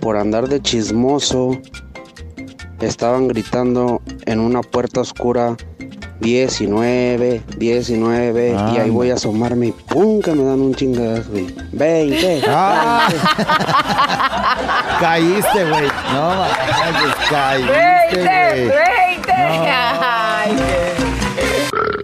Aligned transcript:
por 0.00 0.16
andar 0.16 0.48
de 0.48 0.60
chismoso, 0.62 1.58
estaban 2.80 3.28
gritando 3.28 4.00
en 4.26 4.40
una 4.40 4.62
puerta 4.62 5.00
oscura 5.00 5.56
19, 6.20 7.42
19, 7.56 8.56
y 8.74 8.78
ahí 8.78 8.90
voy 8.90 9.10
a 9.10 9.14
asomarme 9.14 9.68
y 9.68 9.72
¡pum! 9.72 10.20
que 10.20 10.32
me 10.32 10.44
dan 10.44 10.60
un 10.60 10.74
chingazo, 10.74 11.30
güey. 11.30 11.46
20. 11.72 12.42
Ah. 12.48 13.08
Caíste, 15.00 15.64
güey. 15.68 15.86
No, 16.12 16.34
manches, 16.34 17.14
caíste, 17.30 17.72
güey. 18.10 18.72
Ay, 19.30 20.56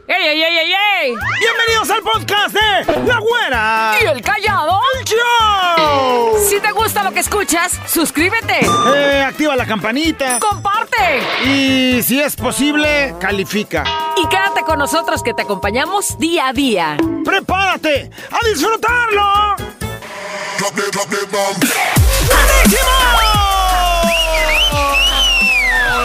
¡Ey, 0.07 0.27
ey, 0.29 0.43
ey, 0.43 0.57
ey, 0.59 0.73
ey! 1.03 1.15
Bienvenidos 1.41 1.91
al 1.91 2.03
podcast 2.03 2.55
de 2.55 3.07
La 3.07 3.19
Güera. 3.19 3.95
¿Y 4.01 4.07
el 4.07 4.21
callado? 4.23 4.81
¡Show! 5.05 5.64
Si 6.48 6.61
te 6.61 6.73
gusta 6.73 7.02
lo 7.02 7.12
que 7.12 7.20
escuchas, 7.20 7.73
suscríbete. 7.87 8.61
Eh, 8.95 9.25
activa 9.27 9.56
la 9.56 9.66
campanita. 9.66 10.38
Comparte. 10.38 11.20
Y 11.45 12.02
si 12.02 12.20
es 12.20 12.37
posible, 12.37 13.15
califica. 13.20 13.84
Y 14.16 14.29
quédate 14.29 14.62
con 14.62 14.79
nosotros 14.79 15.23
que 15.23 15.34
te 15.34 15.43
acompañamos 15.43 16.19
día 16.19 16.48
a 16.48 16.52
día. 16.52 16.96
¡Prepárate 17.24 18.10
a 18.30 18.46
disfrutarlo! 18.46 19.56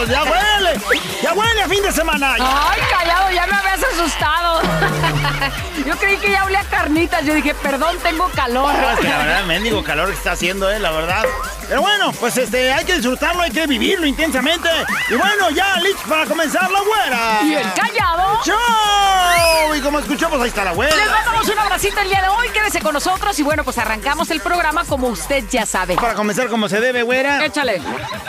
¡Ya 0.08 0.22
huele! 0.24 0.80
¡Ya 1.22 1.34
huele 1.34 1.62
a 1.62 1.68
fin 1.68 1.82
de 1.82 1.92
semana! 1.92 2.34
Ay, 2.38 2.80
callado, 2.90 3.30
ya 3.30 3.46
me 3.46 3.59
asustado. 4.00 4.60
Yo 5.86 5.96
creí 5.96 6.16
que 6.18 6.30
ya 6.30 6.44
olía 6.44 6.64
carnitas. 6.70 7.24
Yo 7.24 7.34
dije, 7.34 7.54
perdón, 7.54 7.96
tengo 8.02 8.28
calor. 8.34 8.72
No, 8.72 8.90
es 8.90 8.98
que 8.98 9.08
la 9.08 9.18
verdad, 9.18 9.44
mendigo 9.44 9.82
calor 9.82 10.08
que 10.08 10.14
está 10.14 10.32
haciendo, 10.32 10.70
eh, 10.70 10.78
la 10.78 10.90
verdad. 10.90 11.24
Pero 11.68 11.82
bueno, 11.82 12.12
pues 12.12 12.36
este, 12.36 12.72
hay 12.72 12.84
que 12.84 12.94
disfrutarlo, 12.94 13.42
hay 13.42 13.50
que 13.50 13.66
vivirlo 13.66 14.06
intensamente. 14.06 14.68
Y 15.08 15.14
bueno, 15.14 15.50
ya 15.50 15.76
listo 15.80 16.02
para 16.08 16.26
comenzar 16.26 16.70
la 16.70 16.80
güera. 16.80 17.42
¿Y 17.42 17.54
el 17.54 17.72
callado? 17.72 18.40
¡Show! 18.44 19.74
Y 19.76 19.80
como 19.80 19.98
escuchamos, 19.98 20.40
ahí 20.40 20.48
está 20.48 20.64
la 20.64 20.72
güera. 20.72 20.94
Les 20.94 21.10
mandamos 21.10 21.48
un 21.48 21.58
abracito 21.58 22.00
el 22.00 22.08
día 22.08 22.22
de 22.22 22.28
hoy. 22.28 22.48
Quédese 22.50 22.80
con 22.80 22.92
nosotros. 22.94 23.38
Y 23.38 23.42
bueno, 23.42 23.64
pues 23.64 23.78
arrancamos 23.78 24.30
el 24.30 24.40
programa 24.40 24.84
como 24.84 25.08
usted 25.08 25.44
ya 25.50 25.66
sabe. 25.66 25.96
Para 25.96 26.14
comenzar 26.14 26.48
como 26.48 26.68
se 26.68 26.80
debe, 26.80 27.02
güera. 27.02 27.44
Échale. 27.44 27.80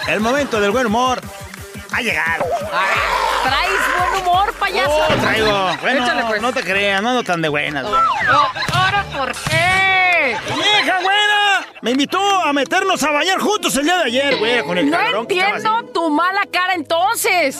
El 0.07 0.19
momento 0.19 0.59
del 0.59 0.71
buen 0.71 0.87
humor 0.87 1.21
ha 1.91 2.01
llegado. 2.01 2.45
¿Traes 3.43 3.71
buen 3.97 4.21
humor, 4.23 4.53
payaso? 4.59 4.91
Oh, 4.91 5.13
traigo. 5.21 5.77
Bueno, 5.81 6.03
Échale, 6.03 6.23
pues. 6.27 6.41
no 6.41 6.53
te 6.53 6.63
creas, 6.63 7.01
no 7.01 7.09
ando 7.09 7.23
tan 7.23 7.41
de 7.41 7.49
buenas, 7.49 7.83
güey. 7.87 8.01
No, 8.25 8.39
¿Ahora 8.79 9.05
por 9.15 9.31
qué? 9.33 10.35
¡Vieja, 10.55 10.99
güera! 11.01 11.65
Me 11.81 11.91
invitó 11.91 12.19
a 12.43 12.53
meternos 12.53 13.01
a 13.03 13.11
bañar 13.11 13.39
juntos 13.39 13.75
el 13.75 13.83
día 13.85 13.97
de 13.97 14.03
ayer, 14.05 14.37
güera, 14.37 14.63
con 14.63 14.77
el 14.77 14.89
No 14.89 14.99
entiendo 15.21 15.83
tu 15.93 16.09
mala 16.11 16.41
cara 16.51 16.73
entonces. 16.75 17.59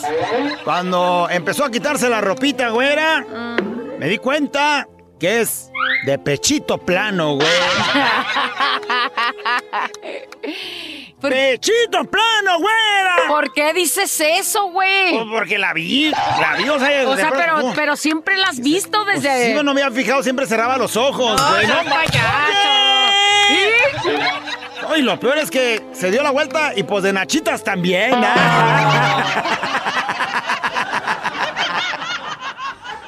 Cuando 0.64 1.26
empezó 1.30 1.64
a 1.64 1.70
quitarse 1.70 2.08
la 2.08 2.20
ropita, 2.20 2.68
güera, 2.68 3.20
Mm. 3.28 3.98
me 3.98 4.06
di 4.08 4.18
cuenta 4.18 4.86
que 5.22 5.40
es 5.40 5.70
de 6.04 6.18
pechito 6.18 6.76
plano, 6.78 7.36
güey. 7.36 7.46
¿Por, 11.20 11.30
¡Pechito 11.30 12.02
plano, 12.10 12.58
güera! 12.58 13.14
por 13.28 13.52
qué 13.52 13.72
dices 13.72 14.20
eso, 14.20 14.64
güey? 14.72 15.12
Pues 15.12 15.26
porque 15.30 15.58
la 15.58 15.72
vi, 15.72 16.10
la 16.10 16.56
vi, 16.58 16.68
o 16.68 16.76
sea... 16.80 17.08
O 17.08 17.14
sea, 17.16 17.30
pero, 17.76 17.94
siempre 17.94 18.36
la 18.36 18.48
has 18.48 18.58
visto 18.58 19.04
Pues 19.04 19.22
desde... 19.22 19.56
sí, 19.56 19.62
no 19.62 19.72
me 19.72 19.82
había 19.84 19.94
fijado, 19.94 20.24
siempre 20.24 20.44
cerraba 20.46 20.76
los 20.76 20.96
ojos, 20.96 21.40
No, 21.40 21.48
güey. 21.50 21.66
seas 21.66 21.84
¡No, 21.84 21.90
payaso. 21.90 22.18
manches! 24.02 24.98
Y 24.98 25.02
lo 25.02 25.20
peor 25.20 25.38
es 25.38 25.52
que 25.52 25.80
se 25.92 26.10
dio 26.10 26.24
la 26.24 26.32
vuelta 26.32 26.72
y 26.74 26.82
pues 26.82 27.04
de 27.04 27.12
nachitas 27.12 27.62
también. 27.62 28.14
¿ah? 28.16 29.78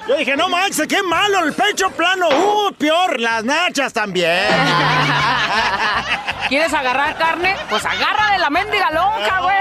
Yo 0.06 0.16
dije, 0.16 0.36
no 0.36 0.48
manches, 0.50 0.86
qué 0.86 1.02
malo, 1.02 1.44
el 1.46 1.54
pecho 1.54 1.90
plano. 1.90 2.28
Uh, 2.28 2.72
peor, 2.74 3.18
las 3.20 3.42
nachas 3.42 3.90
también. 3.92 4.48
¿Quieres 6.48 6.74
agarrar 6.74 7.16
carne? 7.16 7.56
Pues 7.70 7.84
agarra 7.86 8.32
de 8.32 8.38
la 8.38 8.50
mendiga 8.50 8.90
lonja, 8.90 9.40
güey. 9.40 9.54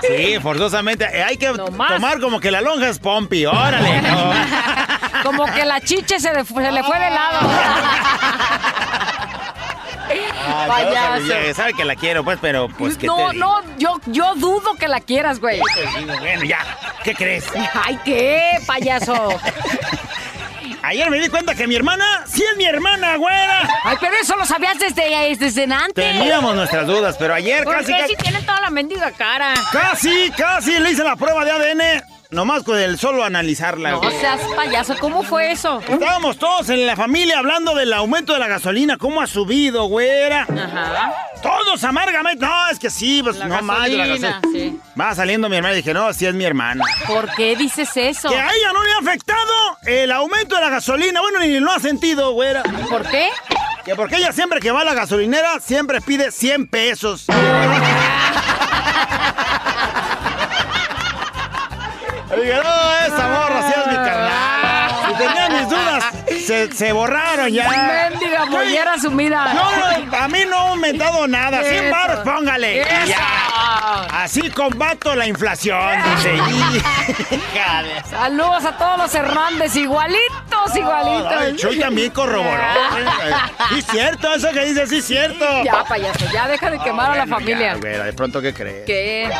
Sí, 0.02 0.38
forzosamente. 0.40 1.04
eh, 1.12 1.22
Hay 1.24 1.36
que 1.36 1.48
No 1.52 1.64
tomar 1.66 2.20
como 2.20 2.40
que 2.40 2.50
la 2.50 2.60
lonja 2.60 2.88
es 2.88 2.98
pompi. 2.98 3.46
Órale, 3.46 4.02
no. 4.02 4.30
Como 5.22 5.44
que 5.52 5.64
la 5.66 5.80
chiche 5.82 6.18
se, 6.18 6.32
de- 6.32 6.44
se 6.46 6.72
le 6.72 6.82
fue 6.82 6.98
de 6.98 7.10
lado. 7.10 7.40
Ah, 10.46 10.64
Payaso. 10.68 11.26
ya 11.26 11.54
Sabe 11.54 11.74
que 11.74 11.84
la 11.84 11.96
quiero, 11.96 12.24
pues, 12.24 12.38
pero 12.40 12.68
pues 12.68 12.96
que 12.96 13.06
no, 13.06 13.32
no, 13.32 13.60
yo, 13.78 14.00
yo 14.06 14.34
dudo 14.34 14.74
que 14.74 14.88
la 14.88 15.00
quieras, 15.00 15.40
güey. 15.40 15.60
Bueno, 16.20 16.44
ya. 16.44 16.58
¿Qué 17.04 17.14
crees? 17.14 17.46
Ay, 17.74 17.98
¿qué, 18.04 18.58
payaso? 18.66 19.28
Ayer 20.82 21.10
me 21.10 21.20
di 21.20 21.28
cuenta 21.28 21.54
que 21.54 21.66
mi 21.66 21.76
hermana 21.76 22.24
sí 22.26 22.42
es 22.50 22.56
mi 22.56 22.64
hermana, 22.64 23.16
güera. 23.16 23.68
Ay, 23.84 23.96
pero 24.00 24.14
eso 24.16 24.34
lo 24.36 24.46
sabías 24.46 24.78
desde, 24.78 25.36
desde 25.36 25.64
antes. 25.64 25.94
Teníamos 25.94 26.54
nuestras 26.54 26.86
dudas, 26.86 27.16
pero 27.18 27.34
ayer 27.34 27.64
¿Por 27.64 27.74
casi, 27.76 27.92
qué 27.92 27.98
casi, 28.00 28.14
si 28.14 28.16
tienen 28.16 28.44
toda 28.46 28.60
la 28.60 28.70
mendiga 28.70 29.10
cara? 29.12 29.54
casi, 29.72 30.30
casi 30.36 30.78
le 30.78 30.90
hice 30.90 31.04
la 31.04 31.16
prueba 31.16 31.44
de 31.44 31.50
ADN, 31.50 32.02
nomás 32.30 32.62
con 32.62 32.78
el 32.78 32.98
solo 32.98 33.24
analizarla. 33.24 33.90
No 33.92 33.98
güey. 34.00 34.18
seas 34.20 34.40
payaso, 34.56 34.96
¿cómo 35.00 35.22
fue 35.22 35.50
eso? 35.52 35.80
Estábamos 35.88 36.38
todos 36.38 36.68
en 36.70 36.86
la 36.86 36.96
familia 36.96 37.38
hablando 37.38 37.74
del 37.74 37.92
aumento 37.92 38.32
de 38.32 38.38
la 38.38 38.48
gasolina, 38.48 38.96
cómo 38.96 39.20
ha 39.20 39.26
subido, 39.26 39.84
güera. 39.86 40.42
Ajá. 40.42 41.14
Todos 41.42 41.82
amargamente. 41.84 42.44
No, 42.44 42.68
es 42.68 42.78
que 42.78 42.90
sí, 42.90 43.22
pues 43.22 43.36
La 43.36 43.46
no 43.46 43.62
más. 43.62 43.88
la 43.88 44.06
gasolina, 44.06 44.40
gasolina. 44.40 44.40
sí. 44.52 44.80
Va 45.00 45.14
saliendo 45.14 45.48
mi 45.48 45.56
hermana 45.56 45.74
y 45.74 45.78
dije, 45.78 45.94
no, 45.94 46.12
sí 46.12 46.26
es 46.26 46.34
mi 46.34 46.44
hermana. 46.44 46.84
¿Por 47.06 47.30
qué 47.34 47.56
dices 47.56 47.90
eso? 47.96 48.28
Que 48.28 48.36
a 48.36 48.46
ella 48.52 48.72
no 48.72 48.84
le 48.84 48.92
ha 48.92 48.98
afectado 48.98 49.52
el 49.86 50.12
aumento 50.12 50.54
de 50.56 50.60
la 50.60 50.68
gasolina. 50.70 51.20
Bueno, 51.20 51.40
ni 51.40 51.58
lo 51.60 51.70
ha 51.72 51.80
sentido, 51.80 52.32
güera. 52.32 52.62
¿Por 52.90 53.08
qué? 53.08 53.30
Que 53.84 53.96
porque 53.96 54.16
ella 54.16 54.32
siempre 54.32 54.60
que 54.60 54.70
va 54.70 54.82
a 54.82 54.84
la 54.84 54.92
gasolinera, 54.94 55.58
siempre 55.60 56.00
pide 56.02 56.30
100 56.30 56.68
pesos. 56.68 57.24
Dije, 62.36 62.54
no, 62.54 62.96
esa 63.06 63.28
morra 63.28 63.62
sí 63.66 63.74
es 63.80 63.86
mi 63.88 63.94
carnal. 63.94 64.90
Si 65.08 65.14
tenía 65.16 65.48
mis 65.48 65.68
dudas, 65.68 66.04
se, 66.46 66.72
se 66.72 66.92
borraron 66.92 67.48
ya. 67.48 67.68
Mendiga 68.10 68.46
mollera 68.46 68.98
sumida. 68.98 69.52
No, 69.52 69.70
no, 70.06 70.16
a 70.16 70.28
mí 70.28 70.38
no 70.48 70.56
ha 70.56 70.68
aumentado 70.70 71.26
nada. 71.26 71.60
100 71.62 71.74
Eso. 71.84 71.90
baros, 71.96 72.18
póngale. 72.20 72.82
Eso. 72.82 73.06
Ya. 73.06 74.22
Así 74.22 74.48
combato 74.50 75.14
la 75.16 75.26
inflación, 75.26 75.80
dice. 76.16 76.34
Hija 77.34 77.82
de- 77.82 78.02
Saludos 78.08 78.64
a 78.64 78.76
todos 78.76 78.98
los 78.98 79.14
Hernández, 79.14 79.74
igualitos, 79.76 80.76
igualitos. 80.76 81.32
Ay, 81.36 81.56
Chuy 81.56 81.78
también 81.80 82.10
corroboró. 82.12 82.62
Sí, 83.70 83.82
cierto, 83.90 84.32
eso 84.34 84.50
que 84.52 84.64
dice, 84.66 84.86
sí, 84.86 85.02
cierto. 85.02 85.64
Ya, 85.64 85.82
payaso, 85.84 86.26
ya 86.32 86.46
deja 86.46 86.70
de 86.70 86.78
quemar 86.78 87.10
a 87.10 87.16
la 87.16 87.26
familia. 87.26 87.72
ya, 87.72 87.78
güera, 87.78 88.04
de 88.04 88.12
pronto, 88.12 88.40
¿qué 88.40 88.54
crees? 88.54 88.86
¿Qué? 88.86 89.30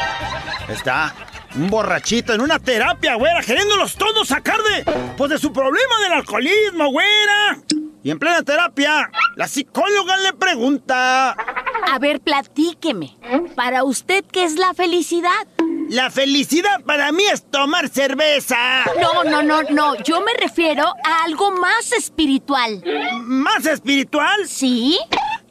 Está 0.69 1.13
un 1.57 1.69
borrachito 1.69 2.33
en 2.33 2.41
una 2.41 2.59
terapia, 2.59 3.15
güera, 3.15 3.41
queriéndolos 3.43 3.97
todos 3.97 4.29
sacar 4.29 4.59
de, 4.59 4.85
pues, 5.17 5.31
de 5.31 5.39
su 5.39 5.53
problema 5.53 5.99
del 6.03 6.13
alcoholismo, 6.13 6.91
güera. 6.91 7.59
Y 8.03 8.11
en 8.11 8.19
plena 8.19 8.43
terapia, 8.43 9.11
la 9.37 9.47
psicóloga 9.47 10.17
le 10.19 10.33
pregunta, 10.33 11.31
A 11.33 11.99
ver, 11.99 12.21
platíqueme. 12.21 13.17
Para 13.55 13.85
usted, 13.85 14.25
¿qué 14.33 14.45
es 14.45 14.57
la 14.57 14.73
felicidad? 14.75 15.47
la 15.91 16.09
felicidad 16.09 16.83
para 16.87 17.11
mí 17.11 17.25
es 17.25 17.51
tomar 17.51 17.89
cerveza. 17.89 18.85
No, 19.01 19.25
no, 19.25 19.43
no, 19.43 19.63
no. 19.65 19.97
Yo 20.05 20.21
me 20.21 20.33
refiero 20.35 20.85
a 20.85 21.25
algo 21.25 21.51
más 21.51 21.91
espiritual. 21.91 22.81
Más 23.23 23.67
espiritual, 23.67 24.47
¿Sí? 24.47 24.97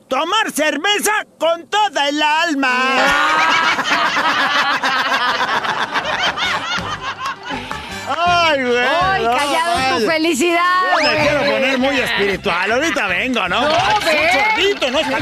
Tomar 0.09 0.51
cerveza 0.51 1.11
con 1.37 1.69
toda 1.69 2.09
el 2.09 2.21
alma. 2.21 2.73
Ay, 8.07 8.63
güey. 8.63 8.77
¡Ay, 8.79 9.23
no 9.23 9.31
callado 9.31 9.99
tu 9.99 10.05
felicidad! 10.07 10.81
Yo 11.03 11.09
me 11.09 11.17
quiero 11.19 11.39
poner 11.51 11.77
muy 11.77 11.99
espiritual. 11.99 12.71
Ahorita 12.71 13.07
vengo, 13.07 13.47
¿no? 13.47 13.61
No, 13.61 13.69
sorbito, 13.69 14.91
¿no? 14.91 14.99
Está- 14.99 15.17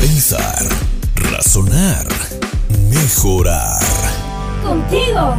Pensar, 0.00 0.64
razonar, 1.14 2.06
mejorar. 2.90 3.80
Contigo, 4.62 5.36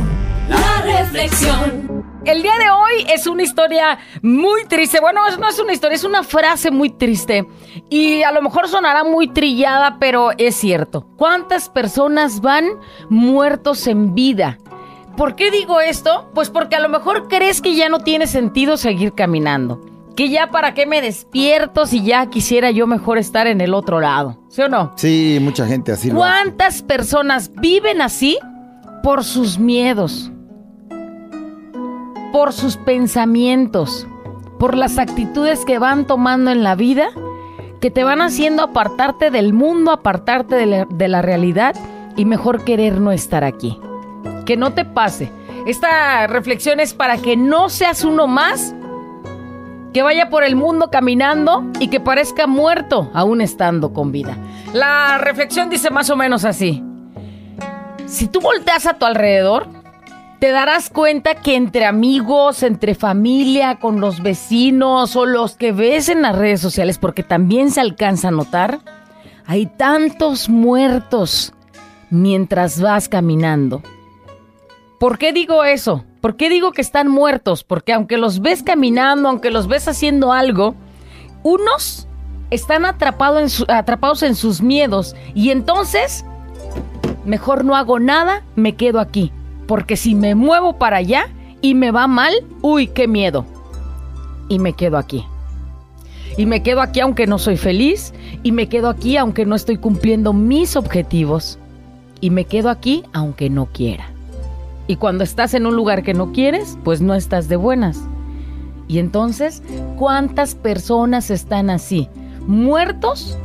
la 0.49 0.81
reflexión. 0.81 2.03
El 2.23 2.43
día 2.43 2.53
de 2.59 2.69
hoy 2.69 3.07
es 3.11 3.25
una 3.25 3.41
historia 3.41 3.97
muy 4.21 4.65
triste. 4.65 4.99
Bueno, 4.99 5.21
no 5.39 5.49
es 5.49 5.59
una 5.59 5.73
historia, 5.73 5.95
es 5.95 6.03
una 6.03 6.21
frase 6.21 6.69
muy 6.69 6.91
triste. 6.91 7.47
Y 7.89 8.21
a 8.21 8.31
lo 8.31 8.43
mejor 8.43 8.67
sonará 8.67 9.03
muy 9.03 9.27
trillada, 9.27 9.97
pero 9.99 10.29
es 10.37 10.55
cierto. 10.55 11.07
¿Cuántas 11.17 11.69
personas 11.69 12.41
van 12.41 12.65
muertos 13.09 13.87
en 13.87 14.13
vida? 14.13 14.59
¿Por 15.17 15.35
qué 15.35 15.49
digo 15.49 15.81
esto? 15.81 16.29
Pues 16.35 16.49
porque 16.51 16.75
a 16.75 16.79
lo 16.79 16.89
mejor 16.89 17.27
crees 17.27 17.59
que 17.59 17.75
ya 17.75 17.89
no 17.89 17.99
tiene 17.99 18.27
sentido 18.27 18.77
seguir 18.77 19.13
caminando. 19.13 19.81
que 20.15 20.29
ya 20.29 20.51
para 20.51 20.73
qué 20.73 20.85
me 20.85 21.01
despierto 21.01 21.85
si 21.87 22.03
ya 22.03 22.25
quisiera 22.29 22.69
yo 22.69 22.85
mejor 22.85 23.17
estar 23.17 23.47
en 23.47 23.61
el 23.61 23.73
otro 23.73 23.99
lado. 24.01 24.37
¿Sí 24.49 24.61
o 24.61 24.67
no? 24.67 24.91
Sí, 24.97 25.39
mucha 25.41 25.65
gente 25.65 25.93
así. 25.93 26.11
lo 26.11 26.21
hace. 26.21 26.33
¿Cuántas 26.43 26.81
personas 26.83 27.49
viven 27.55 28.01
así 28.01 28.37
por 29.03 29.23
sus 29.23 29.57
miedos? 29.57 30.29
Por 32.31 32.53
sus 32.53 32.77
pensamientos, 32.77 34.07
por 34.59 34.77
las 34.77 34.97
actitudes 34.97 35.65
que 35.65 35.79
van 35.79 36.05
tomando 36.05 36.51
en 36.51 36.63
la 36.63 36.75
vida, 36.75 37.09
que 37.79 37.91
te 37.91 38.03
van 38.03 38.21
haciendo 38.21 38.63
apartarte 38.63 39.31
del 39.31 39.53
mundo, 39.53 39.91
apartarte 39.91 40.55
de 40.55 40.65
la, 40.65 40.85
de 40.85 41.07
la 41.07 41.21
realidad 41.21 41.75
y 42.15 42.25
mejor 42.25 42.63
querer 42.63 42.99
no 43.01 43.11
estar 43.11 43.43
aquí. 43.43 43.79
Que 44.45 44.57
no 44.57 44.73
te 44.73 44.85
pase. 44.85 45.31
Esta 45.65 46.27
reflexión 46.27 46.79
es 46.79 46.93
para 46.93 47.17
que 47.17 47.35
no 47.37 47.69
seas 47.69 48.03
uno 48.03 48.27
más 48.27 48.73
que 49.93 50.03
vaya 50.03 50.29
por 50.29 50.43
el 50.43 50.55
mundo 50.55 50.89
caminando 50.89 51.65
y 51.79 51.89
que 51.89 51.99
parezca 51.99 52.47
muerto 52.47 53.09
aún 53.13 53.41
estando 53.41 53.93
con 53.93 54.11
vida. 54.11 54.37
La 54.73 55.17
reflexión 55.17 55.69
dice 55.69 55.89
más 55.89 56.09
o 56.09 56.15
menos 56.15 56.45
así. 56.45 56.83
Si 58.05 58.27
tú 58.27 58.39
volteas 58.39 58.85
a 58.85 58.93
tu 58.93 59.05
alrededor, 59.05 59.67
te 60.41 60.49
darás 60.51 60.89
cuenta 60.89 61.35
que 61.35 61.55
entre 61.55 61.85
amigos, 61.85 62.63
entre 62.63 62.95
familia, 62.95 63.75
con 63.79 64.01
los 64.01 64.23
vecinos 64.23 65.15
o 65.15 65.27
los 65.27 65.55
que 65.55 65.71
ves 65.71 66.09
en 66.09 66.23
las 66.23 66.35
redes 66.35 66.59
sociales, 66.59 66.97
porque 66.97 67.21
también 67.21 67.69
se 67.69 67.79
alcanza 67.79 68.29
a 68.29 68.31
notar, 68.31 68.79
hay 69.45 69.67
tantos 69.67 70.49
muertos 70.49 71.53
mientras 72.09 72.81
vas 72.81 73.07
caminando. 73.07 73.83
¿Por 74.99 75.19
qué 75.19 75.31
digo 75.31 75.63
eso? 75.63 76.05
¿Por 76.21 76.37
qué 76.37 76.49
digo 76.49 76.71
que 76.71 76.81
están 76.81 77.07
muertos? 77.07 77.63
Porque 77.63 77.93
aunque 77.93 78.17
los 78.17 78.39
ves 78.41 78.63
caminando, 78.63 79.29
aunque 79.29 79.51
los 79.51 79.67
ves 79.67 79.87
haciendo 79.87 80.33
algo, 80.33 80.73
unos 81.43 82.07
están 82.49 82.85
atrapados 82.85 83.41
en, 83.43 83.49
su- 83.51 83.65
atrapados 83.67 84.23
en 84.23 84.33
sus 84.33 84.59
miedos 84.63 85.15
y 85.35 85.51
entonces 85.51 86.25
mejor 87.25 87.63
no 87.63 87.75
hago 87.75 87.99
nada, 87.99 88.41
me 88.55 88.75
quedo 88.75 88.99
aquí. 88.99 89.31
Porque 89.71 89.95
si 89.95 90.15
me 90.15 90.35
muevo 90.35 90.73
para 90.73 90.97
allá 90.97 91.29
y 91.61 91.75
me 91.75 91.91
va 91.91 92.05
mal, 92.05 92.33
uy, 92.61 92.87
qué 92.87 93.07
miedo. 93.07 93.45
Y 94.49 94.59
me 94.59 94.73
quedo 94.73 94.97
aquí. 94.97 95.23
Y 96.35 96.45
me 96.45 96.61
quedo 96.61 96.81
aquí 96.81 96.99
aunque 96.99 97.25
no 97.25 97.39
soy 97.39 97.55
feliz. 97.55 98.13
Y 98.43 98.51
me 98.51 98.67
quedo 98.67 98.89
aquí 98.89 99.15
aunque 99.15 99.45
no 99.45 99.55
estoy 99.55 99.77
cumpliendo 99.77 100.33
mis 100.33 100.75
objetivos. 100.75 101.57
Y 102.19 102.31
me 102.31 102.43
quedo 102.43 102.69
aquí 102.69 103.05
aunque 103.13 103.49
no 103.49 103.67
quiera. 103.67 104.09
Y 104.87 104.97
cuando 104.97 105.23
estás 105.23 105.53
en 105.53 105.65
un 105.65 105.77
lugar 105.77 106.03
que 106.03 106.13
no 106.13 106.33
quieres, 106.33 106.77
pues 106.83 106.99
no 106.99 107.13
estás 107.13 107.47
de 107.47 107.55
buenas. 107.55 107.97
Y 108.89 108.99
entonces, 108.99 109.63
¿cuántas 109.97 110.53
personas 110.53 111.31
están 111.31 111.69
así? 111.69 112.09
Muertos 112.45 113.37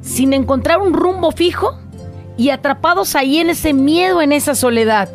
sin 0.00 0.32
encontrar 0.32 0.78
un 0.78 0.94
rumbo 0.94 1.30
fijo 1.30 1.81
y 2.36 2.50
atrapados 2.50 3.14
ahí 3.14 3.38
en 3.38 3.50
ese 3.50 3.72
miedo, 3.72 4.22
en 4.22 4.32
esa 4.32 4.54
soledad. 4.54 5.08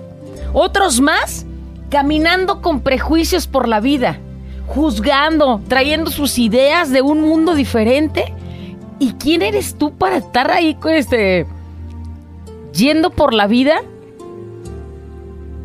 Otros 0.54 1.02
más 1.02 1.46
caminando 1.90 2.62
con 2.62 2.82
prejuicios 2.82 3.48
por 3.48 3.68
la 3.68 3.80
vida, 3.80 4.20
juzgando, 4.68 5.62
trayendo 5.68 6.12
sus 6.12 6.38
ideas 6.38 6.90
de 6.92 7.02
un 7.02 7.22
mundo 7.22 7.56
diferente. 7.56 8.34
¿Y 9.00 9.14
quién 9.14 9.42
eres 9.42 9.76
tú 9.76 9.92
para 9.94 10.18
estar 10.18 10.52
ahí 10.52 10.76
con 10.76 10.92
este 10.94 11.46
yendo 12.74 13.10
por 13.12 13.34
la 13.34 13.48
vida 13.48 13.76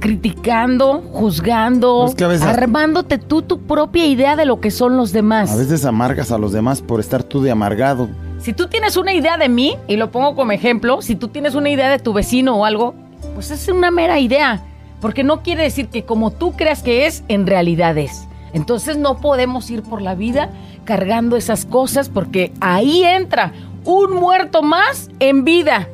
criticando, 0.01 1.01
juzgando, 1.13 2.07
Es 2.09 2.15
que 2.17 2.27
veces- 2.27 2.47
armándote 2.47 3.19
tú 3.19 3.43
tu 3.43 3.61
propia 3.61 4.05
idea 4.07 4.35
de 4.35 4.45
lo 4.47 4.61
que 4.61 4.71
son 4.71 4.97
los 4.97 5.13
demás? 5.13 5.53
A 5.53 5.57
veces 5.57 5.85
amargas 5.85 6.33
a 6.33 6.39
los 6.39 6.53
demás 6.53 6.83
por 6.83 6.99
estar 7.01 7.23
tú 7.23 7.41
de 7.41 7.51
amargado. 7.53 8.09
Si 8.43 8.53
tú 8.53 8.67
tienes 8.67 8.97
una 8.97 9.13
idea 9.13 9.37
de 9.37 9.49
mí, 9.49 9.77
y 9.87 9.95
lo 9.95 10.11
pongo 10.11 10.35
como 10.35 10.51
ejemplo, 10.51 11.01
si 11.01 11.15
tú 11.15 11.29
tienes 11.29 11.55
una 11.55 11.71
idea 11.71 11.89
de 11.89 12.01
tu 12.01 12.13
vecino 12.13 12.57
o 12.57 12.65
algo, 12.65 12.93
pues 13.35 13.53
es 13.53 13.69
una 13.69 13.93
mera 13.93 14.19
idea, 14.19 14.61
porque 15.01 15.23
no 15.23 15.45
quiere 15.45 15.63
decir 15.63 15.87
que 15.87 16.05
como 16.05 16.33
tú 16.33 16.57
creas 16.57 16.83
que 16.83 17.07
es, 17.07 17.23
en 17.29 17.47
realidad 17.47 17.97
es. 17.99 18.27
Entonces 18.53 18.97
no 18.97 19.19
podemos 19.19 19.71
ir 19.71 19.85
por 19.85 20.03
la 20.03 20.17
vida 20.17 20.51
cargando 20.85 21.37
esas 21.37 21.65
cosas 21.65 22.09
porque 22.09 22.53
ahí 22.61 23.05
entra 23.05 23.53
un 23.85 24.17
muerto 24.17 24.65
más 24.65 25.09
en 25.21 25.45
vida, 25.45 25.89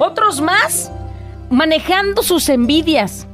otros 0.00 0.40
más 0.40 0.90
manejando 1.50 2.24
sus 2.24 2.48
envidias, 2.48 3.28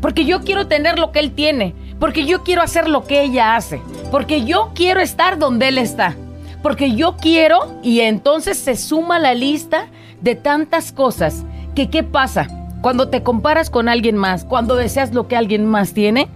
porque 0.00 0.24
yo 0.24 0.40
quiero 0.40 0.66
tener 0.66 0.98
lo 0.98 1.12
que 1.12 1.18
él 1.18 1.32
tiene, 1.32 1.74
porque 2.00 2.24
yo 2.24 2.42
quiero 2.42 2.62
hacer 2.62 2.88
lo 2.88 3.04
que 3.04 3.20
ella 3.20 3.54
hace, 3.54 3.82
porque 4.10 4.46
yo 4.46 4.70
quiero 4.74 5.00
estar 5.00 5.38
donde 5.38 5.68
él 5.68 5.76
está, 5.76 6.16
porque 6.62 6.94
yo 6.94 7.16
quiero 7.16 7.78
y 7.82 8.00
entonces 8.00 8.56
se 8.58 8.76
suma 8.76 9.18
la 9.18 9.34
lista 9.34 9.88
de 10.20 10.34
tantas 10.34 10.92
cosas 10.92 11.44
que 11.74 11.90
qué 11.90 12.02
pasa 12.02 12.48
cuando 12.82 13.08
te 13.08 13.22
comparas 13.22 13.70
con 13.70 13.88
alguien 13.88 14.16
más, 14.16 14.44
cuando 14.44 14.74
deseas 14.74 15.14
lo 15.14 15.28
que 15.28 15.36
alguien 15.36 15.66
más 15.66 15.92
tiene, 15.94 16.28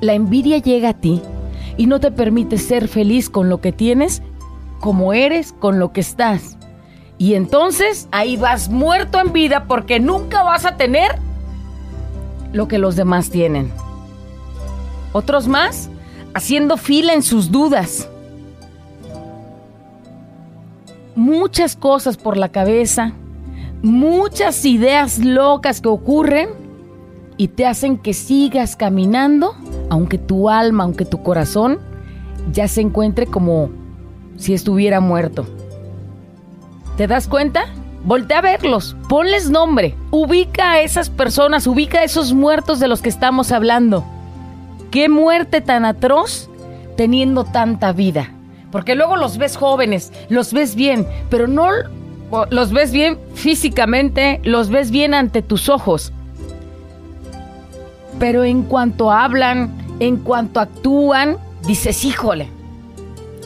la 0.00 0.14
envidia 0.14 0.58
llega 0.58 0.90
a 0.90 0.94
ti 0.94 1.20
y 1.76 1.86
no 1.86 1.98
te 2.00 2.10
permite 2.12 2.58
ser 2.58 2.86
feliz 2.88 3.28
con 3.28 3.48
lo 3.48 3.60
que 3.60 3.72
tienes, 3.72 4.22
como 4.80 5.12
eres, 5.12 5.52
con 5.52 5.78
lo 5.78 5.92
que 5.92 6.00
estás. 6.00 6.56
Y 7.18 7.34
entonces 7.34 8.08
ahí 8.12 8.36
vas 8.36 8.68
muerto 8.68 9.18
en 9.20 9.32
vida 9.32 9.64
porque 9.66 9.98
nunca 9.98 10.42
vas 10.42 10.64
a 10.66 10.76
tener 10.76 11.18
lo 12.52 12.68
que 12.68 12.78
los 12.78 12.94
demás 12.94 13.30
tienen. 13.30 13.72
Otros 15.12 15.48
más 15.48 15.90
haciendo 16.34 16.76
fila 16.76 17.12
en 17.12 17.22
sus 17.22 17.50
dudas. 17.50 18.08
Muchas 21.14 21.76
cosas 21.76 22.16
por 22.16 22.36
la 22.36 22.48
cabeza, 22.48 23.12
muchas 23.82 24.64
ideas 24.64 25.18
locas 25.18 25.80
que 25.80 25.88
ocurren 25.88 26.48
y 27.36 27.48
te 27.48 27.66
hacen 27.66 27.98
que 27.98 28.14
sigas 28.14 28.76
caminando, 28.76 29.54
aunque 29.90 30.16
tu 30.18 30.48
alma, 30.48 30.84
aunque 30.84 31.04
tu 31.04 31.22
corazón 31.22 31.80
ya 32.52 32.66
se 32.68 32.80
encuentre 32.80 33.26
como 33.26 33.70
si 34.36 34.54
estuviera 34.54 35.00
muerto. 35.00 35.46
¿Te 36.96 37.06
das 37.06 37.28
cuenta? 37.28 37.66
Voltea 38.04 38.38
a 38.38 38.42
verlos, 38.42 38.96
ponles 39.08 39.48
nombre, 39.48 39.94
ubica 40.10 40.72
a 40.72 40.80
esas 40.80 41.08
personas, 41.08 41.66
ubica 41.66 42.00
a 42.00 42.04
esos 42.04 42.32
muertos 42.32 42.80
de 42.80 42.88
los 42.88 43.00
que 43.00 43.08
estamos 43.08 43.52
hablando. 43.52 44.04
Qué 44.90 45.08
muerte 45.08 45.60
tan 45.60 45.84
atroz 45.84 46.50
teniendo 46.96 47.44
tanta 47.44 47.92
vida. 47.92 48.30
Porque 48.72 48.96
luego 48.96 49.16
los 49.16 49.38
ves 49.38 49.56
jóvenes, 49.56 50.12
los 50.30 50.52
ves 50.52 50.74
bien, 50.74 51.06
pero 51.30 51.46
no 51.46 51.68
los 52.50 52.72
ves 52.72 52.90
bien 52.90 53.18
físicamente, 53.34 54.40
los 54.42 54.70
ves 54.70 54.90
bien 54.90 55.12
ante 55.12 55.42
tus 55.42 55.68
ojos. 55.68 56.12
Pero 58.18 58.42
en 58.44 58.62
cuanto 58.62 59.12
hablan, 59.12 59.76
en 60.00 60.16
cuanto 60.16 60.58
actúan, 60.58 61.36
dices, 61.66 62.04
híjole, 62.04 62.48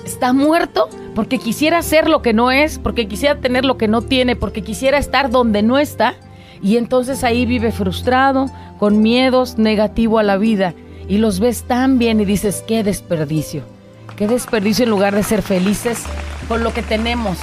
está 0.05 0.33
muerto 0.33 0.89
porque 1.17 1.39
quisiera 1.39 1.83
ser 1.83 2.09
lo 2.09 2.23
que 2.23 2.33
no 2.33 2.53
es, 2.53 2.79
porque 2.79 3.09
quisiera 3.09 3.41
tener 3.41 3.65
lo 3.65 3.77
que 3.77 3.89
no 3.89 4.03
tiene, 4.03 4.37
porque 4.37 4.63
quisiera 4.63 4.99
estar 4.99 5.31
donde 5.31 5.63
no 5.63 5.79
está. 5.79 6.15
Y 6.63 6.77
entonces 6.77 7.25
ahí 7.25 7.47
vive 7.47 7.73
frustrado, 7.73 8.47
con 8.79 9.03
miedos, 9.03 9.59
negativo 9.59 10.19
a 10.19 10.23
la 10.23 10.37
vida. 10.37 10.75
Y 11.09 11.19
los 11.19 11.41
ves 11.41 11.65
tan 11.65 11.99
bien 11.99 12.21
y 12.21 12.25
dices, 12.25 12.63
qué 12.67 12.85
desperdicio. 12.85 13.76
Qué 14.17 14.27
desperdicio 14.27 14.85
en 14.85 14.91
lugar 14.91 15.15
de 15.15 15.23
ser 15.23 15.43
felices 15.43 16.05
con 16.49 16.65
lo 16.65 16.73
que 16.73 16.83
tenemos. 16.83 17.37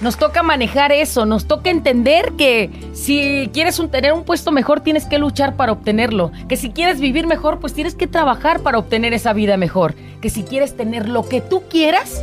Nos 0.00 0.18
toca 0.18 0.44
manejar 0.44 0.92
eso, 0.92 1.26
nos 1.26 1.46
toca 1.46 1.70
entender 1.70 2.32
que 2.38 2.70
si 2.92 3.50
quieres 3.52 3.80
tener 3.90 4.12
un 4.12 4.24
puesto 4.24 4.52
mejor 4.52 4.80
tienes 4.80 5.06
que 5.06 5.18
luchar 5.18 5.56
para 5.56 5.72
obtenerlo, 5.72 6.30
que 6.48 6.56
si 6.56 6.70
quieres 6.70 7.00
vivir 7.00 7.26
mejor 7.26 7.58
pues 7.58 7.72
tienes 7.72 7.94
que 7.94 8.06
trabajar 8.06 8.60
para 8.60 8.78
obtener 8.78 9.14
esa 9.14 9.32
vida 9.32 9.56
mejor, 9.56 9.94
que 10.20 10.30
si 10.30 10.44
quieres 10.44 10.76
tener 10.76 11.08
lo 11.08 11.28
que 11.28 11.40
tú 11.40 11.62
quieras 11.68 12.22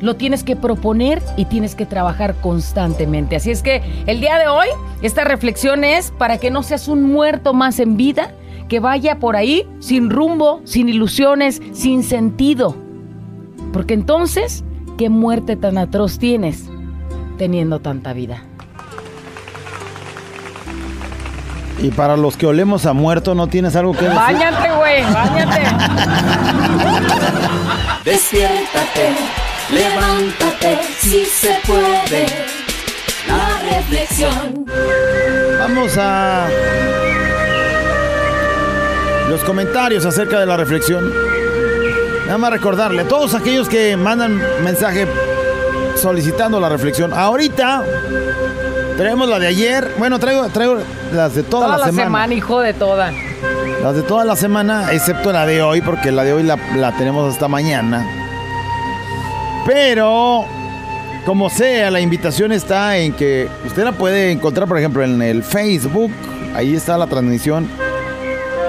lo 0.00 0.14
tienes 0.14 0.44
que 0.44 0.56
proponer 0.56 1.22
y 1.38 1.46
tienes 1.46 1.74
que 1.74 1.86
trabajar 1.86 2.34
constantemente. 2.42 3.34
Así 3.34 3.50
es 3.50 3.62
que 3.62 3.82
el 4.06 4.20
día 4.20 4.38
de 4.38 4.46
hoy 4.46 4.68
esta 5.00 5.24
reflexión 5.24 5.84
es 5.84 6.10
para 6.10 6.36
que 6.36 6.50
no 6.50 6.62
seas 6.62 6.86
un 6.86 7.02
muerto 7.02 7.54
más 7.54 7.80
en 7.80 7.96
vida, 7.96 8.30
que 8.68 8.78
vaya 8.78 9.18
por 9.18 9.36
ahí 9.36 9.66
sin 9.80 10.10
rumbo, 10.10 10.60
sin 10.64 10.90
ilusiones, 10.90 11.62
sin 11.72 12.02
sentido. 12.02 12.85
Porque 13.76 13.92
entonces, 13.92 14.64
¿qué 14.96 15.10
muerte 15.10 15.54
tan 15.54 15.76
atroz 15.76 16.18
tienes 16.18 16.64
teniendo 17.36 17.78
tanta 17.78 18.14
vida? 18.14 18.42
Y 21.82 21.90
para 21.90 22.16
los 22.16 22.38
que 22.38 22.46
olemos 22.46 22.86
a 22.86 22.94
muerto, 22.94 23.34
¿no 23.34 23.48
tienes 23.48 23.76
algo 23.76 23.92
que 23.92 24.06
decir? 24.06 24.16
Báñate, 24.16 24.72
güey, 24.72 25.02
báñate. 25.12 25.60
Despiértate, 28.06 29.14
levántate, 29.70 30.78
si 30.98 31.26
se 31.26 31.58
puede. 31.66 32.28
La 33.28 33.76
reflexión. 33.76 34.64
Vamos 35.58 35.98
a 35.98 36.48
los 39.28 39.44
comentarios 39.44 40.06
acerca 40.06 40.40
de 40.40 40.46
la 40.46 40.56
reflexión. 40.56 41.12
Nada 42.26 42.38
más 42.38 42.50
recordarle 42.50 43.02
a 43.02 43.08
todos 43.08 43.34
aquellos 43.34 43.68
que 43.68 43.96
mandan 43.96 44.40
mensaje 44.62 45.06
solicitando 45.96 46.58
la 46.60 46.68
reflexión. 46.68 47.12
Ahorita 47.14 47.82
traemos 48.96 49.28
la 49.28 49.38
de 49.38 49.46
ayer. 49.46 49.92
Bueno, 49.98 50.18
traigo, 50.18 50.48
traigo 50.48 50.78
las 51.12 51.34
de 51.34 51.42
toda, 51.44 51.66
Toda 51.66 51.78
la, 51.78 51.78
la 51.78 51.84
semana. 51.86 52.06
semana, 52.06 52.34
hijo 52.34 52.60
de 52.60 52.74
toda. 52.74 53.12
Las 53.82 53.94
de 53.94 54.02
toda 54.02 54.24
la 54.24 54.34
semana, 54.36 54.92
excepto 54.92 55.32
la 55.32 55.46
de 55.46 55.62
hoy, 55.62 55.80
porque 55.80 56.10
la 56.10 56.24
de 56.24 56.32
hoy 56.32 56.42
la, 56.42 56.58
la 56.76 56.92
tenemos 56.96 57.32
hasta 57.32 57.46
mañana. 57.46 58.04
Pero, 59.64 60.44
como 61.24 61.48
sea, 61.50 61.90
la 61.90 62.00
invitación 62.00 62.50
está 62.52 62.96
en 62.98 63.12
que 63.12 63.48
usted 63.64 63.84
la 63.84 63.92
puede 63.92 64.32
encontrar, 64.32 64.66
por 64.66 64.78
ejemplo, 64.78 65.02
en 65.04 65.22
el 65.22 65.42
Facebook. 65.44 66.10
Ahí 66.56 66.74
está 66.74 66.96
la 66.98 67.06
transmisión 67.06 67.68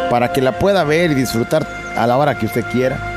para 0.09 0.31
que 0.31 0.41
la 0.41 0.59
pueda 0.59 0.83
ver 0.83 1.11
y 1.11 1.15
disfrutar 1.15 1.67
a 1.97 2.05
la 2.05 2.17
hora 2.17 2.37
que 2.37 2.45
usted 2.45 2.63
quiera. 2.71 3.16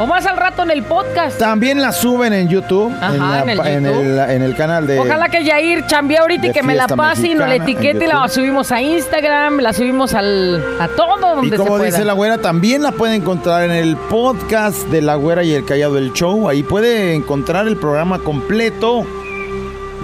O 0.00 0.06
más 0.06 0.24
al 0.26 0.36
rato 0.36 0.62
en 0.62 0.70
el 0.70 0.84
podcast. 0.84 1.38
También 1.38 1.82
la 1.82 1.90
suben 1.90 2.32
en 2.32 2.48
YouTube, 2.48 2.94
Ajá, 3.00 3.14
en, 3.14 3.18
la 3.20 3.40
en 3.42 3.48
el 3.48 3.66
en 3.66 3.84
YouTube. 3.84 4.00
el, 4.00 4.30
en 4.30 4.42
el 4.42 4.54
canal 4.54 4.86
de... 4.86 4.98
Ojalá 5.00 5.28
que 5.28 5.42
Yair 5.42 5.86
chambee 5.86 6.18
ahorita 6.18 6.46
y 6.46 6.52
que 6.52 6.62
me 6.62 6.76
la 6.76 6.86
pase 6.86 7.28
y 7.28 7.34
nos 7.34 7.48
la 7.48 7.56
etiquete 7.56 8.04
y 8.04 8.06
la 8.06 8.28
subimos 8.28 8.70
a 8.70 8.80
Instagram, 8.80 9.58
la 9.58 9.72
subimos 9.72 10.14
al, 10.14 10.64
a 10.78 10.86
todo 10.86 11.18
Y 11.18 11.20
donde 11.20 11.50
se 11.50 11.56
como 11.56 11.70
pueda. 11.78 11.86
dice 11.86 12.04
la 12.04 12.12
güera, 12.12 12.38
también 12.38 12.82
la 12.84 12.92
puede 12.92 13.16
encontrar 13.16 13.64
en 13.64 13.72
el 13.72 13.96
podcast 13.96 14.86
de 14.88 15.02
la 15.02 15.16
güera 15.16 15.42
y 15.42 15.52
el 15.52 15.64
callado 15.64 15.94
del 15.94 16.12
show. 16.12 16.48
Ahí 16.48 16.62
puede 16.62 17.14
encontrar 17.14 17.66
el 17.66 17.76
programa 17.76 18.20
completo. 18.20 19.04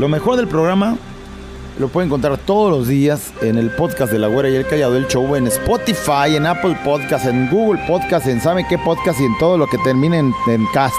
Lo 0.01 0.09
mejor 0.09 0.37
del 0.37 0.49
programa 0.49 0.97
lo 1.79 1.89
puede 1.89 2.07
encontrar 2.07 2.37
todos 2.39 2.71
los 2.71 2.87
días 2.89 3.33
en 3.43 3.59
el 3.59 3.71
podcast 3.71 4.13
de 4.13 4.19
la 4.19 4.29
güera 4.29 4.49
y 4.49 4.55
el 4.57 4.67
callado 4.67 4.93
del 4.95 5.09
show, 5.09 5.35
en 5.35 5.47
Spotify, 5.49 6.37
en 6.37 6.47
Apple 6.47 6.77
Podcast, 6.85 7.27
en 7.27 7.49
Google 7.51 7.83
Podcast, 7.87 8.27
en 8.27 8.41
sabe 8.41 8.65
qué 8.69 8.79
podcast 8.79 9.21
y 9.21 9.25
en 9.25 9.37
todo 9.39 9.59
lo 9.59 9.67
que 9.67 9.79
termine 9.79 10.19
en, 10.19 10.35
en 10.47 10.67
cast. 10.73 10.95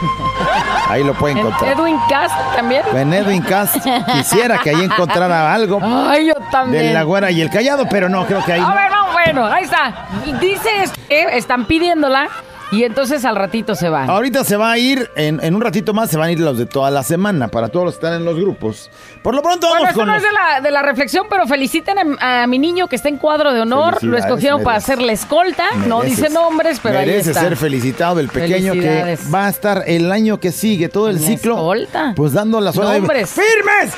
Ahí 0.88 1.04
lo 1.04 1.12
puede 1.14 1.32
En 1.32 1.38
encontrar. 1.38 1.72
Edwin 1.78 1.96
Cast 2.08 2.34
también. 2.56 2.82
En 2.94 3.12
Edwin 3.12 3.42
Cast 3.42 3.76
quisiera 4.12 4.58
que 4.58 4.70
ahí 4.70 4.84
encontrara 4.84 5.52
algo 5.52 5.80
Ay, 5.82 6.28
yo 6.28 6.34
también. 6.50 6.82
de 6.86 6.94
la 6.94 7.02
güera 7.02 7.30
y 7.30 7.40
el 7.42 7.50
callado, 7.50 7.86
pero 7.90 8.08
no, 8.08 8.24
creo 8.24 8.42
que 8.44 8.54
ahí 8.54 8.60
A 8.60 8.68
no. 8.68 8.74
ver, 8.74 8.90
no, 8.90 9.12
bueno, 9.12 9.44
ahí 9.46 9.64
está. 9.64 10.06
Dice 10.40 10.70
que 11.08 11.36
están 11.36 11.66
pidiéndola 11.66 12.28
y 12.70 12.84
entonces 12.84 13.24
al 13.24 13.36
ratito 13.36 13.74
se 13.74 13.88
van. 13.88 14.10
Ahorita 14.10 14.44
se 14.44 14.56
va 14.56 14.72
a 14.72 14.78
ir, 14.78 15.10
en, 15.16 15.40
en 15.42 15.54
un 15.54 15.60
ratito 15.60 15.94
más 15.94 16.10
se 16.10 16.16
van 16.16 16.28
a 16.28 16.32
ir 16.32 16.40
los 16.40 16.58
de 16.58 16.66
toda 16.66 16.90
la 16.90 17.02
semana, 17.02 17.48
para 17.48 17.68
todos 17.68 17.86
los 17.86 17.94
que 17.94 18.06
están 18.06 18.14
en 18.20 18.24
los 18.24 18.36
grupos. 18.36 18.90
Por 19.22 19.34
lo 19.34 19.42
pronto 19.42 19.66
Bueno, 19.68 19.82
vamos 19.84 19.88
esto 19.90 20.00
con 20.00 20.06
no 20.08 20.14
los- 20.14 20.22
es 20.22 20.28
de 20.28 20.34
la, 20.34 20.60
de 20.60 20.70
la 20.70 20.82
reflexión, 20.82 21.26
pero 21.30 21.46
feliciten 21.46 21.96
a, 22.20 22.42
a 22.42 22.46
mi 22.46 22.58
niño 22.58 22.86
que 22.88 22.96
está 22.96 23.08
en 23.08 23.16
cuadro 23.16 23.52
de 23.52 23.60
honor. 23.60 24.02
Lo 24.02 24.16
escogieron 24.16 24.62
para 24.62 24.76
hacer 24.78 25.00
la 25.02 25.12
escolta. 25.12 25.64
No 25.86 26.02
dice 26.02 26.28
nombres, 26.30 26.80
pero 26.82 26.98
ahí 26.98 27.06
merece 27.06 27.30
está. 27.30 27.42
ser 27.42 27.56
felicitado 27.56 28.20
el 28.20 28.28
pequeño 28.28 28.72
que 28.74 29.18
va 29.32 29.46
a 29.46 29.48
estar 29.50 29.84
el 29.86 30.10
año 30.12 30.38
que 30.40 30.52
sigue, 30.52 30.88
todo 30.88 31.08
el 31.08 31.18
ciclo. 31.18 31.54
escolta. 31.56 32.12
Pues 32.16 32.32
dando 32.32 32.60
la 32.60 32.72
zona 32.72 32.92
de... 32.92 32.98
Nombres. 33.00 33.30
¡Firmes! 33.30 33.94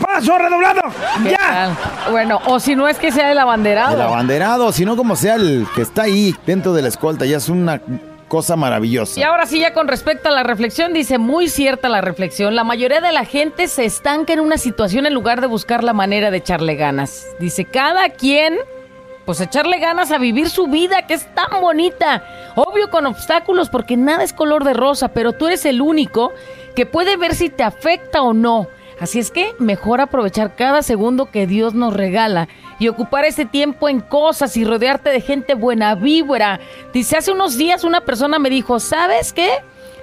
¡Paso 0.00 0.36
redoblado! 0.38 0.80
¿Qué 1.22 1.30
¡Ya! 1.30 1.38
tal? 1.38 1.76
Bueno, 2.12 2.40
o 2.46 2.60
si 2.60 2.76
no 2.76 2.88
es 2.88 2.98
que 2.98 3.10
sea 3.12 3.32
el 3.32 3.38
abanderado. 3.38 3.94
El 3.94 4.02
abanderado, 4.02 4.72
sino 4.72 4.96
como 4.96 5.16
sea 5.16 5.36
el 5.36 5.66
que 5.74 5.82
está 5.82 6.02
ahí 6.02 6.34
dentro 6.46 6.72
de 6.72 6.82
la 6.82 6.88
escolta, 6.88 7.24
ya 7.24 7.38
es 7.38 7.48
una 7.48 7.80
cosa 8.28 8.56
maravillosa. 8.56 9.20
Y 9.20 9.22
ahora 9.22 9.46
sí, 9.46 9.60
ya 9.60 9.72
con 9.72 9.88
respecto 9.88 10.28
a 10.28 10.32
la 10.32 10.42
reflexión, 10.42 10.92
dice 10.92 11.18
muy 11.18 11.48
cierta 11.48 11.88
la 11.88 12.00
reflexión. 12.00 12.56
La 12.56 12.64
mayoría 12.64 13.00
de 13.00 13.12
la 13.12 13.24
gente 13.24 13.68
se 13.68 13.84
estanca 13.84 14.32
en 14.32 14.40
una 14.40 14.58
situación 14.58 15.06
en 15.06 15.14
lugar 15.14 15.40
de 15.40 15.46
buscar 15.46 15.84
la 15.84 15.92
manera 15.92 16.30
de 16.30 16.38
echarle 16.38 16.74
ganas. 16.74 17.26
Dice, 17.38 17.64
cada 17.64 18.08
quien, 18.10 18.56
pues 19.24 19.40
echarle 19.40 19.78
ganas 19.78 20.10
a 20.10 20.18
vivir 20.18 20.50
su 20.50 20.66
vida, 20.66 21.06
que 21.06 21.14
es 21.14 21.32
tan 21.34 21.60
bonita. 21.60 22.24
Obvio 22.56 22.90
con 22.90 23.06
obstáculos, 23.06 23.68
porque 23.70 23.96
nada 23.96 24.24
es 24.24 24.32
color 24.32 24.64
de 24.64 24.74
rosa, 24.74 25.08
pero 25.08 25.32
tú 25.32 25.46
eres 25.46 25.64
el 25.64 25.80
único 25.80 26.32
que 26.74 26.84
puede 26.84 27.16
ver 27.16 27.34
si 27.34 27.48
te 27.48 27.62
afecta 27.62 28.22
o 28.22 28.34
no. 28.34 28.66
Así 28.98 29.18
es 29.18 29.30
que 29.30 29.54
mejor 29.58 30.00
aprovechar 30.00 30.56
cada 30.56 30.82
segundo 30.82 31.30
que 31.30 31.46
Dios 31.46 31.74
nos 31.74 31.92
regala 31.94 32.48
y 32.78 32.88
ocupar 32.88 33.24
ese 33.26 33.44
tiempo 33.44 33.88
en 33.88 34.00
cosas 34.00 34.56
y 34.56 34.64
rodearte 34.64 35.10
de 35.10 35.20
gente 35.20 35.54
buena 35.54 35.94
vibra. 35.94 36.60
Dice, 36.94 37.16
hace 37.16 37.30
unos 37.30 37.58
días 37.58 37.84
una 37.84 38.00
persona 38.00 38.38
me 38.38 38.48
dijo, 38.48 38.80
¿sabes 38.80 39.34
qué? 39.34 39.50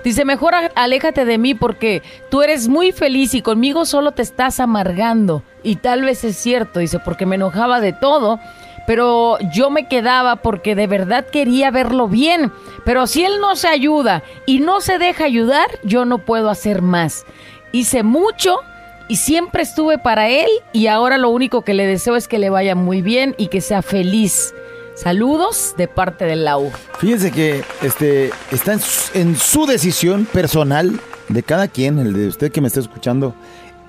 Dice, 0.03 0.25
mejor 0.25 0.53
aléjate 0.75 1.25
de 1.25 1.38
mí 1.38 1.55
porque 1.55 2.03
tú 2.29 2.43
eres 2.43 2.67
muy 2.67 2.91
feliz 2.91 3.33
y 3.33 3.41
conmigo 3.41 3.85
solo 3.85 4.12
te 4.12 4.21
estás 4.21 4.59
amargando. 4.59 5.43
Y 5.63 5.77
tal 5.77 6.03
vez 6.03 6.23
es 6.23 6.38
cierto, 6.38 6.79
dice, 6.79 7.00
porque 7.00 7.25
me 7.25 7.35
enojaba 7.35 7.79
de 7.79 7.93
todo, 7.93 8.39
pero 8.85 9.38
yo 9.53 9.69
me 9.69 9.88
quedaba 9.88 10.35
porque 10.35 10.75
de 10.75 10.88
verdad 10.88 11.25
quería 11.25 11.71
verlo 11.71 12.07
bien. 12.09 12.51
Pero 12.83 13.07
si 13.07 13.23
él 13.23 13.39
no 13.39 13.55
se 13.55 13.69
ayuda 13.69 14.23
y 14.45 14.59
no 14.59 14.81
se 14.81 15.00
deja 15.00 15.23
ayudar, 15.23 15.67
yo 15.83 16.05
no 16.05 16.19
puedo 16.19 16.50
hacer 16.50 16.81
más. 16.81 17.25
Hice 17.71 18.03
mucho 18.03 18.59
y 19.07 19.17
siempre 19.17 19.63
estuve 19.63 19.98
para 19.98 20.29
él 20.29 20.48
y 20.72 20.88
ahora 20.88 21.17
lo 21.17 21.29
único 21.29 21.63
que 21.63 21.74
le 21.74 21.86
deseo 21.86 22.15
es 22.15 22.27
que 22.27 22.39
le 22.39 22.50
vaya 22.50 22.75
muy 22.75 23.01
bien 23.01 23.36
y 23.38 23.48
que 23.48 23.62
sea 23.62 23.81
feliz. 23.81 24.53
Saludos 24.95 25.74
de 25.77 25.88
parte 25.88 26.25
de 26.25 26.36
Lau. 26.36 26.72
Fíjense 27.00 27.31
que 27.31 27.63
este 27.81 28.31
está 28.51 28.74
en 28.74 28.79
su, 28.79 29.17
en 29.17 29.36
su 29.36 29.65
decisión 29.65 30.25
personal 30.25 31.00
de 31.29 31.43
cada 31.43 31.67
quien, 31.67 31.98
el 32.00 32.13
de 32.13 32.27
usted 32.27 32.51
que 32.51 32.62
me 32.62 32.67
está 32.67 32.79
escuchando, 32.79 33.33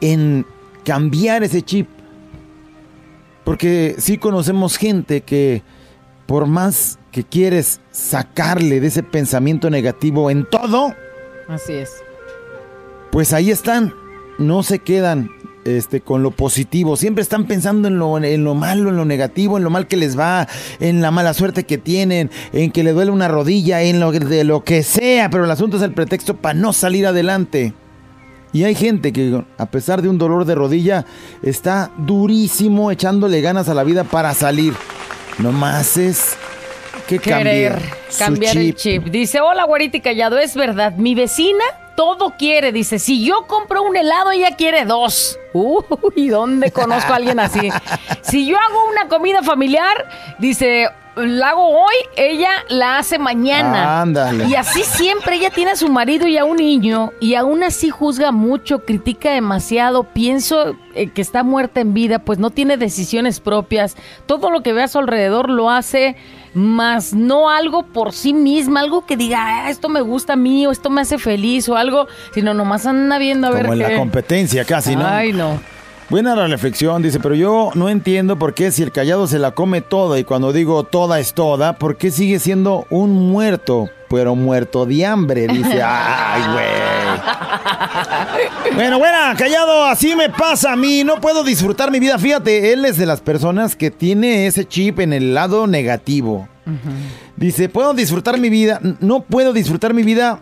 en 0.01 0.47
cambiar 0.85 1.43
ese 1.43 1.63
chip. 1.63 1.89
Porque 3.45 3.97
sí 3.99 4.17
conocemos 4.17 4.79
gente 4.79 5.21
que 5.21 5.63
por 6.27 6.47
más 6.47 6.99
que 7.13 7.23
quieres 7.23 7.81
sacarle 7.91 8.81
de 8.81 8.87
ese 8.87 9.03
pensamiento 9.03 9.69
negativo 9.69 10.31
en 10.31 10.47
todo, 10.47 10.95
Así 11.49 11.75
es. 11.75 11.91
pues 13.13 13.35
ahí 13.35 13.51
están, 13.51 13.93
no 14.39 14.63
se 14.63 14.79
quedan 14.81 15.31
este, 15.65 16.01
con 16.01 16.23
lo 16.23 16.31
positivo, 16.31 16.97
siempre 16.97 17.23
están 17.23 17.47
pensando 17.47 17.89
en 17.89 17.99
lo, 17.99 18.19
en 18.19 18.45
lo 18.45 18.55
malo, 18.55 18.91
en 18.91 18.97
lo 18.97 19.05
negativo, 19.05 19.57
en 19.57 19.65
lo 19.65 19.71
mal 19.71 19.87
que 19.87 19.97
les 19.97 20.19
va, 20.19 20.47
en 20.79 21.01
la 21.01 21.11
mala 21.11 21.33
suerte 21.35 21.65
que 21.65 21.79
tienen, 21.79 22.31
en 22.53 22.71
que 22.71 22.85
le 22.85 22.93
duele 22.93 23.11
una 23.11 23.29
rodilla, 23.29 23.83
en 23.83 23.99
lo, 24.01 24.13
de 24.13 24.45
lo 24.45 24.63
que 24.63 24.83
sea, 24.83 25.31
pero 25.31 25.45
el 25.45 25.51
asunto 25.51 25.79
es 25.79 25.83
el 25.83 25.95
pretexto 25.95 26.37
para 26.37 26.55
no 26.55 26.73
salir 26.73 27.07
adelante. 27.07 27.73
Y 28.53 28.63
hay 28.65 28.75
gente 28.77 29.13
que 29.13 29.43
a 29.59 29.67
pesar 29.67 30.01
de 30.01 30.09
un 30.09 30.19
dolor 30.19 30.45
de 30.45 30.55
rodilla 30.55 31.07
está 31.43 31.91
durísimo 31.99 32.93
echándole 32.93 33.41
ganas 33.41 33.69
a 33.69 33.75
la 33.75 33.83
vida 33.83 34.05
para 34.05 34.33
salir. 34.33 34.75
Nomás 35.39 35.97
es 35.97 36.37
que 37.07 37.19
Querer 37.19 37.73
cambiar, 37.73 37.83
su 38.09 38.19
cambiar 38.19 38.57
el 38.57 38.75
chip. 38.75 39.05
Dice, 39.05 39.41
hola, 39.41 39.65
güerita 39.65 39.97
y 39.97 40.01
callado, 40.01 40.39
es 40.39 40.55
verdad, 40.55 40.93
mi 40.93 41.15
vecina 41.15 41.65
todo 41.97 42.35
quiere. 42.37 42.73
Dice, 42.73 42.99
si 42.99 43.25
yo 43.25 43.47
compro 43.47 43.83
un 43.83 43.97
helado, 43.97 44.31
ella 44.31 44.57
quiere 44.57 44.85
dos. 44.85 45.39
Uy, 45.53 46.29
¿dónde 46.29 46.73
conozco 46.73 47.13
a 47.13 47.17
alguien 47.17 47.41
así? 47.41 47.71
Si 48.23 48.47
yo 48.47 48.57
hago 48.59 48.91
una 48.91 49.09
comida 49.09 49.43
familiar, 49.43 50.09
dice, 50.39 50.89
la 51.17 51.51
hago 51.51 51.69
hoy, 51.69 51.95
ella 52.17 52.51
la 52.69 52.99
hace 52.99 53.19
mañana. 53.19 54.01
Ándale. 54.03 54.47
Y 54.47 54.55
así 54.55 54.83
siempre 54.83 55.37
ella 55.37 55.51
tiene 55.51 55.73
a 55.73 55.77
su 55.77 55.89
marido 55.89 56.27
y 56.27 56.37
a 56.39 56.45
un 56.45 56.57
niño 56.57 57.13
y 57.21 57.35
aún 57.35 57.63
así 57.63 57.91
juzga 57.91 58.33
mucho, 58.33 58.81
critica 58.85 59.31
demasiado, 59.33 60.05
pienso 60.05 60.77
eh, 60.95 61.09
que 61.11 61.23
está 61.23 61.43
muerta 61.43 61.81
en 61.81 61.95
vida, 61.95 62.19
pues 62.21 62.39
no 62.39 62.51
tiene 62.51 62.77
decisiones 62.77 63.41
propias, 63.41 63.97
todo 64.27 64.51
lo 64.51 64.63
que 64.63 64.73
ve 64.73 64.83
a 64.83 64.89
su 64.89 64.99
alrededor 64.99 65.51
lo 65.51 65.71
hace, 65.71 66.17
más 66.55 67.15
no 67.15 67.51
algo 67.51 67.85
por 67.85 68.13
sí 68.13 68.33
misma, 68.33 68.81
algo 68.81 69.05
que 69.07 69.17
diga, 69.17 69.39
"Ah, 69.67 69.71
esto 69.71 69.89
me 69.89 70.01
gusta 70.01 70.35
a 70.35 70.37
mí 70.37 70.67
o 70.67 70.71
esto 70.71 70.89
me 70.91 71.01
hace 71.01 71.19
feliz 71.19 71.69
o 71.69 71.77
algo, 71.77 72.07
sino 72.33 72.55
nomás 72.55 72.87
anda 72.87 73.19
viendo 73.19 73.49
a 73.49 73.51
ver 73.51 73.63
Como 73.67 73.75
en 73.75 73.81
qué. 73.87 73.93
la 73.93 73.99
competencia 73.99 74.65
casi, 74.65 74.95
¿no? 74.95 75.07
Ay, 75.07 75.33
no. 75.33 75.61
Buena 76.11 76.37
la 76.37 76.47
reflexión, 76.47 77.01
dice, 77.03 77.19
pero 77.19 77.35
yo 77.35 77.71
no 77.75 77.89
entiendo 77.89 78.39
por 78.39 78.53
qué 78.53 78.71
si 78.71 78.83
el 78.83 78.93
callado 78.93 79.27
se 79.27 79.39
la 79.39 79.53
come 79.53 79.81
toda 79.81 80.19
y 80.19 80.25
cuando 80.25 80.53
digo 80.53 80.85
toda 80.85 81.19
es 81.19 81.33
toda, 81.33 81.79
¿por 81.79 81.97
qué 81.97 82.11
sigue 82.11 82.39
siendo 82.39 82.87
un 82.91 83.31
muerto? 83.31 83.89
Pero 84.11 84.37
muerto 84.37 84.85
de 84.85 85.07
hambre, 85.07 85.49
dice. 85.49 85.83
Ay, 85.87 86.43
güey. 86.53 86.67
Bueno, 88.75 88.99
buena, 88.99 89.35
callado, 89.37 89.87
así 89.87 90.15
me 90.15 90.29
pasa 90.29 90.75
a 90.75 90.77
mí, 90.77 91.05
no 91.05 91.21
puedo 91.21 91.43
disfrutar 91.43 91.91
mi 91.91 92.01
vida. 92.01 92.19
Fíjate, 92.19 92.73
él 92.73 92.85
es 92.85 92.99
de 92.99 93.07
las 93.07 93.23
personas 93.23 93.75
que 93.75 93.91
tiene 93.91 94.47
ese 94.47 94.67
chip 94.67 95.01
en 95.01 95.15
el 95.15 95.33
lado 95.33 95.67
negativo. 95.67 96.49
Dice, 97.37 97.71
puedo 97.71 97.95
disfrutar 97.95 98.39
mi 98.39 98.51
vida, 98.51 98.79
no 99.01 99.21
puedo 99.21 99.55
disfrutar 99.55 99.95
mi 99.95 100.03
vida 100.03 100.39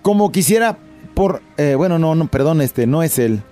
como 0.00 0.32
quisiera 0.32 0.78
por, 1.14 1.42
eh, 1.58 1.74
bueno, 1.76 1.98
no, 1.98 2.14
no, 2.14 2.28
perdón, 2.28 2.62
este, 2.62 2.86
no 2.86 3.02
es 3.02 3.18
él. 3.18 3.42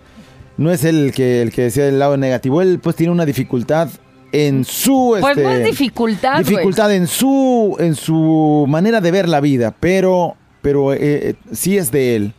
No 0.56 0.70
es 0.70 0.84
el 0.84 1.12
que, 1.12 1.42
el 1.42 1.52
que 1.52 1.62
decía 1.62 1.84
del 1.84 1.99
lado 1.99 2.16
negativo. 2.16 2.62
Él 2.62 2.78
pues 2.82 2.96
tiene 2.96 3.12
una 3.12 3.26
dificultad 3.26 3.88
en 4.32 4.64
su... 4.64 5.16
Pues 5.20 5.37
no 5.37 5.50
este, 5.50 5.61
es 5.61 5.64
dificultad. 5.64 6.38
Dificultad 6.38 6.92
en 6.94 7.06
su, 7.06 7.76
en 7.78 7.94
su 7.94 8.66
manera 8.68 9.00
de 9.00 9.11
ver 9.11 9.28
la 9.28 9.40
vida, 9.40 9.75
pero, 9.78 10.37
pero 10.62 10.92
eh, 10.92 10.99
eh, 11.00 11.34
sí 11.52 11.76
es 11.76 11.90
de 11.90 12.16
él. 12.16 12.34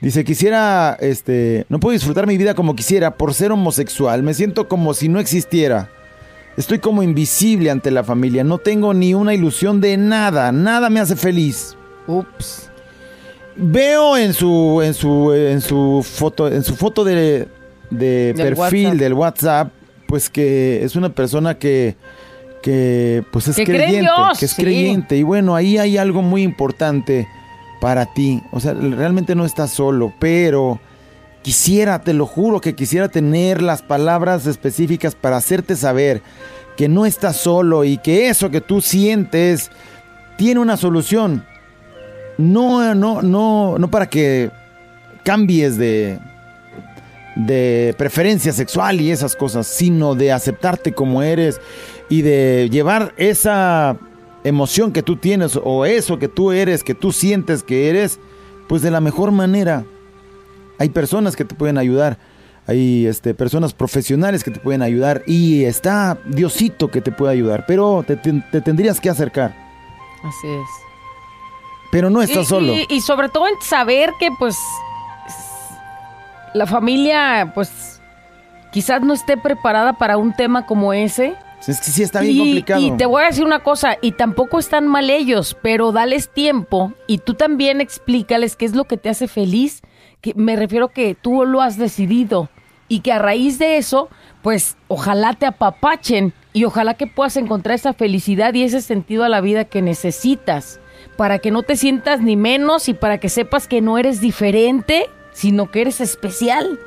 Dice, 0.00 0.24
quisiera, 0.24 0.96
este, 1.00 1.66
no 1.68 1.78
puedo 1.78 1.92
disfrutar 1.92 2.26
mi 2.26 2.38
vida 2.38 2.54
como 2.54 2.74
quisiera 2.74 3.16
por 3.16 3.34
ser 3.34 3.52
homosexual. 3.52 4.22
Me 4.22 4.32
siento 4.32 4.66
como 4.66 4.94
si 4.94 5.08
no 5.08 5.20
existiera. 5.20 5.90
Estoy 6.56 6.78
como 6.78 7.02
invisible 7.02 7.70
ante 7.70 7.90
la 7.90 8.02
familia. 8.02 8.42
No 8.42 8.58
tengo 8.58 8.94
ni 8.94 9.14
una 9.14 9.34
ilusión 9.34 9.80
de 9.80 9.96
nada. 9.96 10.52
Nada 10.52 10.88
me 10.88 11.00
hace 11.00 11.16
feliz. 11.16 11.76
Ups. 12.06 12.69
Veo 13.56 14.16
en 14.16 14.32
su 14.32 14.80
en 14.82 14.94
su 14.94 15.32
en 15.32 15.60
su 15.60 16.04
foto 16.08 16.48
en 16.48 16.62
su 16.64 16.76
foto 16.76 17.04
de, 17.04 17.48
de 17.90 18.32
Del 18.34 18.54
perfil 18.54 18.86
WhatsApp. 18.86 18.98
del 19.00 19.12
WhatsApp, 19.14 19.72
pues 20.06 20.30
que 20.30 20.84
es 20.84 20.96
una 20.96 21.10
persona 21.10 21.58
que 21.58 21.96
que 22.62 23.24
pues 23.32 23.48
es 23.48 23.56
Que 23.56 23.64
creyente, 23.64 24.00
Dios, 24.00 24.38
que 24.38 24.44
es 24.44 24.52
sí. 24.52 24.62
creyente 24.62 25.16
y 25.16 25.22
bueno, 25.22 25.54
ahí 25.54 25.78
hay 25.78 25.96
algo 25.98 26.22
muy 26.22 26.42
importante 26.42 27.26
para 27.80 28.06
ti. 28.12 28.42
O 28.52 28.60
sea, 28.60 28.74
realmente 28.74 29.34
no 29.34 29.44
estás 29.44 29.70
solo, 29.70 30.12
pero 30.20 30.78
quisiera, 31.42 32.02
te 32.02 32.12
lo 32.12 32.26
juro 32.26 32.60
que 32.60 32.74
quisiera 32.74 33.08
tener 33.08 33.62
las 33.62 33.82
palabras 33.82 34.46
específicas 34.46 35.14
para 35.14 35.38
hacerte 35.38 35.74
saber 35.76 36.22
que 36.76 36.88
no 36.88 37.06
estás 37.06 37.36
solo 37.36 37.84
y 37.84 37.96
que 37.98 38.28
eso 38.28 38.50
que 38.50 38.60
tú 38.60 38.80
sientes 38.80 39.70
tiene 40.36 40.60
una 40.60 40.76
solución. 40.76 41.44
No, 42.38 42.94
no, 42.94 43.22
no, 43.22 43.78
no 43.78 43.90
para 43.90 44.08
que 44.08 44.50
cambies 45.24 45.76
de, 45.76 46.18
de 47.36 47.94
preferencia 47.98 48.52
sexual 48.52 49.00
y 49.00 49.10
esas 49.10 49.36
cosas, 49.36 49.66
sino 49.66 50.14
de 50.14 50.32
aceptarte 50.32 50.92
como 50.92 51.22
eres 51.22 51.60
y 52.08 52.22
de 52.22 52.68
llevar 52.70 53.12
esa 53.16 53.96
emoción 54.44 54.92
que 54.92 55.02
tú 55.02 55.16
tienes 55.16 55.58
o 55.62 55.84
eso 55.84 56.18
que 56.18 56.28
tú 56.28 56.50
eres, 56.52 56.82
que 56.82 56.94
tú 56.94 57.12
sientes 57.12 57.62
que 57.62 57.90
eres, 57.90 58.18
pues 58.68 58.82
de 58.82 58.90
la 58.90 59.00
mejor 59.00 59.30
manera. 59.32 59.84
Hay 60.78 60.88
personas 60.88 61.36
que 61.36 61.44
te 61.44 61.54
pueden 61.54 61.76
ayudar, 61.76 62.16
hay 62.66 63.06
este, 63.06 63.34
personas 63.34 63.74
profesionales 63.74 64.42
que 64.42 64.50
te 64.50 64.60
pueden 64.60 64.80
ayudar 64.80 65.22
y 65.26 65.64
está 65.64 66.18
Diosito 66.26 66.88
que 66.90 67.02
te 67.02 67.12
puede 67.12 67.32
ayudar, 67.34 67.64
pero 67.68 68.02
te, 68.06 68.16
te- 68.16 68.42
te 68.50 68.60
tendrías 68.62 68.98
que 69.00 69.10
acercar, 69.10 69.54
Así 70.24 70.48
es. 70.48 70.89
Pero 71.90 72.10
no 72.10 72.22
estás 72.22 72.44
y, 72.44 72.46
solo. 72.46 72.72
y- 72.74 72.86
y 72.88 73.00
sobre 73.00 73.28
todo 73.28 73.46
en 73.48 73.54
saber 73.60 74.12
que, 74.18 74.28
pues, 74.38 74.56
la 76.54 76.66
familia, 76.66 77.52
pues, 77.54 78.00
quizás 78.72 79.02
no 79.02 79.12
esté 79.12 79.36
preparada 79.36 79.92
para 79.94 80.16
un 80.16 80.32
tema 80.34 80.66
como 80.66 80.92
ese. 80.92 81.34
Es 81.66 81.78
que 81.78 81.90
sí 81.90 82.02
está 82.02 82.20
bien 82.20 82.34
y, 82.34 82.38
complicado. 82.38 82.80
y 82.80 82.90
te 82.92 83.04
voy 83.06 83.22
a 83.22 83.26
decir 83.26 83.44
una 83.44 83.60
cosa, 83.60 83.96
y 84.00 84.12
tampoco 84.12 84.58
están 84.58 84.88
mal 84.88 85.10
ellos, 85.10 85.56
pero 85.62 85.92
dales 85.92 86.30
tiempo 86.32 86.92
y 87.06 87.18
tú 87.18 87.34
también 87.34 87.80
explícales 87.82 88.56
qué 88.56 88.64
es 88.64 88.74
lo 88.74 88.84
que 88.84 88.96
te 88.96 89.10
hace 89.10 89.28
feliz. 89.28 89.82
Que 90.22 90.32
me 90.34 90.54
refiero 90.56 90.88
que 90.88 91.14
tú 91.14 91.44
lo 91.46 91.62
has 91.62 91.76
decidido 91.78 92.48
y 92.88 93.00
que 93.00 93.12
a 93.12 93.18
raíz 93.18 93.58
de 93.58 93.76
eso, 93.78 94.08
pues 94.42 94.76
ojalá 94.88 95.32
te 95.34 95.46
apapachen 95.46 96.32
y 96.52 96.64
ojalá 96.64 96.94
que 96.94 97.06
puedas 97.06 97.36
encontrar 97.36 97.74
esa 97.74 97.92
felicidad 97.94 98.52
y 98.54 98.62
ese 98.64 98.80
sentido 98.82 99.24
a 99.24 99.28
la 99.30 99.40
vida 99.40 99.64
que 99.64 99.80
necesitas 99.82 100.78
para 101.20 101.38
que 101.38 101.50
no 101.50 101.62
te 101.62 101.76
sientas 101.76 102.22
ni 102.22 102.34
menos 102.34 102.88
y 102.88 102.94
para 102.94 103.18
que 103.18 103.28
sepas 103.28 103.68
que 103.68 103.82
no 103.82 103.98
eres 103.98 104.22
diferente, 104.22 105.10
sino 105.34 105.70
que 105.70 105.82
eres 105.82 106.00
especial. 106.00 106.78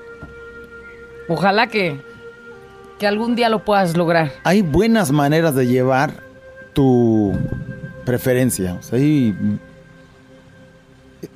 Ojalá 1.30 1.68
que, 1.68 2.02
que 2.98 3.06
algún 3.06 3.36
día 3.36 3.48
lo 3.50 3.64
puedas 3.64 3.96
lograr. 3.96 4.32
hay 4.44 4.64
buenas 4.64 5.12
maneras 5.12 5.54
de 5.54 5.68
llevar 5.68 6.16
tu 6.74 7.38
preferencia. 8.06 8.74
O 8.74 8.82
sea, 8.82 8.98
hay- 8.98 9.36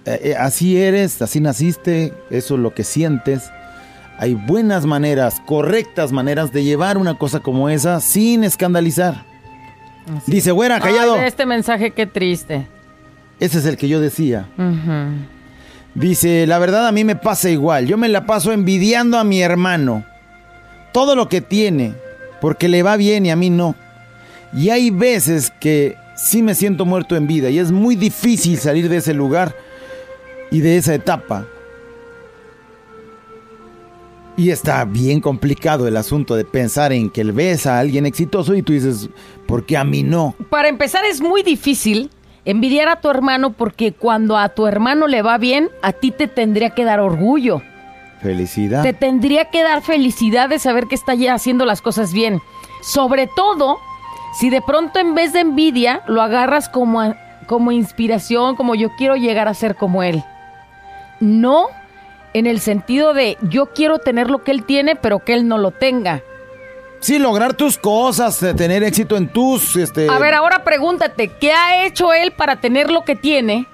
eh, 0.05 0.19
eh, 0.23 0.35
así 0.35 0.81
eres, 0.81 1.21
así 1.21 1.39
naciste, 1.39 2.15
eso 2.31 2.55
es 2.55 2.59
lo 2.61 2.73
que 2.73 2.83
sientes. 2.83 3.51
Hay 4.17 4.33
buenas 4.33 4.87
maneras, 4.87 5.39
correctas 5.45 6.11
maneras 6.11 6.51
de 6.51 6.63
llevar 6.63 6.97
una 6.97 7.15
cosa 7.15 7.41
como 7.41 7.69
esa 7.69 8.01
sin 8.01 8.43
escandalizar. 8.43 9.23
Dice, 10.25 10.49
güera, 10.49 10.79
callado. 10.79 11.13
Ay, 11.13 11.27
este 11.27 11.45
mensaje 11.45 11.91
qué 11.91 12.07
triste. 12.07 12.65
Ese 13.39 13.59
es 13.59 13.65
el 13.65 13.77
que 13.77 13.87
yo 13.87 13.99
decía. 13.99 14.47
Dice, 15.93 16.47
la 16.47 16.59
verdad 16.59 16.87
a 16.87 16.91
mí 16.91 17.03
me 17.03 17.15
pasa 17.15 17.49
igual. 17.49 17.87
Yo 17.87 17.97
me 17.97 18.09
la 18.09 18.25
paso 18.25 18.51
envidiando 18.51 19.17
a 19.17 19.23
mi 19.23 19.41
hermano. 19.41 20.05
Todo 20.91 21.15
lo 21.15 21.29
que 21.29 21.41
tiene, 21.41 21.93
porque 22.41 22.67
le 22.67 22.83
va 22.83 22.97
bien 22.97 23.25
y 23.25 23.31
a 23.31 23.35
mí 23.35 23.49
no. 23.49 23.75
Y 24.53 24.69
hay 24.69 24.89
veces 24.89 25.51
que 25.59 25.95
sí 26.15 26.41
me 26.41 26.55
siento 26.55 26.85
muerto 26.85 27.15
en 27.15 27.27
vida 27.27 27.49
y 27.49 27.59
es 27.59 27.71
muy 27.71 27.95
difícil 27.95 28.57
salir 28.57 28.89
de 28.89 28.97
ese 28.97 29.13
lugar 29.13 29.55
y 30.49 30.61
de 30.61 30.77
esa 30.77 30.95
etapa. 30.95 31.45
Y 34.35 34.51
está 34.51 34.85
bien 34.85 35.19
complicado 35.19 35.87
el 35.87 35.97
asunto 35.97 36.35
de 36.35 36.45
pensar 36.45 36.93
en 36.93 37.09
que 37.09 37.23
ves 37.23 37.65
a 37.65 37.79
alguien 37.79 38.05
exitoso 38.05 38.53
y 38.53 38.61
tú 38.61 38.73
dices, 38.73 39.09
¿por 39.47 39.65
qué 39.65 39.77
a 39.77 39.83
mí 39.83 40.03
no? 40.03 40.35
Para 40.49 40.69
empezar 40.69 41.03
es 41.05 41.21
muy 41.21 41.41
difícil 41.41 42.11
envidiar 42.49 42.89
a 42.89 43.01
tu 43.01 43.09
hermano 43.09 43.51
porque 43.51 43.91
cuando 43.91 44.37
a 44.37 44.49
tu 44.49 44.65
hermano 44.67 45.07
le 45.07 45.21
va 45.21 45.37
bien, 45.37 45.69
a 45.83 45.91
ti 45.93 46.11
te 46.11 46.27
tendría 46.27 46.71
que 46.71 46.83
dar 46.85 46.99
orgullo. 46.99 47.61
Felicidad. 48.21 48.81
Te 48.81 48.93
tendría 48.93 49.45
que 49.45 49.61
dar 49.63 49.81
felicidad 49.83 50.49
de 50.49 50.57
saber 50.57 50.87
que 50.87 50.95
está 50.95 51.13
ya 51.13 51.33
haciendo 51.35 51.65
las 51.65 51.81
cosas 51.81 52.13
bien. 52.13 52.41
Sobre 52.81 53.27
todo, 53.27 53.77
si 54.39 54.49
de 54.49 54.61
pronto 54.61 54.99
en 54.99 55.13
vez 55.13 55.33
de 55.33 55.41
envidia 55.41 56.01
lo 56.07 56.21
agarras 56.21 56.67
como, 56.69 57.01
a- 57.01 57.15
como 57.47 57.71
inspiración, 57.71 58.55
como 58.55 58.73
yo 58.75 58.89
quiero 58.97 59.15
llegar 59.15 59.47
a 59.47 59.53
ser 59.53 59.75
como 59.75 60.01
él. 60.01 60.23
No 61.19 61.67
en 62.33 62.47
el 62.47 62.59
sentido 62.59 63.13
de 63.13 63.37
yo 63.41 63.67
quiero 63.73 63.99
tener 63.99 64.29
lo 64.29 64.43
que 64.43 64.51
él 64.51 64.63
tiene, 64.63 64.95
pero 64.95 65.19
que 65.19 65.33
él 65.33 65.47
no 65.47 65.57
lo 65.57 65.71
tenga. 65.71 66.21
Sí, 66.99 67.19
lograr 67.19 67.53
tus 67.53 67.77
cosas, 67.77 68.41
eh, 68.43 68.53
tener 68.53 68.83
éxito 68.83 69.17
en 69.17 69.27
tus... 69.27 69.75
Este, 69.75 70.09
A 70.09 70.17
ver, 70.19 70.33
ahora 70.33 70.63
pregúntate, 70.63 71.27
¿qué 71.27 71.51
ha 71.51 71.85
hecho 71.85 72.11
él 72.11 72.31
para 72.31 72.55
tener 72.59 72.89
lo 72.89 73.03
que 73.03 73.15
tiene? 73.15 73.67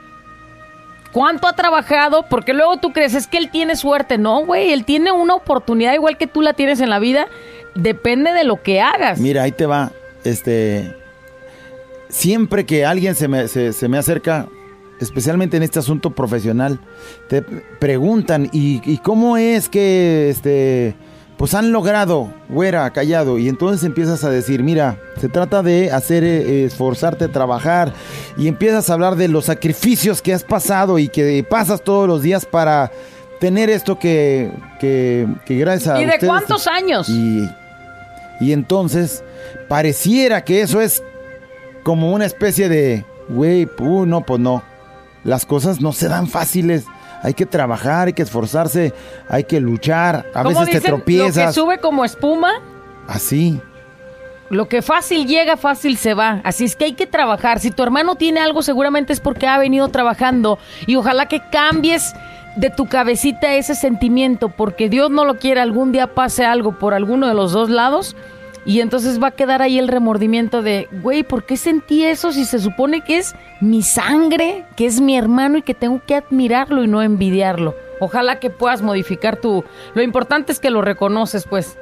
¿Cuánto 1.14 1.48
ha 1.48 1.54
trabajado? 1.54 2.26
Porque 2.28 2.54
luego 2.54 2.78
tú 2.78 2.92
crees, 2.92 3.14
es 3.14 3.28
que 3.28 3.38
él 3.38 3.52
tiene 3.52 3.76
suerte. 3.76 4.18
No, 4.18 4.46
güey, 4.46 4.74
él 4.74 4.84
tiene 4.84 5.12
una 5.12 5.36
oportunidad 5.36 5.94
igual 5.94 6.18
que 6.18 6.26
tú 6.28 6.42
la 6.42 6.54
tienes 6.54 6.82
en 6.82 6.90
la 6.90 6.98
vida. 7.00 7.28
Depende 7.76 8.34
de 8.34 8.44
lo 8.44 8.62
que 8.62 8.82
hagas. 8.82 9.20
Mira, 9.20 9.44
ahí 9.44 9.52
te 9.52 9.68
va. 9.68 9.92
Este. 10.24 10.92
Siempre 12.10 12.66
que 12.66 12.84
alguien 12.86 13.14
se 13.14 13.28
me, 13.28 13.48
se, 13.48 13.74
se 13.74 13.88
me 13.88 14.00
acerca, 14.00 14.48
especialmente 15.00 15.56
en 15.58 15.64
este 15.64 15.78
asunto 15.80 16.10
profesional, 16.10 16.80
te 17.30 17.42
preguntan, 17.44 18.50
¿y, 18.52 18.82
y 18.84 18.98
cómo 18.98 19.38
es 19.38 19.70
que 19.70 20.30
este. 20.30 20.96
Pues 21.44 21.56
han 21.56 21.74
logrado, 21.74 22.34
güera, 22.48 22.90
callado. 22.92 23.38
Y 23.38 23.50
entonces 23.50 23.84
empiezas 23.86 24.24
a 24.24 24.30
decir, 24.30 24.64
mira, 24.64 24.98
se 25.20 25.28
trata 25.28 25.62
de 25.62 25.92
hacer, 25.92 26.24
eh, 26.24 26.64
esforzarte, 26.64 27.28
trabajar. 27.28 27.92
Y 28.38 28.48
empiezas 28.48 28.90
a 28.90 28.94
hablar 28.94 29.18
de 29.18 29.28
los 29.28 29.44
sacrificios 29.44 30.22
que 30.22 30.34
has 30.34 30.46
pasado 30.46 31.00
y 31.00 31.10
que 31.10 31.46
pasas 31.50 31.84
todos 31.84 32.08
los 32.08 32.22
días 32.22 32.46
para 32.46 32.94
tener 33.42 33.70
esto 33.70 34.00
que, 34.00 34.54
que, 34.80 35.28
que 35.46 35.58
gracias 35.58 35.94
a 35.98 36.02
¿Y 36.02 36.06
de 36.06 36.12
ustedes- 36.12 36.30
cuántos 36.30 36.66
años? 36.66 37.10
y, 37.10 37.46
y 38.40 38.54
entonces 38.54 39.22
pareciera 39.68 40.46
que 40.46 40.62
eso 40.62 40.80
es 40.80 41.04
como 41.84 42.14
una 42.14 42.26
especie 42.26 42.70
de, 42.70 43.04
güey, 43.28 43.66
pu, 43.66 44.06
no, 44.06 44.22
pues 44.22 44.40
no. 44.40 44.64
Las 45.26 45.46
cosas 45.46 45.82
no 45.82 45.92
se 45.92 46.08
dan 46.08 46.28
fáciles. 46.30 46.86
Hay 47.24 47.34
que 47.34 47.46
trabajar, 47.46 48.08
hay 48.08 48.14
que 48.14 48.22
esforzarse, 48.22 48.94
hay 49.30 49.46
que 49.46 49.60
luchar. 49.60 50.26
A 50.36 50.44
¿Cómo 50.44 50.60
veces 50.60 50.66
te 50.66 50.78
dicen? 50.80 50.92
Lo 50.92 50.98
que 50.98 51.04
tropiezas. 51.04 51.56
sube 51.56 51.80
como 51.80 52.04
espuma, 52.06 52.52
Así. 53.08 53.60
lo 54.50 54.68
que 54.68 54.82
fácil 54.82 55.26
llega, 55.26 55.56
fácil 55.58 55.98
se 55.98 56.14
va. 56.14 56.42
Así 56.44 56.66
es 56.66 56.76
que 56.76 56.86
hay 56.86 56.94
que 56.94 57.08
trabajar. 57.08 57.60
Si 57.60 57.72
tu 57.72 57.82
hermano 57.82 58.16
tiene 58.16 58.42
algo, 58.42 58.62
seguramente 58.62 59.14
es 59.14 59.20
porque 59.22 59.48
ha 59.48 59.58
venido 59.58 59.88
trabajando. 59.88 60.60
Y 60.86 60.98
ojalá 60.98 61.28
que 61.28 61.42
cambies 61.50 62.14
de 62.58 62.70
tu 62.70 62.86
cabecita 62.88 63.54
ese 63.56 63.74
sentimiento, 63.74 64.50
porque 64.50 64.90
Dios 64.90 65.10
no 65.10 65.26
lo 65.26 65.38
quiere. 65.38 65.62
Algún 65.62 65.92
día 65.92 66.14
pase 66.14 66.46
algo 66.46 66.78
por 66.78 66.94
alguno 66.94 67.28
de 67.28 67.34
los 67.34 67.52
dos 67.54 67.70
lados. 67.70 68.16
Y 68.66 68.80
entonces 68.80 69.22
va 69.22 69.28
a 69.28 69.32
quedar 69.32 69.62
ahí 69.62 69.78
el 69.78 69.90
remordimiento 69.90 70.62
de, 70.62 70.88
güey, 71.02 71.24
¿por 71.24 71.44
qué 71.44 71.58
sentí 71.58 72.06
eso 72.06 72.32
si 72.32 72.46
se 72.46 72.60
supone 72.60 73.02
que 73.02 73.18
es 73.18 73.36
mi 73.60 73.82
sangre, 73.82 74.66
que 74.78 74.86
es 74.86 75.02
mi 75.02 75.18
hermano 75.18 75.58
y 75.58 75.62
que 75.64 75.74
tengo 75.74 76.02
que 76.06 76.16
admirarlo 76.16 76.84
y 76.84 76.88
no 76.88 77.02
envidiarlo? 77.02 77.76
Ojalá 78.00 78.40
que 78.40 78.50
puedas 78.50 78.82
modificar 78.82 79.38
tu... 79.38 79.64
Lo 79.94 80.02
importante 80.02 80.52
es 80.52 80.60
que 80.60 80.70
lo 80.70 80.82
reconoces, 80.82 81.46
pues. 81.46 81.78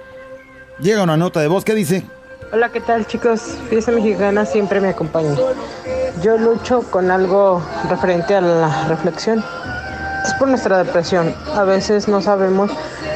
Llega 0.80 1.04
una 1.04 1.18
nota 1.18 1.40
de 1.40 1.48
voz 1.48 1.64
que 1.64 1.76
dice, 1.76 2.04
Hola, 2.54 2.68
¿qué 2.70 2.82
tal 2.82 3.08
chicos? 3.08 3.58
Fiesta 3.70 3.94
Mexicana 3.94 4.46
siempre 4.46 4.82
me 4.82 4.90
acompaña. 4.90 5.36
Yo 6.22 6.38
lucho 6.38 6.82
con 6.92 7.10
algo 7.10 7.64
referente 7.90 8.36
a 8.36 8.42
la 8.42 8.88
reflexión. 8.90 9.42
Es 10.26 10.34
por 10.34 10.50
nuestra 10.50 10.84
depresión. 10.84 11.34
A 11.56 11.64
veces 11.64 12.10
no 12.10 12.22
sabemos, 12.22 12.70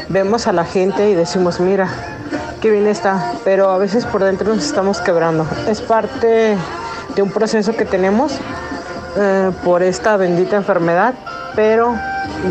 vemos 0.08 0.47
a 0.47 0.54
la 0.54 0.63
gente 0.63 1.10
y 1.10 1.15
decimos, 1.15 1.60
mira, 1.60 1.89
qué 2.61 2.71
bien 2.71 2.87
está, 2.87 3.33
pero 3.43 3.69
a 3.69 3.77
veces 3.77 4.05
por 4.05 4.23
dentro 4.23 4.53
nos 4.53 4.65
estamos 4.65 4.99
quebrando. 5.01 5.45
Es 5.67 5.81
parte 5.81 6.57
de 7.15 7.21
un 7.21 7.31
proceso 7.31 7.75
que 7.75 7.85
tenemos 7.85 8.33
eh, 9.17 9.51
por 9.63 9.83
esta 9.83 10.17
bendita 10.17 10.55
enfermedad, 10.55 11.13
pero 11.55 11.95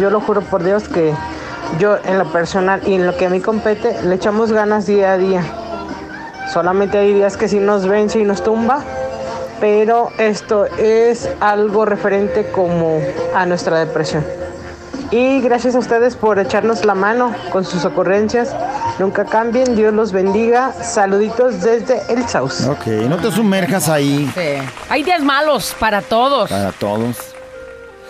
yo 0.01 0.11
lo 0.11 0.21
juro 0.21 0.41
por 0.41 0.65
Dios 0.65 0.89
que 0.89 1.15
yo 1.79 1.99
en 2.05 2.19
lo 2.19 2.31
personal 2.33 2.81
y 2.87 2.95
en 2.95 3.07
lo 3.07 3.17
que 3.17 3.27
a 3.27 3.31
mí 3.31 3.41
compete 3.41 4.01
le 4.03 4.15
echamos 4.15 4.53
ganas 4.53 4.87
día 4.87 5.13
a 5.13 5.19
día. 5.19 5.43
Solamente 6.53 6.99
hay 6.99 7.15
días 7.15 7.37
que 7.37 7.49
sí 7.49 7.59
nos 7.59 7.87
vence 7.87 8.21
y 8.21 8.25
nos 8.25 8.43
tumba, 8.43 8.81
pero 9.61 10.11
esto 10.19 10.67
es 10.79 11.29
algo 11.41 11.85
referente 11.85 12.51
como 12.51 13.01
a 13.35 13.47
nuestra 13.47 13.79
depresión. 13.79 14.25
Y 15.11 15.41
gracias 15.41 15.75
a 15.75 15.79
ustedes 15.79 16.17
por 16.17 16.39
echarnos 16.39 16.85
la 16.85 16.95
mano 16.95 17.35
con 17.51 17.65
sus 17.65 17.85
ocurrencias. 17.85 18.55
Nunca 18.99 19.25
cambien, 19.25 19.75
Dios 19.75 19.93
los 19.93 20.13
bendiga. 20.13 20.73
Saluditos 20.73 21.61
desde 21.61 22.01
El 22.13 22.29
Saus. 22.29 22.63
Ok, 22.67 22.87
no 23.09 23.17
te 23.17 23.31
sumerjas 23.33 23.89
ahí. 23.89 24.31
Sí. 24.35 24.41
Hay 24.89 25.03
días 25.03 25.23
malos 25.23 25.75
para 25.81 26.01
todos. 26.01 26.49
Para 26.51 26.71
todos. 26.73 27.17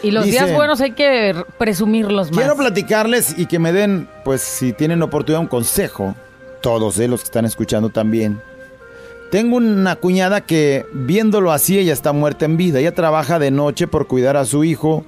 Y 0.03 0.11
los 0.11 0.25
Dice- 0.27 0.44
días 0.44 0.55
buenos 0.55 0.83
hay 0.83 0.92
que 0.92 1.35
presumirlos 1.57 2.31
más. 2.31 2.38
Quiero 2.38 2.57
platicarles 2.57 3.38
y 3.38 3.47
que 3.47 3.59
me 3.59 3.73
den, 3.73 4.09
pues 4.25 4.42
si 4.42 4.75
tienen 4.75 5.01
oportunidad, 5.03 5.40
un 5.40 5.47
consejo. 5.47 6.14
Todos, 6.61 6.99
eh, 6.99 7.09
los 7.09 7.20
que 7.20 7.25
están 7.27 7.47
escuchando 7.47 7.88
también. 7.88 8.40
Tengo 9.31 9.57
una 9.57 9.97
cuñada 9.97 10.42
que, 10.42 10.85
viéndolo 10.92 11.51
así, 11.53 11.79
ella 11.79 11.94
está 11.94 12.12
muerta 12.12 12.44
en 12.44 12.59
vida. 12.59 12.79
Ella 12.79 12.94
trabaja 12.94 13.38
de 13.38 13.51
noche 13.51 13.87
por 13.87 14.07
cuidar 14.07 14.37
a 14.37 14.44
su 14.44 14.64
hijo, 14.64 15.05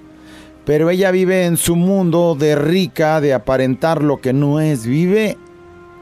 pero 0.64 0.88
ella 0.90 1.10
vive 1.10 1.44
en 1.44 1.58
su 1.58 1.76
mundo 1.76 2.34
de 2.38 2.56
rica, 2.56 3.20
de 3.20 3.34
aparentar 3.34 4.02
lo 4.02 4.20
que 4.22 4.32
no 4.32 4.60
es. 4.60 4.86
Vive 4.86 5.36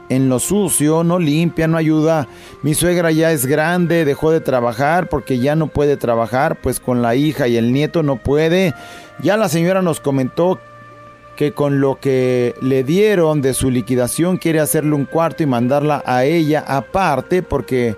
en 0.09 0.29
lo 0.29 0.39
sucio, 0.39 1.03
no 1.03 1.19
limpia, 1.19 1.67
no 1.67 1.77
ayuda. 1.77 2.27
Mi 2.61 2.73
suegra 2.73 3.11
ya 3.11 3.31
es 3.31 3.45
grande, 3.45 4.05
dejó 4.05 4.31
de 4.31 4.41
trabajar 4.41 5.09
porque 5.09 5.39
ya 5.39 5.55
no 5.55 5.67
puede 5.67 5.97
trabajar, 5.97 6.57
pues 6.61 6.79
con 6.79 7.01
la 7.01 7.15
hija 7.15 7.47
y 7.47 7.57
el 7.57 7.73
nieto 7.73 8.03
no 8.03 8.17
puede. 8.17 8.73
Ya 9.21 9.37
la 9.37 9.49
señora 9.49 9.81
nos 9.81 9.99
comentó 9.99 10.59
que 11.35 11.51
con 11.51 11.81
lo 11.81 11.99
que 11.99 12.55
le 12.61 12.83
dieron 12.83 13.41
de 13.41 13.53
su 13.53 13.69
liquidación 13.69 14.37
quiere 14.37 14.59
hacerle 14.59 14.93
un 14.93 15.05
cuarto 15.05 15.43
y 15.43 15.45
mandarla 15.45 16.01
a 16.05 16.23
ella 16.23 16.63
aparte 16.65 17.43
porque 17.43 17.97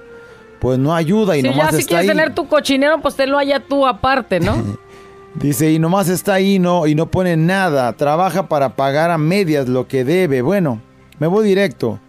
pues 0.60 0.80
no 0.80 0.96
ayuda 0.96 1.38
y 1.38 1.42
Si 1.42 1.48
nomás 1.48 1.72
ya 1.72 1.72
si 1.72 1.82
está 1.82 1.90
quieres 1.90 2.10
ahí. 2.10 2.16
tener 2.18 2.34
tu 2.34 2.48
cochinero, 2.48 3.00
pues 3.00 3.16
tenlo 3.16 3.38
allá 3.38 3.60
tú 3.60 3.86
aparte, 3.86 4.40
¿no? 4.40 4.56
Dice, 5.36 5.72
y 5.72 5.78
nomás 5.78 6.10
está 6.10 6.34
ahí 6.34 6.58
no, 6.58 6.88
y 6.88 6.96
no 6.96 7.12
pone 7.12 7.38
nada. 7.38 7.94
Trabaja 7.94 8.48
para 8.48 8.76
pagar 8.76 9.12
a 9.12 9.20
medias 9.20 9.70
lo 9.70 9.88
que 9.88 10.04
debe. 10.04 10.42
Bueno, 10.42 10.82
me 11.20 11.28
voy 11.28 11.48
directo. 11.48 12.00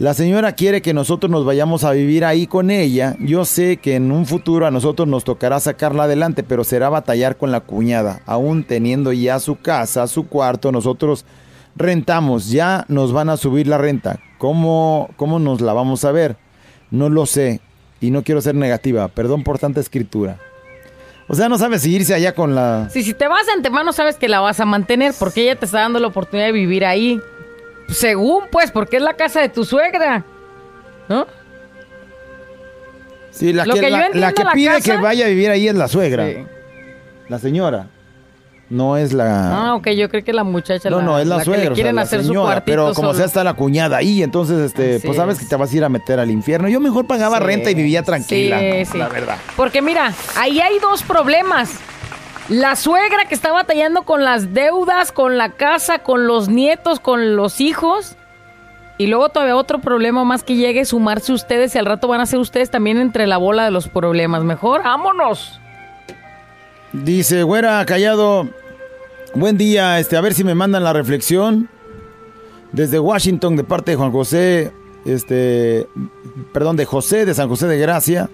La 0.00 0.14
señora 0.14 0.52
quiere 0.52 0.80
que 0.80 0.94
nosotros 0.94 1.30
nos 1.30 1.44
vayamos 1.44 1.84
a 1.84 1.92
vivir 1.92 2.24
ahí 2.24 2.46
con 2.46 2.70
ella. 2.70 3.16
Yo 3.20 3.44
sé 3.44 3.76
que 3.76 3.96
en 3.96 4.10
un 4.12 4.24
futuro 4.24 4.66
a 4.66 4.70
nosotros 4.70 5.06
nos 5.06 5.24
tocará 5.24 5.60
sacarla 5.60 6.04
adelante, 6.04 6.42
pero 6.42 6.64
será 6.64 6.88
batallar 6.88 7.36
con 7.36 7.52
la 7.52 7.60
cuñada. 7.60 8.22
Aún 8.24 8.64
teniendo 8.64 9.12
ya 9.12 9.38
su 9.40 9.56
casa, 9.56 10.06
su 10.06 10.26
cuarto, 10.26 10.72
nosotros 10.72 11.26
rentamos. 11.76 12.50
Ya 12.50 12.86
nos 12.88 13.12
van 13.12 13.28
a 13.28 13.36
subir 13.36 13.66
la 13.66 13.76
renta. 13.76 14.20
¿Cómo, 14.38 15.10
cómo 15.16 15.38
nos 15.38 15.60
la 15.60 15.74
vamos 15.74 16.02
a 16.06 16.12
ver? 16.12 16.38
No 16.90 17.10
lo 17.10 17.26
sé. 17.26 17.60
Y 18.00 18.10
no 18.10 18.22
quiero 18.22 18.40
ser 18.40 18.54
negativa. 18.54 19.08
Perdón 19.08 19.44
por 19.44 19.58
tanta 19.58 19.80
escritura. 19.80 20.38
O 21.28 21.34
sea, 21.34 21.50
no 21.50 21.58
sabe 21.58 21.78
si 21.78 21.94
irse 21.94 22.14
allá 22.14 22.34
con 22.34 22.54
la... 22.54 22.88
Si, 22.90 23.02
si 23.02 23.12
te 23.12 23.28
vas 23.28 23.44
de 23.44 23.52
antemano, 23.52 23.92
sabes 23.92 24.16
que 24.16 24.30
la 24.30 24.40
vas 24.40 24.60
a 24.60 24.64
mantener 24.64 25.12
porque 25.18 25.42
ella 25.42 25.56
te 25.56 25.66
está 25.66 25.80
dando 25.80 26.00
la 26.00 26.06
oportunidad 26.06 26.46
de 26.46 26.52
vivir 26.52 26.86
ahí. 26.86 27.20
Según, 27.90 28.44
pues, 28.50 28.70
porque 28.70 28.96
es 28.96 29.02
la 29.02 29.14
casa 29.14 29.40
de 29.40 29.48
tu 29.48 29.64
suegra. 29.64 30.24
¿No? 31.08 31.26
Sí, 33.30 33.52
la 33.52 33.64
Lo 33.64 33.74
que, 33.74 33.80
que 33.80 33.90
yo 33.90 33.96
la, 33.96 34.06
entiendo, 34.06 34.26
la 34.26 34.32
que 34.32 34.44
la 34.44 34.52
pide 34.52 34.68
casa- 34.68 34.96
que 34.96 35.02
vaya 35.02 35.26
a 35.26 35.28
vivir 35.28 35.50
ahí 35.50 35.68
es 35.68 35.74
la 35.74 35.88
suegra. 35.88 36.26
Sí. 36.26 36.36
La 37.28 37.38
señora. 37.38 37.86
No 38.68 38.96
es 38.96 39.12
la... 39.12 39.70
Ah, 39.70 39.74
ok, 39.74 39.88
yo 39.90 40.08
creo 40.08 40.22
que 40.22 40.32
la 40.32 40.44
muchacha. 40.44 40.90
no, 40.90 41.02
no, 41.02 41.18
es 41.18 41.26
la, 41.26 41.42
suegra. 41.42 41.64
le 41.64 41.70
o 41.70 41.74
sea, 41.74 41.74
quieren 41.74 41.98
hacer 41.98 42.22
su 42.24 42.32
cuartito 42.34 42.64
Pero 42.66 42.84
como 42.94 43.08
solo. 43.08 43.14
sea, 43.14 43.26
está 43.26 43.42
la 43.42 43.54
cuñada 43.54 43.96
ahí. 43.96 44.22
Entonces, 44.22 44.58
este, 44.60 44.96
Así 44.96 45.06
pues 45.06 45.16
sabes 45.16 45.36
es. 45.38 45.42
que 45.42 45.48
te 45.48 45.56
vas 45.56 45.72
a 45.72 45.76
ir 45.76 45.82
a 45.84 45.88
meter 45.88 46.20
al 46.20 46.30
infierno. 46.30 46.68
Yo 46.68 46.78
mejor 46.78 47.04
pagaba 47.08 47.38
Sí. 47.38 47.44
renta 47.44 47.70
y 47.70 47.74
vivía 47.74 48.04
tranquila. 48.04 48.60
Sí, 48.60 48.84
sí. 48.84 48.98
La 48.98 49.08
verdad. 49.08 49.38
Porque 49.56 49.82
mira, 49.82 50.12
ahí 50.36 50.60
hay 50.60 50.78
dos 50.78 51.02
problemas. 51.02 51.80
La 52.50 52.74
suegra 52.74 53.26
que 53.28 53.34
está 53.36 53.52
batallando 53.52 54.02
con 54.02 54.24
las 54.24 54.52
deudas, 54.52 55.12
con 55.12 55.38
la 55.38 55.52
casa, 55.52 56.00
con 56.00 56.26
los 56.26 56.48
nietos, 56.48 56.98
con 56.98 57.36
los 57.36 57.60
hijos. 57.60 58.16
Y 58.98 59.06
luego 59.06 59.28
todavía 59.28 59.54
otro 59.54 59.80
problema 59.80 60.24
más 60.24 60.42
que 60.42 60.56
llegue, 60.56 60.84
sumarse 60.84 61.32
ustedes 61.32 61.76
y 61.76 61.78
al 61.78 61.86
rato 61.86 62.08
van 62.08 62.20
a 62.20 62.26
ser 62.26 62.40
ustedes 62.40 62.68
también 62.68 62.98
entre 62.98 63.28
la 63.28 63.36
bola 63.36 63.64
de 63.64 63.70
los 63.70 63.86
problemas. 63.86 64.42
Mejor, 64.42 64.82
vámonos. 64.82 65.60
Dice, 66.92 67.44
güera, 67.44 67.86
callado. 67.86 68.48
Buen 69.32 69.56
día, 69.56 70.00
este, 70.00 70.16
a 70.16 70.20
ver 70.20 70.34
si 70.34 70.42
me 70.42 70.56
mandan 70.56 70.82
la 70.82 70.92
reflexión. 70.92 71.68
Desde 72.72 72.98
Washington, 72.98 73.54
de 73.54 73.62
parte 73.62 73.92
de 73.92 73.96
Juan 73.96 74.10
José, 74.10 74.72
este, 75.04 75.86
perdón, 76.52 76.74
de 76.76 76.84
José 76.84 77.24
de 77.26 77.34
San 77.34 77.48
José 77.48 77.68
de 77.68 77.78
Gracia. 77.78 78.28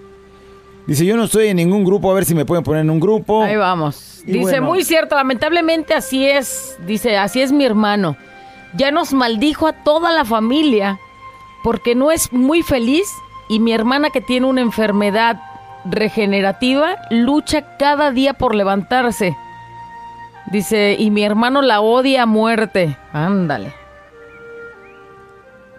Dice, 0.87 1.05
yo 1.05 1.17
no 1.17 1.25
estoy 1.25 1.47
en 1.47 1.57
ningún 1.57 1.83
grupo, 1.83 2.09
a 2.09 2.15
ver 2.15 2.23
si 2.23 2.33
me 2.33 2.45
pueden 2.45 2.63
poner 2.63 2.81
en 2.81 2.89
un 2.89 2.99
grupo. 2.99 3.43
Ahí 3.43 3.57
vamos. 3.57 4.23
Y 4.25 4.31
Dice, 4.31 4.59
bueno. 4.59 4.67
muy 4.67 4.83
cierto, 4.83 5.15
lamentablemente 5.15 5.93
así 5.93 6.25
es. 6.25 6.77
Dice, 6.87 7.17
así 7.17 7.41
es 7.41 7.51
mi 7.51 7.65
hermano. 7.65 8.15
Ya 8.73 8.91
nos 8.91 9.13
maldijo 9.13 9.67
a 9.67 9.73
toda 9.73 10.13
la 10.13 10.23
familia 10.23 10.97
porque 11.63 11.93
no 11.93 12.11
es 12.11 12.31
muy 12.31 12.63
feliz 12.63 13.07
y 13.49 13.59
mi 13.59 13.73
hermana 13.73 14.09
que 14.09 14.21
tiene 14.21 14.47
una 14.47 14.61
enfermedad 14.61 15.41
regenerativa 15.85 16.95
lucha 17.09 17.77
cada 17.77 18.11
día 18.11 18.33
por 18.33 18.55
levantarse. 18.55 19.35
Dice, 20.51 20.95
y 20.97 21.11
mi 21.11 21.23
hermano 21.23 21.61
la 21.61 21.81
odia 21.81 22.23
a 22.23 22.25
muerte. 22.25 22.95
Ándale. 23.11 23.73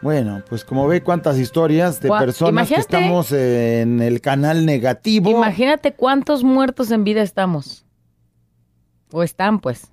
Bueno, 0.02 0.42
pues 0.48 0.64
como 0.64 0.86
ve 0.86 1.02
cuántas 1.02 1.38
historias 1.38 2.00
de 2.00 2.08
Gua- 2.10 2.20
personas 2.20 2.68
que 2.68 2.76
estamos 2.76 3.32
en 3.32 4.00
el 4.00 4.20
canal 4.20 4.64
negativo. 4.66 5.30
Imagínate 5.30 5.92
cuántos 5.92 6.44
muertos 6.44 6.90
en 6.90 7.04
vida 7.04 7.22
estamos. 7.22 7.84
O 9.10 9.22
están, 9.22 9.58
pues. 9.60 9.92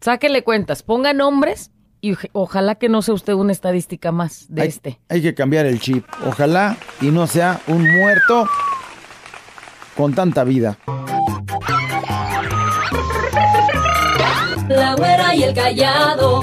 Sáquele 0.00 0.44
cuentas, 0.44 0.82
ponga 0.82 1.12
nombres 1.12 1.70
y 2.00 2.12
oj- 2.12 2.30
ojalá 2.32 2.76
que 2.76 2.88
no 2.88 3.02
sea 3.02 3.14
usted 3.14 3.34
una 3.34 3.52
estadística 3.52 4.12
más 4.12 4.46
de 4.48 4.62
hay, 4.62 4.68
este. 4.68 5.00
hay 5.08 5.20
que 5.22 5.34
cambiar 5.34 5.66
el 5.66 5.80
chip. 5.80 6.06
Ojalá 6.26 6.76
y 7.00 7.06
no 7.10 7.26
sea 7.26 7.60
un 7.66 7.82
muerto 7.98 8.48
con 9.96 10.14
tanta 10.14 10.44
vida. 10.44 10.78
La 14.68 14.94
güera 14.94 15.34
y 15.34 15.42
el 15.42 15.54
callado. 15.54 16.42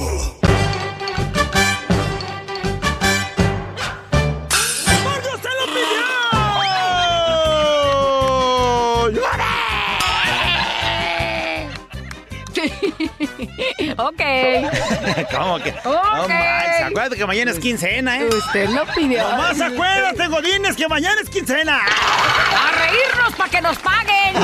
Ok. 14.11 15.31
¿Cómo 15.37 15.59
que? 15.59 15.71
No 15.83 15.91
Ok. 16.23 16.29
manches, 16.29 16.81
acuérdate 16.85 17.15
que 17.17 17.25
mañana 17.25 17.51
es 17.51 17.59
quincena, 17.59 18.19
¿eh? 18.19 18.25
Usted 18.27 18.69
lo 18.69 18.85
pidió. 18.93 19.23
Nomás 19.27 19.59
acuérdate, 19.61 20.27
Godines, 20.27 20.75
que 20.75 20.87
mañana 20.87 21.21
es 21.21 21.29
quincena. 21.29 21.79
A 21.79 22.71
reírnos 22.87 23.33
para 23.37 23.49
que 23.49 23.61
nos 23.61 23.77
paguen. 23.79 24.35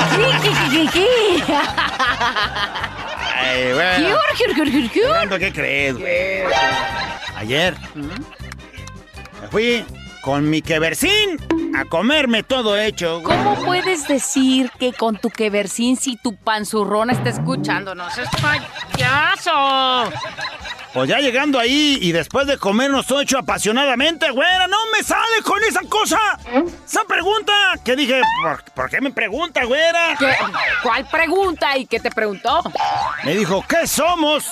Ay, 3.34 3.72
bueno. 3.72 4.18
Fernando, 4.92 5.38
¿Qué 5.38 5.52
crees, 5.52 5.98
güey? 5.98 6.42
Ayer 7.36 7.74
me 7.94 9.48
fui 9.50 9.84
con 10.22 10.48
mi 10.50 10.60
queversin 10.62 11.38
a 11.74 11.84
comerme 11.84 12.42
todo 12.42 12.76
hecho. 12.76 13.22
¿Cómo 13.22 13.54
puedes 13.64 14.06
decir 14.08 14.70
que 14.78 14.92
con 14.92 15.16
tu 15.18 15.30
queversin 15.30 15.96
si 15.96 16.16
tu 16.16 16.36
panzurrona 16.36 17.12
está 17.12 17.30
escuchándonos? 17.30 18.16
¡Es 18.18 18.28
payaso! 18.40 20.10
Pues 20.94 21.08
ya 21.08 21.18
llegando 21.18 21.58
ahí 21.58 21.98
y 22.00 22.12
después 22.12 22.46
de 22.46 22.56
comernos 22.58 23.06
todo 23.06 23.20
hecho 23.20 23.38
apasionadamente, 23.38 24.30
güera, 24.30 24.66
no 24.68 24.78
me 24.96 25.02
sale 25.02 25.42
con 25.44 25.62
esa 25.62 25.80
cosa. 25.82 26.18
Esa 26.86 27.04
pregunta 27.04 27.52
que 27.84 27.94
dije, 27.94 28.20
¿por, 28.42 28.64
por 28.72 28.90
qué 28.90 29.00
me 29.00 29.10
pregunta, 29.10 29.64
güera? 29.64 30.16
¿Qué? 30.18 30.34
¿Cuál 30.82 31.06
pregunta? 31.08 31.76
¿Y 31.76 31.86
qué 31.86 32.00
te 32.00 32.10
preguntó? 32.10 32.62
Me 33.24 33.34
dijo, 33.36 33.64
¿qué 33.68 33.86
somos? 33.86 34.46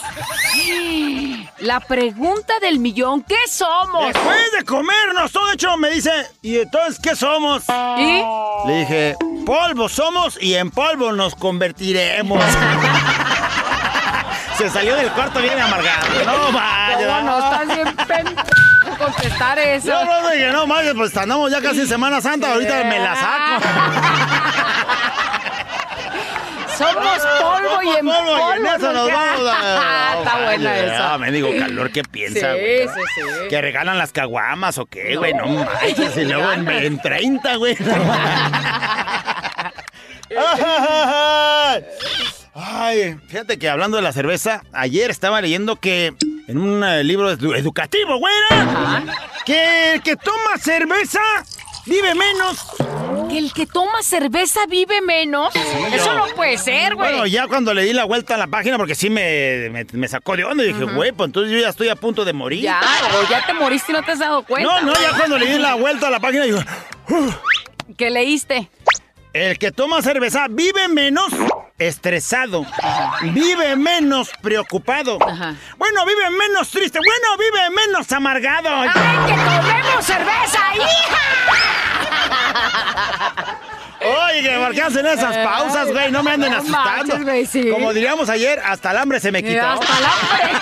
La 1.58 1.80
pregunta 1.80 2.58
del 2.60 2.78
millón, 2.78 3.22
¿qué 3.22 3.38
somos? 3.48 4.12
Después 4.12 4.52
de 4.58 4.64
comernos 4.64 5.32
todo 5.32 5.50
hecho, 5.52 5.76
me 5.78 5.90
dice, 5.90 6.12
¿y 6.42 6.58
entonces 6.58 7.00
qué 7.02 7.16
somos? 7.16 7.64
¿Y? 7.98 8.22
Le 8.68 8.78
dije, 8.80 9.16
polvo 9.46 9.88
somos 9.88 10.38
y 10.40 10.54
en 10.54 10.70
polvo 10.70 11.12
nos 11.12 11.34
convertiremos. 11.34 12.44
Se 14.58 14.70
salió 14.70 14.94
del 14.96 15.10
cuarto 15.12 15.40
bien 15.40 15.58
amargado. 15.60 16.06
No, 16.24 16.52
vaya. 16.52 17.06
¿Cómo 17.18 17.20
no 17.22 17.38
estás 17.38 17.66
bien 17.74 17.96
pen- 18.06 18.36
contestar 18.98 19.58
eso. 19.58 19.88
Yo 19.88 20.04
no 20.04 20.30
dije, 20.30 20.48
no, 20.52 20.66
mames, 20.66 20.94
pues 20.94 21.14
andamos 21.16 21.50
ya 21.50 21.60
casi 21.60 21.80
en 21.82 21.88
Semana 21.88 22.20
Santa, 22.22 22.52
ahorita 22.54 22.84
me 22.84 22.98
la 22.98 23.14
saco. 23.16 23.62
Somos 26.78 27.18
polvo 27.40 27.82
y 27.82 27.88
en 27.96 28.04
Polvo 28.06 28.18
polvo. 28.22 28.54
y 28.54 28.58
en 28.58 28.66
eso 28.66 28.92
nos 28.92 29.10
vamos 29.10 29.40
a- 29.52 30.14
Está 30.18 30.44
buena 30.44 30.78
esa. 30.78 31.14
Ah, 31.14 31.18
me 31.18 31.30
digo 31.30 31.48
calor, 31.58 31.90
¿qué 31.90 32.02
piensa, 32.02 32.52
Sí, 32.54 32.58
güey? 32.60 32.88
sí, 32.88 33.00
sí. 33.14 33.48
¿Que 33.48 33.60
regalan 33.62 33.96
las 33.98 34.12
caguamas 34.12 34.76
o 34.78 34.86
qué, 34.86 35.16
güey? 35.16 35.32
No, 35.34 35.46
manches, 35.46 36.16
y 36.16 36.24
luego 36.30 36.52
en, 36.52 36.68
en 36.68 36.98
30, 37.00 37.56
güey. 37.56 37.76
Ay, 42.58 43.16
fíjate 43.28 43.58
que 43.58 43.68
hablando 43.68 43.98
de 43.98 44.02
la 44.02 44.12
cerveza, 44.12 44.62
ayer 44.72 45.10
estaba 45.10 45.40
leyendo 45.42 45.76
que 45.76 46.14
en 46.48 46.58
un 46.58 46.82
eh, 46.82 47.04
libro 47.04 47.30
edu- 47.36 47.54
educativo, 47.54 48.16
güera, 48.18 49.04
que 49.44 49.92
el 49.92 50.02
que 50.02 50.16
toma 50.16 50.56
cerveza 50.58 51.20
vive 51.84 52.14
menos. 52.14 52.58
Que 53.28 53.38
el 53.38 53.52
que 53.52 53.66
toma 53.66 54.02
cerveza 54.02 54.60
vive 54.70 55.02
menos. 55.02 55.54
Eso 55.92 56.14
no 56.14 56.26
puede 56.34 56.56
ser, 56.56 56.94
güey. 56.94 57.10
Bueno, 57.10 57.26
ya 57.26 57.46
cuando 57.46 57.74
le 57.74 57.82
di 57.82 57.92
la 57.92 58.04
vuelta 58.04 58.36
a 58.36 58.38
la 58.38 58.46
página, 58.46 58.78
porque 58.78 58.94
sí 58.94 59.10
me, 59.10 59.68
me, 59.70 59.84
me 59.92 60.08
sacó 60.08 60.34
de 60.34 60.44
onda, 60.44 60.64
y 60.64 60.68
dije, 60.68 60.84
güey, 60.84 61.12
pues 61.12 61.28
entonces 61.28 61.52
yo 61.52 61.58
ya 61.58 61.68
estoy 61.68 61.90
a 61.90 61.96
punto 61.96 62.24
de 62.24 62.32
morir. 62.32 62.62
Ya, 62.62 62.80
o 63.20 63.28
ya 63.28 63.44
te 63.44 63.52
moriste 63.52 63.92
y 63.92 63.94
no 63.96 64.02
te 64.02 64.12
has 64.12 64.18
dado 64.20 64.44
cuenta. 64.44 64.80
No, 64.80 64.80
no, 64.80 64.92
ya 64.94 65.10
cuando 65.18 65.36
le 65.36 65.46
di 65.46 65.58
la 65.58 65.74
vuelta 65.74 66.06
a 66.06 66.10
la 66.10 66.20
página, 66.20 66.44
digo, 66.44 66.60
¿Qué 67.98 68.08
leíste? 68.08 68.70
el 69.34 69.58
que 69.58 69.70
toma 69.70 70.00
cerveza 70.00 70.46
vive 70.48 70.88
menos 70.88 71.26
estresado, 71.78 72.64
vive 73.22 73.76
menos 73.76 74.30
preocupado, 74.40 75.18
Ajá. 75.22 75.54
bueno, 75.76 76.06
vive 76.06 76.30
menos 76.30 76.70
triste, 76.70 76.98
bueno, 76.98 77.36
vive 77.38 77.70
menos 77.70 78.10
amargado. 78.12 78.68
¡Ay, 78.70 78.88
que 79.26 79.32
tomemos 79.34 80.04
cerveza, 80.04 80.60
hija! 80.74 81.22
Oye, 84.00 84.58
¿por 84.58 84.72
qué 84.74 84.82
hacen 84.82 85.06
esas 85.06 85.36
pausas, 85.38 85.90
güey? 85.90 86.12
No 86.12 86.22
me 86.22 86.30
anden 86.32 86.52
No 86.52 86.58
asustando. 86.58 86.84
manches, 86.88 87.22
güey, 87.24 87.46
sí. 87.46 87.68
Como 87.70 87.92
diríamos 87.92 88.28
ayer, 88.30 88.60
hasta 88.64 88.92
el 88.92 88.98
hambre 88.98 89.18
se 89.20 89.32
me 89.32 89.42
quitó. 89.42 89.66
Hasta 89.66 89.98
el 89.98 90.04
hambre. 90.04 90.60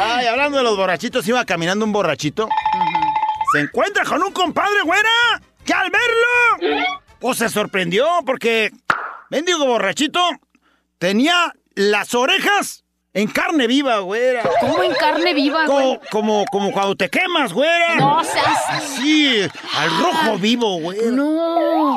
Ay, 0.00 0.26
hablando 0.26 0.58
de 0.58 0.64
los 0.64 0.76
borrachitos, 0.76 1.26
iba 1.28 1.44
caminando 1.44 1.84
un 1.84 1.92
borrachito. 1.92 2.48
Se 3.52 3.60
encuentra 3.60 4.04
con 4.04 4.22
un 4.22 4.32
compadre, 4.32 4.80
güera. 4.84 5.08
Que 5.64 5.72
al 5.72 5.90
verlo, 5.90 6.84
pues 7.24 7.38
se 7.38 7.48
sorprendió 7.48 8.06
porque, 8.26 8.70
mendigo 9.30 9.64
borrachito, 9.64 10.20
tenía 10.98 11.54
las 11.74 12.14
orejas 12.14 12.84
en 13.14 13.28
carne 13.28 13.68
viva, 13.68 14.00
güera. 14.00 14.42
¿Cómo 14.60 14.82
en 14.82 14.92
carne 14.92 15.32
viva, 15.32 15.64
güey? 15.66 15.84
Como, 15.84 16.00
como, 16.10 16.44
como 16.52 16.72
cuando 16.72 16.96
te 16.96 17.08
quemas, 17.08 17.52
güera. 17.52 17.94
No 17.94 18.22
seas... 18.24 18.84
Sí, 18.96 19.40
al 19.74 19.98
rojo 20.00 20.36
vivo, 20.36 20.80
güera. 20.80 21.12
No. 21.12 21.96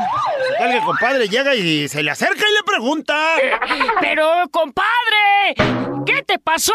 El 0.59 0.79
compadre 0.81 1.27
llega 1.27 1.55
y 1.55 1.87
se 1.87 2.03
le 2.03 2.11
acerca 2.11 2.45
y 2.47 2.53
le 2.53 2.63
pregunta. 2.63 3.35
Pero, 3.99 4.47
compadre, 4.51 5.55
¿qué 6.05 6.21
te 6.21 6.37
pasó? 6.37 6.73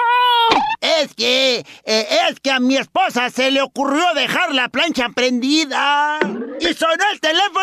Es 0.81 1.15
que, 1.15 1.65
eh, 1.85 2.19
es 2.29 2.41
que 2.41 2.51
a 2.51 2.59
mi 2.59 2.77
esposa 2.77 3.31
se 3.31 3.53
le 3.53 3.63
ocurrió 3.63 4.13
dejar 4.15 4.53
la 4.53 4.69
plancha 4.69 5.09
prendida. 5.15 6.19
Y 6.61 6.75
sonó 6.75 7.05
el 7.13 7.21
teléfono 7.21 7.62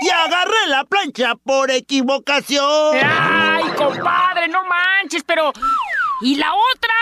y 0.00 0.08
agarré 0.08 0.66
la 0.68 0.84
plancha 0.84 1.34
por 1.34 1.70
equivocación. 1.70 2.96
Ay, 3.02 3.64
compadre, 3.76 4.48
no 4.48 4.64
manches, 4.64 5.22
pero... 5.24 5.52
¿Y 6.22 6.34
la 6.34 6.52
otra? 6.52 6.92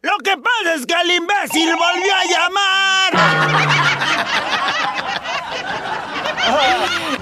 Lo 0.00 0.16
que 0.24 0.34
pasa 0.38 0.72
es 0.74 0.86
que 0.86 0.94
el 0.94 1.10
imbécil 1.10 1.68
volvió 1.76 2.14
a 2.14 2.24
llamar. 2.24 3.12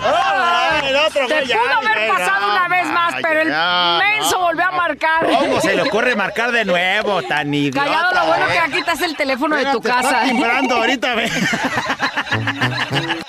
Ay, 0.05 0.89
el 0.89 0.97
otro 0.97 1.27
Te 1.27 1.43
pudo 1.43 1.79
haber 1.79 2.09
pasado 2.09 2.53
una 2.53 2.69
vez 2.69 2.87
más, 2.87 3.15
pero 3.23 3.41
el 3.41 3.49
menso 3.49 4.39
volvió 4.39 4.67
a 4.67 4.71
marcar. 4.71 5.27
¿Cómo 5.27 5.61
se 5.61 5.75
le 5.75 5.83
ocurre 5.83 6.15
marcar 6.15 6.53
de 6.53 6.65
nuevo, 6.65 7.23
tan 7.23 7.53
idiota? 7.53 7.85
Callado, 7.85 8.15
lo 8.15 8.27
bueno 8.27 8.47
eh? 8.47 8.53
que 8.53 8.59
aquí 8.59 8.79
estás 8.79 9.01
el 9.03 9.17
teléfono 9.17 9.57
de 9.57 9.67
tu 9.67 9.81
Te 9.81 9.89
está 9.89 10.03
casa. 10.03 10.23
timbrando 10.25 10.77
ahorita, 10.77 11.15
ve. 11.15 11.29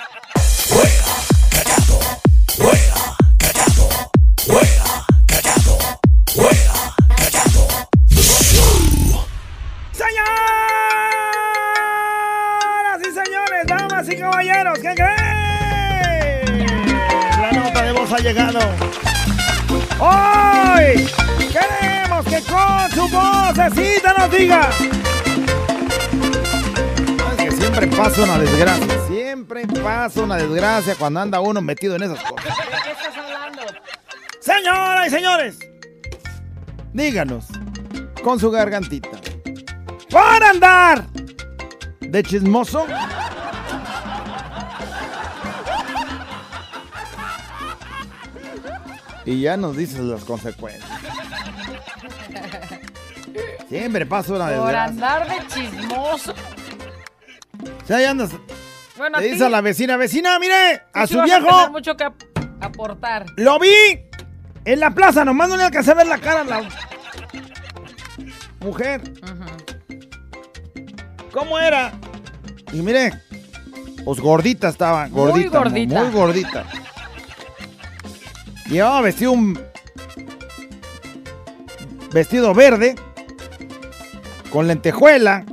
ha 18.17 18.21
llegado. 18.21 18.59
Hoy 19.99 21.07
queremos 21.51 22.25
que 22.25 22.41
con 22.41 22.91
su 22.91 23.07
vocecita 23.09 24.13
nos 24.17 24.31
diga. 24.31 24.69
Es 27.31 27.35
que 27.37 27.51
siempre 27.51 27.87
pasa 27.87 28.23
una 28.23 28.39
desgracia. 28.39 29.07
Siempre 29.07 29.67
pasa 29.67 30.23
una 30.23 30.35
desgracia 30.37 30.95
cuando 30.95 31.19
anda 31.19 31.39
uno 31.39 31.61
metido 31.61 31.95
en 31.95 32.03
esas 32.03 32.19
cosas. 32.23 32.57
Señoras 34.39 35.07
y 35.07 35.09
señores, 35.09 35.59
Díganos, 36.93 37.45
con 38.23 38.39
su 38.39 38.49
gargantita. 38.49 39.09
por 40.09 40.43
andar 40.43 41.05
¿De 41.99 42.23
chismoso? 42.23 42.87
Y 49.27 49.41
ya 49.41 49.57
nos 49.57 49.75
dices 49.75 49.99
las 49.99 50.23
consecuencias. 50.23 50.89
Siempre 53.69 54.05
pasa 54.05 54.33
una 54.33 54.45
Por 54.45 54.53
desgracia. 54.55 54.83
andar 54.85 55.27
de 55.27 55.47
chismoso. 55.47 56.33
Si 57.85 57.93
ahí 57.93 58.05
andas, 58.05 58.31
Bueno, 58.97 59.17
a 59.17 59.19
le 59.21 59.27
dices 59.27 59.41
a 59.41 59.49
la 59.49 59.59
vecina, 59.61 59.97
vecina, 59.97 60.39
mire, 60.39 60.81
a 60.93 61.05
su 61.07 61.21
viejo, 61.21 61.69
mucho 61.71 61.97
que 61.97 62.05
ap- 62.05 62.23
aportar. 62.61 63.25
lo 63.35 63.59
vi 63.59 63.69
en 64.65 64.79
la 64.79 64.91
plaza, 64.91 65.25
nomás 65.25 65.49
no 65.49 65.57
le 65.57 65.63
alcancé 65.63 65.91
a 65.91 65.95
ver 65.95 66.07
la 66.07 66.17
cara 66.19 66.41
a 66.41 66.43
la 66.45 66.69
mujer. 68.61 69.01
¿Cómo 71.33 71.59
era? 71.59 71.91
y 72.73 72.77
mire, 72.81 73.11
pues 74.05 74.19
gordita 74.19 74.69
estaba, 74.69 75.07
gordita. 75.09 75.59
gordita. 75.59 76.03
Muy 76.03 76.11
gordita. 76.13 76.65
Llevaba 78.69 79.01
vestido 79.01 79.31
un 79.31 79.59
vestido 82.11 82.53
verde 82.53 82.95
con 84.51 84.67
lentejuela. 84.67 85.45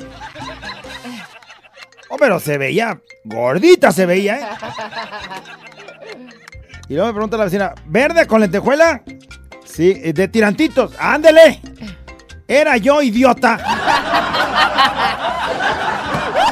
Oh, 2.08 2.16
pero 2.16 2.38
se 2.40 2.58
veía 2.58 3.00
gordita, 3.24 3.92
se 3.92 4.06
veía, 4.06 4.38
¿eh? 4.38 4.46
Y 6.88 6.94
luego 6.94 7.08
me 7.08 7.12
pregunta 7.14 7.36
la 7.36 7.44
vecina, 7.44 7.74
¿verde 7.86 8.26
con 8.26 8.40
lentejuela? 8.40 9.02
Sí, 9.64 9.94
de 10.12 10.28
tirantitos, 10.28 10.92
ándele. 10.98 11.60
Era 12.46 12.76
yo, 12.76 13.00
idiota. 13.02 13.56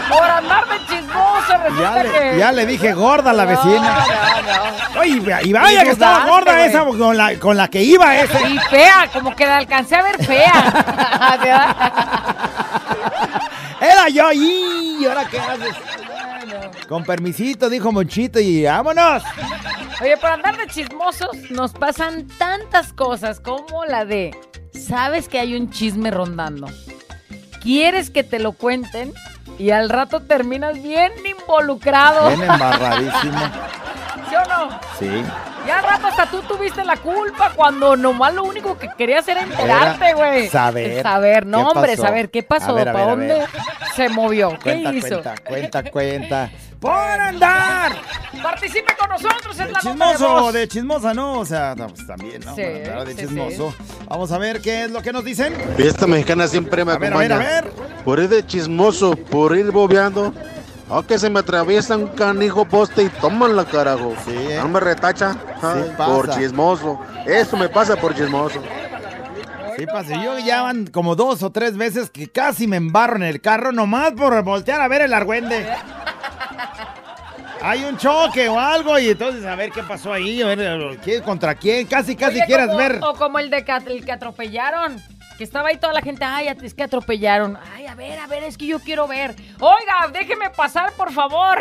Por 0.09 0.25
andar 0.25 0.64
de 0.68 0.79
chismoso, 0.87 1.81
Ya 1.81 2.03
que... 2.03 2.09
le, 2.09 2.38
ya 2.38 2.53
le 2.53 2.66
dije 2.66 2.92
gorda 2.94 3.31
a 3.31 3.35
la 3.35 3.44
vecina. 3.44 4.05
Y 5.45 5.53
vaya 5.53 5.85
que 5.85 5.91
estaba 5.91 6.27
gorda 6.27 6.67
esa 6.67 6.85
con 6.85 7.17
la, 7.17 7.38
con 7.38 7.57
la 7.57 7.69
que 7.69 7.83
iba 7.83 8.21
esa. 8.21 8.49
Y 8.49 8.59
fea, 8.59 9.09
como 9.12 9.35
que 9.35 9.47
la 9.47 9.59
alcancé 9.59 9.97
a 9.97 10.03
ver 10.03 10.25
fea. 10.25 11.38
Era 13.81 14.09
yo, 14.09 14.33
y 14.33 15.05
ahora 15.05 15.27
qué 15.29 15.41
haces. 15.41 15.75
Con 16.88 17.05
permisito, 17.05 17.69
dijo 17.69 17.91
Monchito, 17.91 18.38
y 18.38 18.65
vámonos. 18.65 19.23
Oye, 20.01 20.17
por 20.17 20.31
andar 20.31 20.57
de 20.57 20.67
chismosos 20.67 21.51
nos 21.51 21.73
pasan 21.73 22.27
tantas 22.38 22.93
cosas 22.93 23.41
como 23.41 23.85
la 23.85 24.05
de, 24.05 24.37
¿sabes 24.73 25.29
que 25.29 25.41
hay 25.41 25.57
un 25.57 25.71
chisme 25.71 26.11
rondando? 26.11 26.69
¿Quieres 27.62 28.11
que 28.11 28.25
te 28.25 28.38
lo 28.38 28.53
cuenten? 28.53 29.12
Y 29.59 29.71
al 29.71 29.88
rato 29.88 30.21
terminas 30.21 30.83
bien 30.83 31.12
involucrado. 31.25 32.29
Bien 32.29 32.43
embarradísimo. 32.43 33.38
¿Sí 34.29 34.35
o 34.37 34.49
no? 34.49 34.81
Sí. 34.99 35.25
Y 35.67 35.71
al 35.71 35.83
rato 35.85 36.07
hasta 36.09 36.27
tú 36.27 36.41
tuviste 36.43 36.85
la 36.85 36.97
culpa 36.97 37.53
cuando 37.55 37.97
nomás 37.97 38.35
lo 38.35 38.43
único 38.45 38.77
que 38.79 38.88
querías 38.97 39.29
era 39.29 39.43
enterarte, 39.43 40.07
Era 40.07 40.15
güey. 40.17 40.49
saber 40.49 41.03
Saber, 41.03 41.47
no, 41.47 41.59
qué 41.59 41.65
hombre, 41.79 41.91
pasó. 41.93 42.03
saber 42.03 42.31
qué 42.31 42.43
pasó, 42.43 42.75
¿para 42.75 42.93
dónde 43.07 43.45
se 43.95 44.09
movió, 44.09 44.51
qué 44.59 44.83
Cuenta, 44.83 44.93
hizo. 44.93 45.23
cuenta, 45.23 45.35
cuenta, 45.45 45.83
cuenta. 45.91 46.51
Por 46.83 46.92
andar. 46.92 47.92
Participe 48.42 48.95
con 48.99 49.09
nosotros 49.09 49.59
en 49.61 49.66
De 49.68 49.73
la 49.73 49.79
nota 49.83 49.88
de 49.88 50.12
chismoso, 50.12 50.40
voz. 50.42 50.53
de 50.53 50.68
chismosa, 50.68 51.14
¿no? 51.14 51.38
O 51.38 51.47
sea, 51.47 51.75
no, 51.77 51.87
pues 51.87 52.07
también, 52.07 52.42
¿no? 52.45 52.55
Sí, 52.57 52.62
de 52.62 53.05
sí, 53.14 53.16
chismoso. 53.21 53.73
Vamos 54.09 54.33
a 54.33 54.38
ver 54.38 54.61
qué 54.61 54.85
es 54.85 54.90
lo 54.90 55.01
que 55.01 55.12
nos 55.12 55.25
dicen. 55.25 55.55
Fiesta 55.77 56.07
mexicana 56.09 56.49
siempre 56.49 56.85
me 56.85 56.92
A 56.92 56.99
ver, 56.99 57.14
a 57.14 57.16
ver, 57.18 57.33
acompaña. 57.33 57.59
a 57.59 57.62
ver. 57.62 57.73
Por 58.05 58.18
ir 58.18 58.29
de 58.29 58.45
chismoso, 58.45 59.12
por 59.16 59.57
ir 59.57 59.71
bobeando. 59.71 60.35
Aunque 60.90 61.18
se 61.18 61.31
me 61.31 61.38
atraviesa 61.40 61.97
un 61.97 62.09
canijo 62.09 62.66
poste 62.66 63.05
y 63.05 63.09
toman 63.09 63.55
la 63.57 63.64
carajo. 63.64 64.14
Sí, 64.27 64.35
¿eh? 64.35 64.59
No 64.61 64.68
me 64.68 64.81
retacha. 64.81 65.37
Ay, 65.62 65.95
pasa. 65.97 66.12
por 66.12 66.31
chismoso. 66.35 67.01
Eso 67.25 67.57
me 67.57 67.68
pasa 67.71 67.97
por 67.97 68.14
chismoso. 68.14 68.61
Sí, 69.79 69.87
pase. 69.87 70.14
Yo 70.23 70.38
ya 70.40 70.62
van 70.62 70.87
como 70.88 71.14
dos 71.14 71.42
o 71.45 71.51
tres 71.51 71.77
veces 71.79 72.11
que 72.11 72.29
casi 72.29 72.66
me 72.66 72.77
embarro 72.77 73.16
en 73.16 73.23
el 73.23 73.40
carro 73.40 73.73
nomás 73.73 74.12
por 74.12 74.42
voltear 74.42 74.81
a 74.83 74.88
ver 74.88 75.01
el 75.03 75.14
argüende. 75.14 75.66
Hay 77.62 77.85
un 77.85 77.96
choque 77.96 78.48
o 78.48 78.59
algo 78.59 78.98
y 78.98 79.11
entonces 79.11 79.44
a 79.44 79.55
ver 79.55 79.70
qué 79.70 79.83
pasó 79.83 80.12
ahí, 80.12 80.42
a 80.42 80.46
ver 80.46 80.98
¿quién 81.03 81.22
contra 81.22 81.55
quién, 81.55 81.87
casi 81.87 82.16
casi 82.16 82.37
Oye, 82.38 82.46
quieras 82.46 82.66
como- 82.66 82.79
ver. 82.79 82.98
O 83.03 83.14
como 83.14 83.38
el 83.38 83.51
de 83.51 83.64
que, 83.64 83.72
el 83.87 84.05
que 84.05 84.12
atropellaron. 84.12 85.01
Que 85.38 85.44
estaba 85.44 85.70
ahí 85.70 85.79
toda 85.79 85.94
la 85.94 86.03
gente, 86.03 86.25
ay, 86.27 86.48
es 86.62 86.75
que 86.75 86.83
atropellaron. 86.83 87.59
Ay, 87.75 87.87
a 87.87 87.94
ver, 87.94 88.18
a 88.18 88.27
ver, 88.27 88.44
es 88.44 88.59
que 88.59 88.66
yo 88.66 88.79
quiero 88.81 89.09
ver. 89.09 89.35
Oiga, 89.61 90.09
déjeme 90.12 90.51
pasar, 90.51 90.92
por 90.92 91.11
favor. 91.11 91.59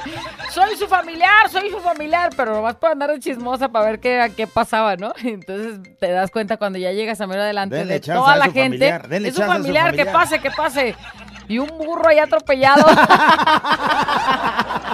soy 0.50 0.76
su 0.76 0.88
familiar, 0.88 1.48
soy 1.48 1.70
su 1.70 1.78
familiar, 1.78 2.30
pero 2.36 2.54
nomás 2.54 2.74
por 2.74 2.90
andar 2.90 3.10
de 3.12 3.20
chismosa 3.20 3.68
para 3.68 3.86
ver 3.86 4.00
qué, 4.00 4.32
qué 4.36 4.48
pasaba, 4.48 4.96
¿no? 4.96 5.12
Entonces 5.22 5.78
te 6.00 6.10
das 6.10 6.30
cuenta 6.32 6.56
cuando 6.56 6.78
ya 6.78 6.90
llegas 6.90 7.20
a 7.20 7.26
medio 7.28 7.42
adelante 7.42 7.76
Denle 7.76 7.94
de 7.94 8.00
toda 8.00 8.34
la 8.36 8.46
gente. 8.46 8.78
familiar, 8.78 9.08
denle 9.08 9.28
es 9.28 9.36
su 9.36 9.42
a 9.42 9.46
su 9.46 9.52
familiar, 9.52 9.84
que 9.92 10.04
familiar. 10.04 10.12
pase, 10.12 10.38
que 10.40 10.50
pase. 10.50 10.96
Y 11.46 11.58
un 11.58 11.68
burro 11.68 12.08
ahí 12.08 12.18
atropellado. 12.18 12.84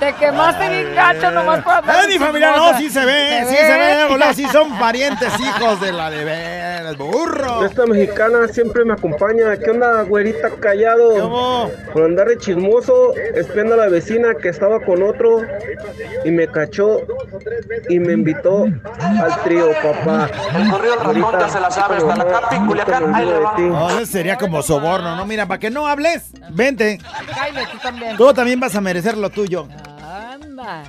Te 0.00 0.14
quemaste 0.14 0.68
bien 0.70 0.94
gacho 0.94 1.30
nomás 1.30 1.62
por 1.62 1.74
andar 1.74 1.96
¡Eh, 2.04 2.06
de 2.06 2.12
mi 2.14 2.18
familia! 2.18 2.56
No, 2.56 2.78
sí 2.78 2.88
se 2.88 3.04
ve, 3.04 3.44
sí 3.46 3.54
se 3.54 3.78
ve, 3.78 4.04
boludo, 4.08 4.32
sí 4.32 4.46
son 4.46 4.78
parientes, 4.78 5.28
hijos 5.38 5.78
de 5.80 5.92
la 5.92 6.10
de 6.10 6.24
veras, 6.24 6.96
burro. 6.96 7.66
Esta 7.66 7.84
mexicana 7.84 8.48
siempre 8.48 8.84
me 8.86 8.94
acompaña. 8.94 9.58
¿Qué 9.58 9.70
onda, 9.70 10.02
güerita 10.02 10.48
callado? 10.58 11.20
¿Cómo? 11.20 11.70
Por 11.92 12.04
andar 12.04 12.28
de 12.28 12.38
chismoso, 12.38 13.12
espiando 13.34 13.74
a 13.74 13.76
la 13.76 13.88
vecina 13.88 14.34
que 14.40 14.48
estaba 14.48 14.80
con 14.80 15.02
otro 15.02 15.42
y 16.24 16.30
me 16.30 16.48
cachó 16.48 17.00
y 17.90 17.98
me 17.98 18.14
invitó 18.14 18.64
al 18.64 19.42
trío, 19.44 19.66
papá. 19.82 20.30
El 20.56 20.70
corrido 20.70 21.38
ya 21.38 21.48
se 21.50 21.60
la 21.60 21.70
sabe, 21.70 21.96
hasta 21.96 22.16
la 22.16 22.24
no, 22.24 22.40
Capi, 22.40 22.56
Culiacán, 22.66 23.14
ahí. 23.14 23.26
No, 23.58 23.90
eso 23.90 24.06
sería 24.06 24.38
como 24.38 24.62
soborno, 24.62 25.14
¿no? 25.14 25.26
Mira, 25.26 25.46
para 25.46 25.58
que 25.58 25.70
no 25.70 25.86
hables, 25.86 26.30
vente. 26.52 26.98
Cállate, 27.34 27.68
tú 27.70 27.78
también. 27.78 28.16
Tú 28.16 28.32
también 28.32 28.58
vas 28.60 28.74
a 28.74 28.80
merecer 28.80 29.18
lo 29.18 29.28
tuyo. 29.28 29.68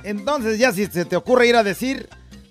Entonces, 0.04 0.58
ya 0.58 0.72
si 0.72 0.86
se 0.86 1.04
te 1.04 1.16
ocurre 1.16 1.46
ir 1.48 1.56
a 1.56 1.62
decir, 1.62 2.08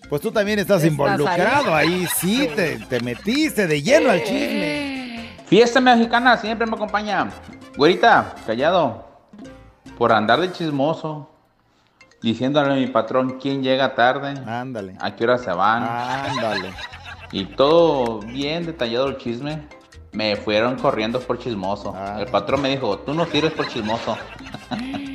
pues 0.10 0.21
tú 0.21 0.31
también 0.31 0.60
estás, 0.60 0.84
Estás 0.84 0.91
involucrado. 0.91 1.73
ahí. 1.73 1.93
Ahí, 2.01 2.07
sí, 2.17 2.49
Te, 2.55 2.77
te 2.79 2.99
metiste 3.01 3.67
de 3.67 3.81
lleno 3.81 4.10
al 4.12 4.23
chisme. 4.23 5.29
Fiesta 5.45 5.79
mexicana 5.81 6.38
siempre 6.38 6.65
me 6.67 6.75
acompaña. 6.75 7.29
Güerita, 7.77 8.36
callado. 8.45 9.05
Por 9.97 10.12
andar 10.12 10.39
de 10.41 10.51
chismoso. 10.51 11.29
Diciéndole 12.21 12.71
a 12.73 12.75
mi 12.75 12.88
patrón 12.88 13.39
quién 13.41 13.63
llega 13.63 13.95
tarde. 13.95 14.34
Ándale. 14.47 14.95
A 14.99 15.15
qué 15.15 15.23
hora 15.23 15.38
se 15.38 15.51
van. 15.51 15.84
Ándale. 15.84 16.71
Y 17.31 17.45
todo 17.45 18.19
bien 18.19 18.65
detallado 18.65 19.07
el 19.07 19.17
chisme. 19.17 19.67
Me 20.12 20.36
fueron 20.36 20.75
corriendo 20.77 21.19
por 21.19 21.39
chismoso. 21.39 21.95
El 22.17 22.27
patrón 22.27 22.62
me 22.62 22.69
dijo, 22.69 22.99
tú 22.99 23.13
no 23.13 23.25
sirves 23.25 23.53
por 23.53 23.67
chismoso. 23.67 24.17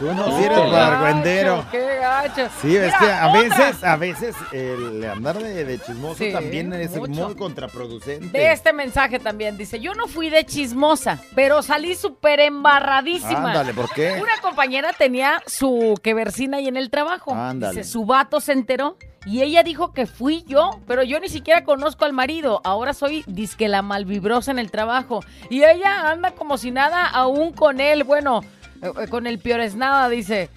Tú 0.00 0.12
no 0.14 0.36
sirves 0.38 0.58
para 0.58 0.86
argüendero. 0.98 1.64
Qué 1.70 1.96
gacho. 2.00 2.48
Sí, 2.60 2.74
es 2.76 2.92
que 2.96 3.04
a 3.12 3.28
otra. 3.28 3.40
veces, 3.42 3.84
a 3.84 3.96
veces 3.96 4.36
el 4.50 5.04
andar 5.04 5.38
de, 5.38 5.64
de 5.64 5.78
chismoso 5.78 6.16
Sí, 6.16 6.32
también 6.32 6.72
es 6.72 6.96
mucho. 6.96 7.26
muy 7.26 7.36
contraproducente. 7.36 8.36
De 8.36 8.50
este 8.50 8.72
mensaje 8.72 9.18
también 9.18 9.56
dice, 9.58 9.78
yo 9.78 9.92
no 9.94 10.08
fui 10.08 10.30
de 10.30 10.44
chismosa, 10.44 11.18
pero 11.34 11.62
salí 11.62 11.94
súper 11.94 12.40
embarradísima. 12.40 13.48
Ándale, 13.50 13.74
¿por 13.74 13.90
qué? 13.90 14.18
Una 14.20 14.40
compañera 14.40 14.92
tenía 14.94 15.42
su 15.46 15.94
queversina 16.02 16.56
ahí 16.56 16.68
en 16.68 16.76
el 16.76 16.90
trabajo. 16.90 17.34
Ándale. 17.34 17.76
Dice, 17.78 17.90
su 17.90 18.04
vato 18.06 18.40
se 18.40 18.52
enteró 18.52 18.96
y 19.26 19.42
ella 19.42 19.62
dijo 19.62 19.92
que 19.92 20.06
fui 20.06 20.44
yo, 20.46 20.80
pero 20.86 21.02
yo 21.02 21.20
ni 21.20 21.28
siquiera 21.28 21.62
conozco 21.64 22.06
al 22.06 22.14
marido. 22.14 22.62
Ahora 22.64 22.94
soy 22.94 23.22
disque 23.26 23.68
la 23.68 23.82
malvibrosa 23.82 24.50
en 24.50 24.58
el 24.58 24.70
trabajo. 24.70 25.22
Y 25.50 25.62
ella 25.62 26.10
anda 26.10 26.30
como 26.30 26.56
si 26.56 26.70
nada 26.70 27.06
aún 27.06 27.52
con 27.52 27.80
él. 27.80 28.02
Bueno, 28.04 28.40
con 29.10 29.26
el 29.26 29.38
peor 29.38 29.60
es 29.60 29.74
nada, 29.74 30.08
dice. 30.08 30.48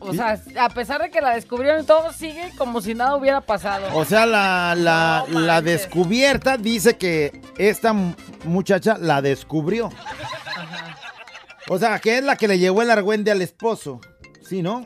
O 0.00 0.12
sea, 0.12 0.38
a 0.60 0.68
pesar 0.68 1.00
de 1.00 1.10
que 1.10 1.22
la 1.22 1.34
descubrieron 1.34 1.86
todo, 1.86 2.12
sigue 2.12 2.50
como 2.58 2.82
si 2.82 2.94
nada 2.94 3.16
hubiera 3.16 3.40
pasado. 3.40 3.86
O 3.96 4.04
sea, 4.04 4.26
la, 4.26 4.74
la, 4.76 5.24
la 5.30 5.62
descubierta 5.62 6.58
dice 6.58 6.98
que 6.98 7.40
esta 7.56 7.94
mu- 7.94 8.14
muchacha 8.44 8.98
la 9.00 9.22
descubrió. 9.22 9.90
O 11.70 11.78
sea, 11.78 11.98
que 12.00 12.18
es 12.18 12.24
la 12.24 12.36
que 12.36 12.48
le 12.48 12.58
llevó 12.58 12.82
el 12.82 12.90
argüende 12.90 13.30
al 13.30 13.40
esposo. 13.40 14.00
Sí, 14.46 14.60
¿no? 14.60 14.84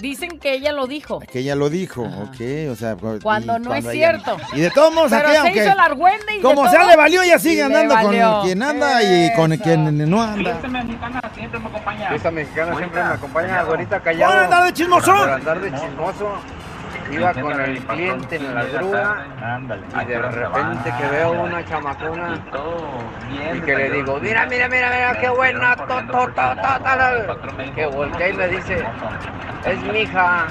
Dicen 0.00 0.38
que 0.38 0.54
ella 0.54 0.72
lo 0.72 0.86
dijo. 0.86 1.20
Que 1.20 1.40
ella 1.40 1.54
lo 1.54 1.68
dijo, 1.68 2.02
ok, 2.02 2.70
o 2.70 2.74
sea... 2.76 2.96
Cuando 3.22 3.58
no 3.58 3.74
es 3.74 3.84
ella- 3.84 3.92
cierto. 3.92 4.36
Y 4.54 4.60
de 4.60 4.70
todos 4.70 4.92
modos, 4.94 5.12
aquí, 5.12 5.30
se 5.30 5.36
aunque... 5.38 5.64
hizo 5.66 5.78
argüende 5.78 6.36
y 6.38 6.40
Como 6.40 6.62
todo, 6.62 6.70
sea, 6.70 6.84
le 6.86 6.96
valió, 6.96 7.22
ella 7.22 7.36
y 7.36 7.40
sigue 7.40 7.62
andando 7.62 7.94
valió. 7.94 8.32
con 8.32 8.42
quien 8.44 8.62
anda 8.62 9.02
y 9.02 9.32
con 9.34 9.56
quien 9.58 10.10
no 10.10 10.22
anda. 10.22 10.50
Fiesta 10.50 10.68
mexicana 10.68 11.20
siempre 12.76 13.02
me 13.02 13.08
acompaña, 13.10 13.62
güerita 13.64 13.96
¡Por 13.96 14.04
callado. 14.04 14.32
andar 14.44 14.64
de 14.64 14.72
chismoso! 14.72 15.12
Por 15.12 15.30
andar 15.30 15.60
de 15.60 15.70
chismoso. 15.72 16.32
Iba 17.10 17.34
con 17.34 17.60
el 17.60 17.78
cliente 17.80 18.36
en 18.36 18.54
la 18.54 18.64
grúa 18.64 19.24
y 20.00 20.04
de 20.04 20.18
repente 20.22 20.92
que 20.98 21.06
veo 21.08 21.32
una 21.32 21.64
chamacona 21.64 22.38
y 23.54 23.60
que 23.60 23.76
le 23.76 23.90
digo, 23.90 24.18
mira, 24.20 24.46
mira, 24.46 24.68
mira, 24.68 24.90
mira, 24.90 25.18
qué 25.20 25.28
buena, 25.28 25.76
to, 25.76 25.84
to, 25.84 26.02
to, 26.06 26.28
to, 26.32 27.36
to", 27.36 27.74
que 27.74 27.86
voltea 27.86 28.28
y 28.28 28.32
me 28.32 28.48
dice, 28.48 28.84
es 29.64 29.82
mi 29.82 30.00
hija. 30.00 30.46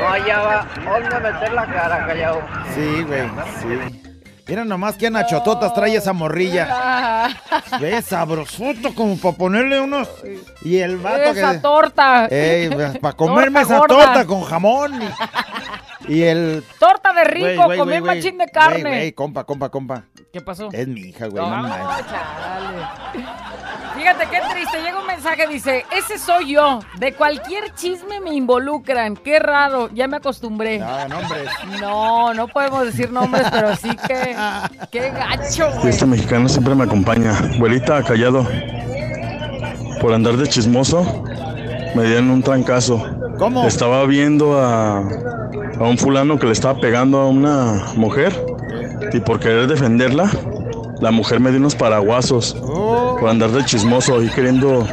No 0.00 0.08
hallaba 0.08 0.66
dónde 0.84 1.20
meter 1.20 1.52
la 1.52 1.66
cara, 1.66 2.06
callado. 2.06 2.40
Sí, 2.74 3.02
güey, 3.04 3.28
sí. 3.60 4.05
Mira 4.48 4.64
nomás 4.64 4.96
que 4.96 5.10
Chototas 5.28 5.74
trae 5.74 5.96
esa 5.96 6.12
morrilla. 6.12 6.68
Ah, 6.70 7.28
Ve, 7.80 8.00
sabrosoto 8.00 8.94
como 8.94 9.16
para 9.18 9.36
ponerle 9.36 9.80
unos... 9.80 10.08
Y 10.62 10.78
el 10.78 10.98
vato 10.98 11.22
Esa 11.22 11.52
que... 11.52 11.58
torta. 11.58 12.28
para 13.00 13.16
comerme 13.16 13.60
Torta 13.60 13.74
esa 13.74 13.78
gorda. 13.78 14.04
torta 14.04 14.26
con 14.26 14.42
jamón. 14.44 15.00
Y, 16.06 16.14
y 16.14 16.22
el... 16.22 16.64
Torta 16.78 17.12
de 17.12 17.24
rico, 17.24 17.44
Güey, 17.46 17.56
güey, 17.64 17.78
comer 17.78 18.00
güey, 18.02 18.16
machín 18.16 18.38
de 18.38 18.46
carne. 18.46 18.82
Güey, 18.82 19.12
compa, 19.12 19.42
compa, 19.44 19.68
compa. 19.68 20.04
¿Qué 20.32 20.40
pasó? 20.40 20.68
Es 20.72 20.86
mi 20.86 21.00
hija, 21.00 21.26
güey. 21.26 21.42
No, 21.42 21.62
no 21.62 21.68
manches. 21.68 22.12
Fíjate 23.96 24.26
qué 24.30 24.38
triste, 24.52 24.82
llega 24.82 25.00
un 25.00 25.06
mensaje, 25.06 25.46
dice, 25.46 25.84
ese 25.90 26.18
soy 26.18 26.52
yo, 26.52 26.80
de 26.98 27.14
cualquier 27.14 27.74
chisme 27.74 28.20
me 28.20 28.34
involucran, 28.34 29.16
qué 29.16 29.38
raro, 29.38 29.88
ya 29.92 30.06
me 30.06 30.18
acostumbré. 30.18 30.78
No, 30.78 31.08
nombres. 31.08 31.50
No, 31.80 32.34
no 32.34 32.48
podemos 32.48 32.84
decir 32.84 33.10
nombres, 33.10 33.46
pero 33.50 33.74
sí 33.76 33.90
que, 34.06 34.36
qué 34.90 35.10
gacho, 35.10 35.70
güey. 35.70 35.82
Fiesta 35.82 36.06
mexicana 36.06 36.48
siempre 36.48 36.74
me 36.74 36.84
acompaña. 36.84 37.32
Güerita, 37.58 38.02
callado. 38.02 38.46
Por 40.00 40.12
andar 40.12 40.36
de 40.36 40.46
chismoso, 40.46 41.24
me 41.94 42.04
dieron 42.04 42.30
un 42.30 42.42
trancazo. 42.42 43.02
¿Cómo? 43.38 43.66
Estaba 43.66 44.04
viendo 44.04 44.58
a, 44.58 44.98
a 44.98 45.82
un 45.82 45.96
fulano 45.96 46.38
que 46.38 46.46
le 46.46 46.52
estaba 46.52 46.78
pegando 46.80 47.18
a 47.18 47.28
una 47.28 47.86
mujer 47.96 48.44
y 49.12 49.20
por 49.20 49.40
querer 49.40 49.66
defenderla, 49.66 50.30
la 51.00 51.10
mujer 51.10 51.40
me 51.40 51.50
dio 51.50 51.58
unos 51.58 51.74
paraguasos 51.74 52.56
por 53.18 53.28
andar 53.30 53.50
de 53.50 53.64
chismoso 53.64 54.22
y 54.22 54.28
queriendo 54.28 54.86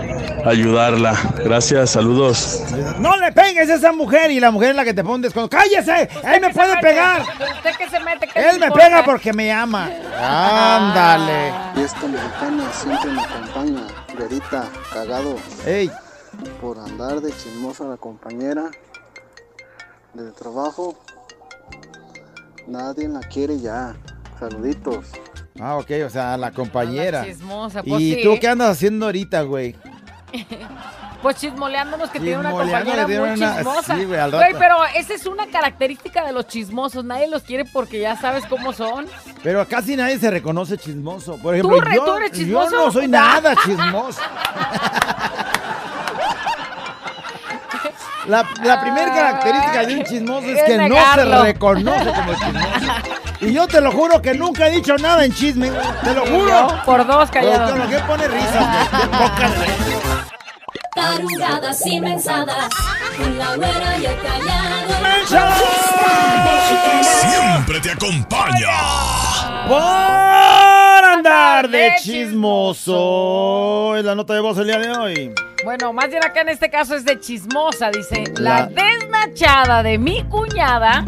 ayudarla. 0.46 1.16
Gracias, 1.44 1.92
saludos. 1.92 2.64
No 3.00 3.18
le 3.18 3.32
pegues 3.32 3.70
a 3.70 3.76
esa 3.76 3.92
mujer 3.92 4.32
y 4.32 4.40
la 4.40 4.52
mujer 4.52 4.72
es 4.72 4.76
la 4.76 4.84
que 4.84 4.94
te 4.94 5.04
pone 5.04 5.16
un 5.16 5.22
descuento. 5.22 5.50
¡Cállese! 5.50 6.10
¡Él 6.24 6.42
me 6.42 6.48
¿Qué 6.48 6.54
puede 6.54 6.78
pegar! 6.78 7.22
¿Usted 7.22 7.72
qué 7.78 7.90
se 7.90 8.00
mete? 8.00 8.28
¿Qué 8.28 8.40
Él 8.40 8.60
me 8.60 8.68
importa? 8.68 8.86
pega 8.86 9.04
porque 9.06 9.34
me 9.34 9.52
ama. 9.52 9.90
Ándale. 10.20 11.54
Fiesta 11.76 12.08
mexicana 12.08 12.72
siempre 12.74 13.12
me 13.12 13.22
acompaña, 13.22 13.82
güerita, 14.18 14.66
cagado. 14.94 15.36
Ey. 15.66 15.92
Por 16.62 16.80
andar 16.80 17.22
de 17.22 17.32
chismosa 17.32 17.86
a 17.86 17.88
la 17.88 17.98
compañera 17.98 18.72
del 20.14 20.34
trabajo. 20.34 20.98
Nadie 22.68 23.08
la 23.08 23.20
quiere 23.22 23.60
ya. 23.60 23.96
Saluditos. 24.40 25.06
Ah, 25.60 25.76
ok, 25.78 25.92
o 26.06 26.10
sea, 26.10 26.36
la 26.38 26.52
compañera. 26.52 27.24
chismosa, 27.26 27.84
pues 27.84 28.02
¿Y 28.02 28.16
sí. 28.16 28.24
tú 28.24 28.38
qué 28.42 28.48
andas 28.48 28.72
haciendo 28.72 29.06
ahorita, 29.08 29.42
güey? 29.44 29.76
Pues 31.22 31.38
chismoleándonos 31.38 32.10
que 32.10 32.20
tiene 32.20 32.38
una 32.40 32.52
compañera 32.52 33.08
muy 33.08 33.16
una- 33.16 33.56
chismosa. 33.56 33.96
sí, 33.96 34.04
güey, 34.04 34.20
al 34.20 34.30
Güey, 34.32 34.44
rato. 34.44 34.58
pero 34.60 34.76
esa 34.94 35.14
es 35.14 35.26
una 35.26 35.48
característica 35.48 36.26
de 36.26 36.34
los 36.34 36.48
chismosos. 36.48 37.06
Nadie 37.06 37.30
los 37.30 37.44
quiere 37.44 37.64
porque 37.64 38.02
ya 38.02 38.18
sabes 38.18 38.46
cómo 38.48 38.74
son. 38.74 39.06
Pero 39.42 39.66
casi 39.66 39.96
nadie 39.96 40.20
se 40.20 40.30
reconoce 40.30 40.78
chismoso. 40.78 41.38
Por 41.38 41.56
ejemplo, 41.56 41.80
re- 41.80 41.96
yo, 41.96 42.04
tú 42.04 42.14
eres 42.18 42.32
chismoso? 42.34 42.72
yo 42.72 42.86
no 42.88 42.92
soy 42.92 43.08
nada 43.08 43.56
chismoso. 43.64 44.20
La, 48.28 48.46
la 48.64 48.80
primera 48.82 49.14
característica 49.14 49.86
de 49.86 49.96
un 49.98 50.04
chismoso 50.06 50.48
es 50.48 50.58
Es 50.60 50.64
que 50.64 50.78
no 50.90 50.96
se 51.14 51.26
reconoce 51.44 52.12
como 52.14 52.34
chismoso. 52.34 53.13
Y 53.46 53.54
yo 53.54 53.68
te 53.68 53.82
lo 53.82 53.92
juro 53.92 54.22
que 54.22 54.34
nunca 54.34 54.68
he 54.68 54.72
dicho 54.72 54.96
nada 54.98 55.26
en 55.26 55.34
chisme. 55.34 55.70
Te 56.04 56.14
lo 56.14 56.26
juro. 56.26 56.48
yo, 56.48 56.82
por 56.86 57.06
dos, 57.06 57.30
callado. 57.30 57.76
Lo, 57.78 57.84
lo 57.84 57.90
que 57.90 58.00
pone 58.00 58.28
risa. 58.28 58.88
güey. 58.92 59.02
Qué 59.02 59.08
poca 59.08 59.52
Tarugadas 60.96 61.86
y 61.88 62.00
mensadas. 62.00 62.70
Con 63.18 63.38
la 63.38 63.56
güera 63.56 63.98
y 63.98 64.06
el 64.06 64.16
Siempre 67.22 67.80
te 67.80 67.92
acompaña. 67.92 68.68
Por 69.68 69.80
andar 71.06 71.68
de 71.70 71.94
chismoso. 72.02 73.96
Es 73.98 74.04
la 74.06 74.16
nota 74.16 74.34
de 74.34 74.40
voz 74.42 74.58
el 74.60 74.66
día 74.68 74.78
de 74.80 74.92
hoy. 74.92 75.32
Bueno, 75.64 75.94
más 75.94 76.10
bien 76.10 76.24
acá 76.24 76.42
en 76.42 76.50
este 76.50 76.70
caso 76.70 76.94
es 76.96 77.06
de 77.06 77.20
chismosa, 77.20 77.90
dice. 77.90 78.26
La- 78.38 78.60
La 78.62 78.66
desnachada 78.68 79.82
de 79.82 79.98
mi 79.98 80.24
cuñada 80.26 81.06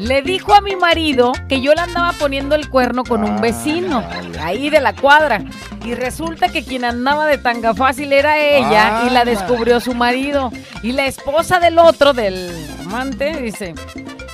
le 0.00 0.22
dijo 0.22 0.54
a 0.54 0.62
mi 0.62 0.76
marido 0.76 1.32
que 1.48 1.60
yo 1.60 1.74
le 1.74 1.82
andaba 1.82 2.12
poniendo 2.12 2.54
el 2.54 2.70
cuerno 2.70 3.04
con 3.04 3.22
un 3.22 3.40
vecino, 3.40 4.02
ahí 4.40 4.70
de 4.70 4.80
la 4.80 4.94
cuadra. 4.94 5.42
Y 5.84 5.94
resulta 5.94 6.48
que 6.48 6.64
quien 6.64 6.84
andaba 6.84 7.26
de 7.26 7.38
tanga 7.38 7.74
fácil 7.74 8.12
era 8.12 8.38
ella 8.38 9.04
y 9.06 9.10
la 9.10 9.20
Anda. 9.20 9.24
descubrió 9.24 9.80
su 9.80 9.94
marido. 9.94 10.50
Y 10.82 10.92
la 10.92 11.06
esposa 11.06 11.60
del 11.60 11.78
otro, 11.78 12.12
del 12.14 12.50
amante, 12.80 13.40
dice, 13.42 13.74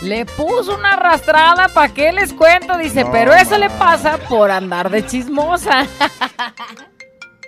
le 0.02 0.24
puso 0.24 0.76
una 0.76 0.92
arrastrada, 0.92 1.68
¿para 1.68 1.92
qué 1.92 2.12
les 2.12 2.32
cuento? 2.32 2.76
Dice, 2.78 3.04
No, 3.04 3.12
pero 3.12 3.32
eso 3.32 3.58
le 3.58 3.70
pasa 3.70 4.18
por 4.28 4.50
andar 4.50 4.90
de 4.90 5.04
chismosa. 5.04 5.86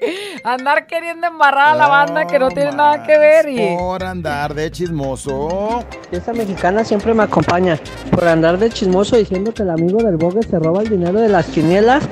Andar 0.44 0.86
queriendo 0.86 1.26
embarrar 1.26 1.74
a 1.74 1.74
la 1.76 1.88
banda 1.88 2.26
que 2.26 2.38
no 2.38 2.48
tiene 2.48 2.72
nada 2.72 3.02
que 3.02 3.18
ver 3.18 3.48
y... 3.48 3.76
Por 3.76 4.04
andar 4.04 4.54
de 4.54 4.70
chismoso. 4.70 5.84
Esta 6.10 6.32
mexicana 6.32 6.84
siempre 6.84 7.14
me 7.14 7.24
acompaña 7.24 7.78
por 8.10 8.26
andar 8.26 8.58
de 8.58 8.70
chismoso 8.70 9.16
diciendo 9.16 9.52
que 9.52 9.62
el 9.62 9.70
amigo 9.70 10.02
del 10.02 10.16
Bogue 10.16 10.42
se 10.42 10.58
roba 10.58 10.82
el 10.82 10.88
dinero 10.88 11.20
de 11.20 11.28
las 11.28 11.46
quinielas. 11.46 12.04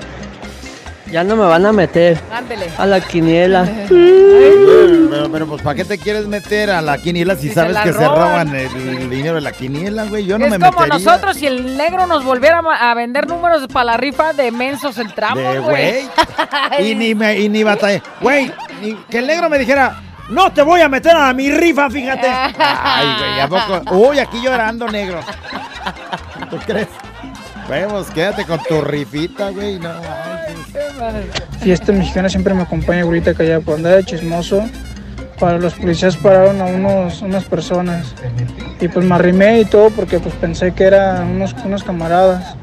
Ya 1.11 1.23
no 1.23 1.37
me 1.37 1.45
van 1.45 1.65
a 1.65 1.73
meter 1.73 2.19
Ándele. 2.33 2.67
a 2.77 2.87
la 2.87 3.01
quiniela. 3.01 3.65
Pero, 5.09 5.31
pero, 5.31 5.47
pues, 5.47 5.63
¿para 5.63 5.75
qué 5.75 5.85
te 5.85 5.99
quieres 5.99 6.27
meter 6.27 6.71
a 6.71 6.81
la 6.83 6.99
quiniela 6.99 7.37
si 7.37 7.51
sabes 7.51 7.77
que 7.79 7.93
se 7.93 8.07
roban. 8.09 8.55
el, 8.55 9.11
dinero 9.11 9.37
de 9.37 9.41
la 9.41 9.53
quiniela, 9.53 10.05
güey? 10.05 10.27
Yo 10.27 10.39
no 10.39 10.47
es 10.47 10.51
me 10.51 10.59
como 10.59 10.81
metería. 10.81 10.95
nosotros 10.99 11.37
si 11.37 11.47
el 11.47 11.77
negro 11.77 12.07
nos 12.07 12.25
volviera 12.25 12.59
a 12.59 12.95
vender 12.95 13.27
números 13.27 13.67
para 13.69 13.85
la 13.85 13.97
rifa 13.97 14.33
de 14.33 14.51
mensos 14.51 14.99
entramos, 14.99 15.55
De 15.55 15.61
güey. 15.61 16.03
güey. 16.03 16.09
Y 16.91 16.95
ni, 16.95 17.15
me, 17.15 17.39
y 17.39 17.49
ni 17.49 17.63
batallé. 17.63 18.03
Güey, 18.21 18.53
que 19.09 19.19
el 19.19 19.27
negro 19.27 19.49
me 19.49 19.59
dijera, 19.59 20.01
no 20.29 20.53
te 20.53 20.63
voy 20.63 20.81
a 20.81 20.89
meter 20.89 21.17
a 21.17 21.33
mi 21.33 21.51
rifa, 21.51 21.89
fíjate. 21.89 22.27
Ay, 22.59 23.07
güey, 23.19 23.41
¿a 23.41 23.49
poco? 23.49 23.97
Uy, 23.97 24.19
aquí 24.19 24.41
llorando, 24.43 24.89
negro. 24.89 25.21
¿Tú 26.51 26.59
crees? 26.67 26.89
Vemos, 27.69 28.09
quédate 28.11 28.45
con 28.45 28.61
tu 28.63 28.81
rifita, 28.81 29.51
güey. 29.51 29.79
No, 29.79 29.91
Fiesta 31.61 31.93
mexicana 31.93 32.29
siempre 32.29 32.55
me 32.55 32.63
acompaña, 32.63 33.03
ahorita 33.03 33.35
callada 33.35 33.61
por 33.61 33.77
andar 33.77 33.97
de 33.97 34.05
chismoso. 34.05 34.69
Para 35.39 35.59
los 35.59 35.75
policías 35.75 36.17
pararon 36.17 36.61
a 36.61 36.65
unos, 36.65 37.21
unas 37.21 37.45
personas 37.45 38.15
y 38.81 38.89
pues 38.89 39.05
me 39.05 39.15
arrimé 39.15 39.61
y 39.61 39.65
todo 39.67 39.91
porque 39.91 40.19
pues 40.19 40.35
pensé 40.35 40.73
que 40.73 40.85
eran 40.85 41.29
unos, 41.29 41.55
unos 41.65 41.85
camaradas. 41.85 42.57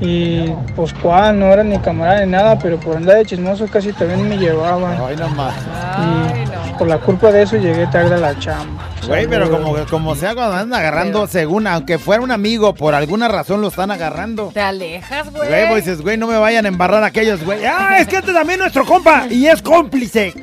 Y 0.00 0.50
pues 0.76 0.92
cuál, 0.94 1.38
no 1.38 1.46
eran 1.46 1.68
ni 1.70 1.78
camaradas 1.78 2.24
ni 2.24 2.32
nada, 2.32 2.58
pero 2.58 2.78
por 2.78 2.96
andar 2.96 3.16
de 3.16 3.26
chismoso 3.26 3.66
casi 3.66 3.92
también 3.92 4.28
me 4.28 4.36
llevaban. 4.38 4.96
Ay, 5.00 5.16
nomás. 5.16 5.54
Y 5.56 6.46
pues, 6.46 6.72
por 6.78 6.88
la 6.88 6.98
culpa 6.98 7.30
de 7.32 7.42
eso 7.42 7.56
llegué 7.56 7.86
tarde 7.88 8.14
a 8.14 8.18
la 8.18 8.38
chamba. 8.38 8.84
Güey, 9.06 9.26
pero 9.26 9.50
como, 9.50 9.74
como 9.86 10.14
sea 10.14 10.34
cuando 10.34 10.56
andan 10.56 10.78
agarrando, 10.80 11.26
según, 11.26 11.66
aunque 11.66 11.98
fuera 11.98 12.22
un 12.22 12.30
amigo, 12.30 12.74
por 12.74 12.94
alguna 12.94 13.26
razón 13.28 13.60
lo 13.60 13.68
están 13.68 13.90
agarrando. 13.90 14.50
Te 14.52 14.60
alejas, 14.60 15.30
güey. 15.32 15.48
Güey, 15.48 15.68
pues 15.68 15.84
dices, 15.84 16.02
güey, 16.02 16.16
no 16.18 16.26
me 16.26 16.36
vayan 16.36 16.66
a 16.66 16.68
embarrar 16.68 17.02
aquellos, 17.04 17.42
güey. 17.44 17.64
Ah, 17.64 17.98
es 17.98 18.06
que 18.06 18.16
este 18.16 18.32
también 18.32 18.58
es 18.60 18.64
nuestro 18.64 18.84
compa 18.84 19.26
y 19.30 19.46
es 19.46 19.62
cómplice. 19.62 20.34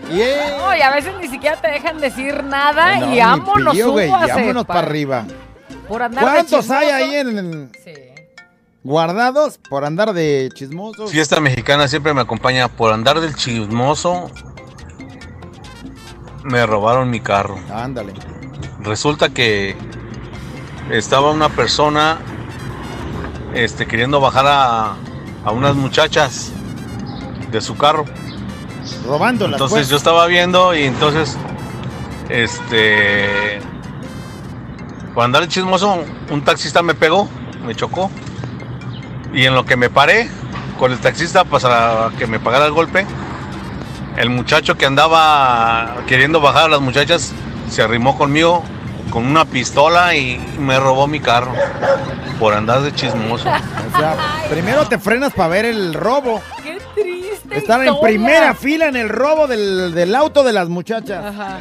No, 0.57 0.75
y 0.75 0.81
a 0.81 0.91
veces 0.91 1.11
ni 1.21 1.27
siquiera 1.27 1.57
te 1.61 1.69
dejan 1.69 1.99
decir 1.99 2.43
nada 2.43 2.95
No, 2.99 3.13
y 3.13 3.19
vámonos, 3.19 3.73
pillo, 3.73 3.91
güey, 3.91 4.09
vámonos 4.09 4.65
pa- 4.65 4.73
para 4.73 4.87
arriba. 4.87 5.25
Por 5.87 6.01
andar 6.01 6.25
de 6.25 6.31
¿Cuántos 6.31 6.71
hay 6.71 6.89
ahí 6.89 7.15
en 7.15 7.69
guardados 8.85 9.57
por 9.57 9.83
andar 9.83 10.13
de 10.13 10.49
chismosos? 10.53 11.11
Fiesta 11.11 11.39
mexicana 11.41 11.87
siempre 11.87 12.13
me 12.13 12.21
acompaña 12.21 12.67
por 12.69 12.93
andar 12.93 13.19
del 13.19 13.35
chismoso. 13.35 14.29
Me 16.43 16.65
robaron 16.67 17.09
mi 17.09 17.19
carro. 17.19 17.57
Ándale. 17.73 18.13
Resulta 18.79 19.29
que 19.29 19.75
estaba 20.91 21.31
una 21.31 21.49
persona 21.49 22.19
este, 23.55 23.87
queriendo 23.87 24.21
bajar 24.21 24.45
a, 24.47 24.95
a 25.43 25.51
unas 25.51 25.75
muchachas 25.75 26.51
de 27.51 27.61
su 27.61 27.75
carro. 27.75 28.05
Robándolas, 29.07 29.55
Entonces 29.55 29.79
pues. 29.79 29.89
yo 29.89 29.97
estaba 29.97 30.27
viendo 30.27 30.75
y 30.75 30.83
entonces, 30.83 31.35
este, 32.29 33.59
por 35.15 35.23
andar 35.23 35.41
de 35.41 35.47
chismoso, 35.47 36.03
un 36.29 36.43
taxista 36.43 36.83
me 36.83 36.93
pegó, 36.93 37.27
me 37.65 37.73
chocó. 37.73 38.11
Y 39.35 39.45
en 39.45 39.53
lo 39.53 39.65
que 39.65 39.75
me 39.75 39.89
paré 39.89 40.29
con 40.79 40.93
el 40.93 40.99
taxista 40.99 41.43
para 41.43 42.09
que 42.17 42.25
me 42.25 42.39
pagara 42.39 42.65
el 42.65 42.71
golpe, 42.71 43.05
el 44.15 44.29
muchacho 44.29 44.77
que 44.77 44.85
andaba 44.85 45.97
queriendo 46.07 46.39
bajar 46.39 46.65
a 46.65 46.67
las 46.69 46.79
muchachas 46.79 47.33
se 47.69 47.81
arrimó 47.81 48.17
conmigo 48.17 48.63
con 49.09 49.25
una 49.25 49.43
pistola 49.43 50.15
y 50.15 50.37
me 50.57 50.79
robó 50.79 51.07
mi 51.07 51.19
carro 51.19 51.53
por 52.39 52.53
andar 52.53 52.81
de 52.81 52.93
chismoso. 52.93 53.49
O 53.49 53.97
sea, 53.99 54.15
primero 54.49 54.87
te 54.87 54.97
frenas 54.97 55.33
para 55.33 55.49
ver 55.49 55.65
el 55.65 55.93
robo. 55.93 56.41
Qué 56.63 56.77
triste. 56.95 57.57
Estar 57.57 57.85
en 57.85 57.99
primera 58.01 58.55
fila 58.55 58.87
en 58.87 58.95
el 58.95 59.09
robo 59.09 59.47
del, 59.47 59.93
del 59.93 60.15
auto 60.15 60.45
de 60.45 60.53
las 60.53 60.69
muchachas. 60.69 61.25
Ajá. 61.25 61.59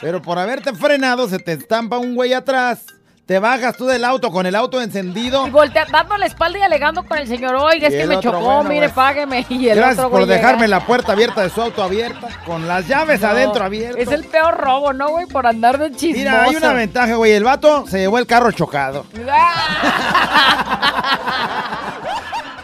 Pero 0.00 0.22
por 0.22 0.38
haberte 0.38 0.74
frenado 0.74 1.28
se 1.28 1.38
te 1.38 1.52
estampa 1.52 1.98
un 1.98 2.14
güey 2.14 2.32
atrás. 2.32 2.95
Te 3.26 3.40
bajas 3.40 3.76
tú 3.76 3.86
del 3.86 4.04
auto 4.04 4.30
con 4.30 4.46
el 4.46 4.54
auto 4.54 4.80
encendido. 4.80 5.48
Y 5.48 5.50
voltea, 5.50 5.84
dando 5.90 6.16
la 6.16 6.26
espalda 6.26 6.60
y 6.60 6.62
alegando 6.62 7.02
con 7.04 7.18
el 7.18 7.26
señor, 7.26 7.56
oiga, 7.56 7.88
es 7.88 7.94
Y 7.94 7.96
que 7.98 8.06
me 8.06 8.20
chocó, 8.20 8.38
bueno, 8.38 8.62
mire, 8.68 8.86
güey. 8.86 8.92
págueme. 8.94 9.44
Y 9.50 9.68
el 9.68 9.76
Gracias 9.78 9.98
otro 9.98 10.10
por 10.10 10.20
llega. 10.20 10.34
dejarme 10.36 10.68
la 10.68 10.86
puerta 10.86 11.10
abierta 11.10 11.42
de 11.42 11.50
su 11.50 11.60
auto 11.60 11.82
abierta. 11.82 12.28
Con 12.46 12.68
las 12.68 12.86
llaves 12.86 13.20
No, 13.22 13.26
adentro 13.28 13.64
abiertas. 13.64 14.00
Es 14.00 14.12
el 14.12 14.24
peor 14.26 14.56
robo, 14.56 14.92
¿no, 14.92 15.08
güey? 15.08 15.26
Por 15.26 15.44
andar 15.44 15.76
de 15.78 15.90
chismoso. 15.90 16.18
Mira, 16.18 16.42
hay 16.44 16.54
una 16.54 16.72
ventaja, 16.72 17.14
güey. 17.16 17.32
El 17.32 17.42
vato 17.42 17.84
se 17.88 17.98
llevó 17.98 18.18
el 18.18 18.26
carro 18.28 18.52
chocado. 18.52 19.04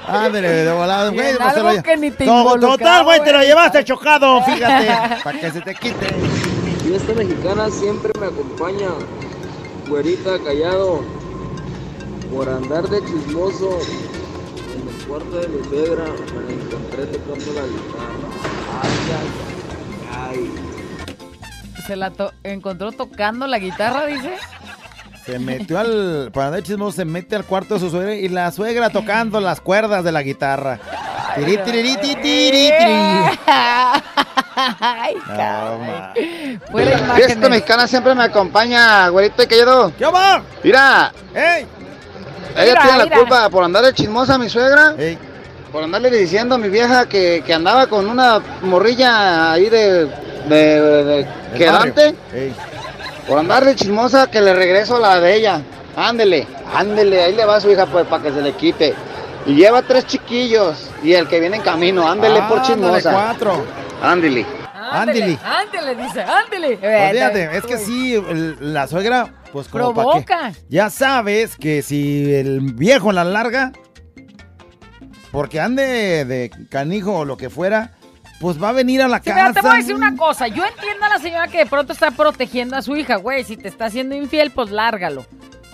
Ándale, 0.07 0.49
de 0.49 0.73
volada, 0.73 1.11
Y 1.11 1.15
güey. 1.15 1.37
pues 1.37 1.57
lo 1.57 1.69
algo 1.69 1.71
lle- 1.73 1.83
que 1.83 1.97
ni 1.97 2.11
te 2.13 2.25
Total, 2.25 3.03
güey, 3.05 3.21
te 3.25 3.33
lo 3.33 3.41
llevaste 3.43 3.83
chocado, 3.85 4.43
fíjate. 4.45 4.89
para 5.25 5.41
que 5.41 5.51
se 5.51 5.61
te 5.61 5.75
quite. 5.75 6.07
Fiesta 6.85 7.13
mexicana 7.15 7.69
siempre 7.71 8.13
me 8.21 8.27
acompaña, 8.27 8.89
güerita 9.93 10.39
callado, 10.39 11.03
por 12.35 12.49
andar 12.49 12.89
de 12.89 12.99
chismoso. 13.05 13.79
En 14.75 14.89
el 14.89 15.07
cuarto 15.07 15.37
de 15.37 15.49
mi 15.49 15.63
suegra 15.69 16.05
me 16.07 16.55
encontré 16.55 17.05
tocando 17.09 17.53
la 17.53 17.67
guitarra. 17.67 18.29
Se 21.87 21.95
la 21.97 22.11
to- 22.11 22.33
encontró 22.43 22.91
tocando 22.93 23.47
la 23.47 23.59
guitarra, 23.59 24.07
dice. 24.07 24.33
Se 25.25 25.39
metió 25.39 25.79
al. 25.79 26.31
Para 26.33 26.47
andar 26.49 26.63
de 26.63 26.67
chismoso, 26.67 26.97
se 26.97 27.05
mete 27.05 27.37
al 27.37 27.45
cuarto 27.45 27.75
de 27.75 27.81
su 27.81 27.91
suegra 27.91 28.15
y 28.15 28.29
la 28.29 28.51
suegra 28.51 28.91
tocando 28.91 29.41
las 29.41 29.61
cuerdas 29.61 30.03
de 30.05 30.13
la 30.13 30.23
guitarra. 30.23 30.79
Tiri, 31.37 31.59
tiri, 31.59 31.83
tiri, 31.97 32.15
tiri, 32.17 32.71
tiri. 32.79 33.39
Ay, 34.81 35.15
imágenes. 36.75 37.51
mexicana 37.51 37.87
siempre 37.87 38.15
me 38.15 38.25
acompaña, 38.25 39.09
güerito 39.09 39.43
y 39.43 39.47
callado. 39.47 39.93
¿Qué 39.97 40.05
va? 40.07 40.43
Mira, 40.63 41.13
¡Ey! 41.35 41.67
ella 42.57 42.65
Mira, 42.65 42.83
tiene 42.83 42.99
la 42.99 43.05
mira. 43.05 43.17
culpa 43.19 43.49
por 43.49 43.65
andar 43.65 43.85
de 43.85 43.95
chismosa 43.95 44.35
a 44.35 44.39
mi 44.39 44.49
suegra. 44.49 44.95
Por 45.71 45.85
andarle 45.85 46.11
diciendo 46.11 46.57
a 46.57 46.59
mi 46.59 46.69
vieja 46.69 47.09
que, 47.09 47.43
que 47.47 47.55
andaba 47.55 47.87
con 47.87 48.07
una 48.09 48.41
morrilla 48.63 49.53
ahí 49.53 49.71
de, 49.71 50.07
de, 50.49 50.81
de 51.05 51.29
quedante. 51.57 52.15
Ey. 52.35 52.55
Por 53.29 53.39
andar 53.39 53.65
de 53.65 53.75
chismosa 53.77 54.31
que 54.31 54.41
le 54.41 54.53
regreso 54.55 54.99
la 54.99 55.21
de 55.21 55.37
ella. 55.37 55.63
Ándele, 55.97 56.47
ándele, 56.75 57.23
ahí 57.23 57.35
le 57.35 57.45
va 57.45 57.61
su 57.61 57.71
hija 57.71 57.87
pues 57.87 58.07
para 58.07 58.23
que 58.23 58.33
se 58.33 58.41
le 58.43 58.53
quite. 58.55 58.95
Y 59.47 59.55
lleva 59.55 59.83
tres 59.83 60.07
chiquillos 60.07 60.91
y 61.03 61.13
el 61.15 61.29
que 61.29 61.41
viene 61.41 61.57
en 61.57 61.63
camino, 61.63 62.09
ándele 62.09 62.41
por 62.43 62.59
Ándale, 62.61 62.67
chismosa. 62.67 63.13
cuatro. 63.13 63.65
Ándele. 64.03 64.47
Ándele. 64.75 65.39
Ándele, 65.45 65.95
dice, 66.03 66.23
ándele. 66.23 66.77
Fíjate, 66.77 67.57
es 67.57 67.65
que 67.65 67.79
sí, 67.79 68.15
el- 68.15 68.75
la 68.75 68.87
suegra, 68.87 69.33
pues 69.53 69.69
como. 69.69 69.93
Provoca. 69.95 70.53
Ya 70.69 70.91
sabes 70.91 71.57
que 71.57 71.83
si 71.83 72.35
el 72.35 72.61
viejo 72.75 73.13
la 73.13 73.25
larga, 73.25 73.73
porque 75.31 75.61
ande 75.61 76.25
de 76.25 76.51
canijo 76.71 77.19
o 77.19 77.25
lo 77.25 77.37
que 77.37 77.49
fuera, 77.49 77.93
pues 78.43 78.63
va 78.63 78.71
a 78.71 78.73
venir 78.73 79.01
a 79.01 79.09
la 79.09 79.19
Sí, 79.23 79.31
mira, 79.31 79.47
casa. 79.49 79.53
te 79.55 79.61
voy 79.63 79.71
a 79.71 79.79
decir 79.79 79.95
una 79.95 80.17
cosa. 80.17 80.49
Yo 80.49 80.65
entiendo 80.67 81.07
a 81.07 81.09
la 81.09 81.19
señora 81.21 81.47
que 81.49 81.59
de 81.59 81.67
pronto 81.67 81.93
está 81.93 82.11
protegiendo 82.11 82.77
a 82.77 82.83
su 82.83 82.97
hija, 82.97 83.17
güey. 83.17 83.45
Si 83.45 83.57
te 83.57 83.69
está 83.69 83.85
haciendo 83.87 84.17
infiel, 84.17 84.51
pues 84.51 84.71
lárgalo. 84.71 85.25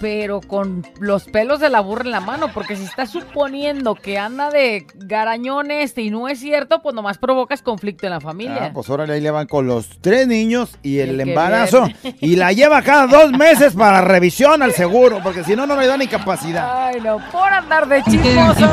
Pero 0.00 0.40
con 0.40 0.86
los 1.00 1.24
pelos 1.24 1.60
de 1.60 1.70
la 1.70 1.80
burra 1.80 2.04
en 2.04 2.10
la 2.10 2.20
mano, 2.20 2.48
porque 2.52 2.76
si 2.76 2.84
estás 2.84 3.10
suponiendo 3.10 3.94
que 3.94 4.18
anda 4.18 4.50
de 4.50 4.86
garañón 4.94 5.70
este 5.70 6.02
y 6.02 6.10
no 6.10 6.28
es 6.28 6.38
cierto, 6.38 6.82
pues 6.82 6.94
nomás 6.94 7.18
provocas 7.18 7.62
conflicto 7.62 8.06
en 8.06 8.12
la 8.12 8.20
familia. 8.20 8.66
Ah, 8.66 8.70
pues 8.72 8.88
órale, 8.90 9.14
ahí 9.14 9.20
le 9.20 9.30
van 9.30 9.46
con 9.46 9.66
los 9.66 9.88
tres 10.00 10.26
niños 10.26 10.78
y 10.82 10.98
el, 10.98 11.10
el 11.10 11.20
embarazo. 11.28 11.88
Y 12.20 12.36
la 12.36 12.52
lleva 12.52 12.82
cada 12.82 13.06
dos 13.06 13.32
meses 13.32 13.74
para 13.74 14.00
revisión 14.00 14.62
al 14.62 14.72
seguro, 14.72 15.20
porque 15.22 15.44
si 15.44 15.54
no, 15.54 15.66
no 15.66 15.76
le 15.76 15.86
dan 15.86 16.02
incapacidad. 16.02 16.88
Ay, 16.88 17.00
no, 17.00 17.18
por 17.30 17.52
andar 17.52 17.88
de 17.88 18.02
chismoso. 18.04 18.68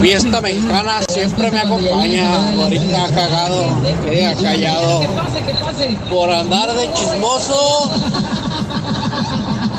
Fiesta 0.00 0.40
mexicana 0.40 1.00
siempre 1.08 1.50
me 1.50 1.60
acompaña. 1.60 2.52
Ahorita 2.52 3.06
cagado, 3.14 3.82
callado. 4.42 5.00
Por 6.10 6.30
andar 6.30 6.72
de 6.72 6.92
chismoso, 6.92 7.90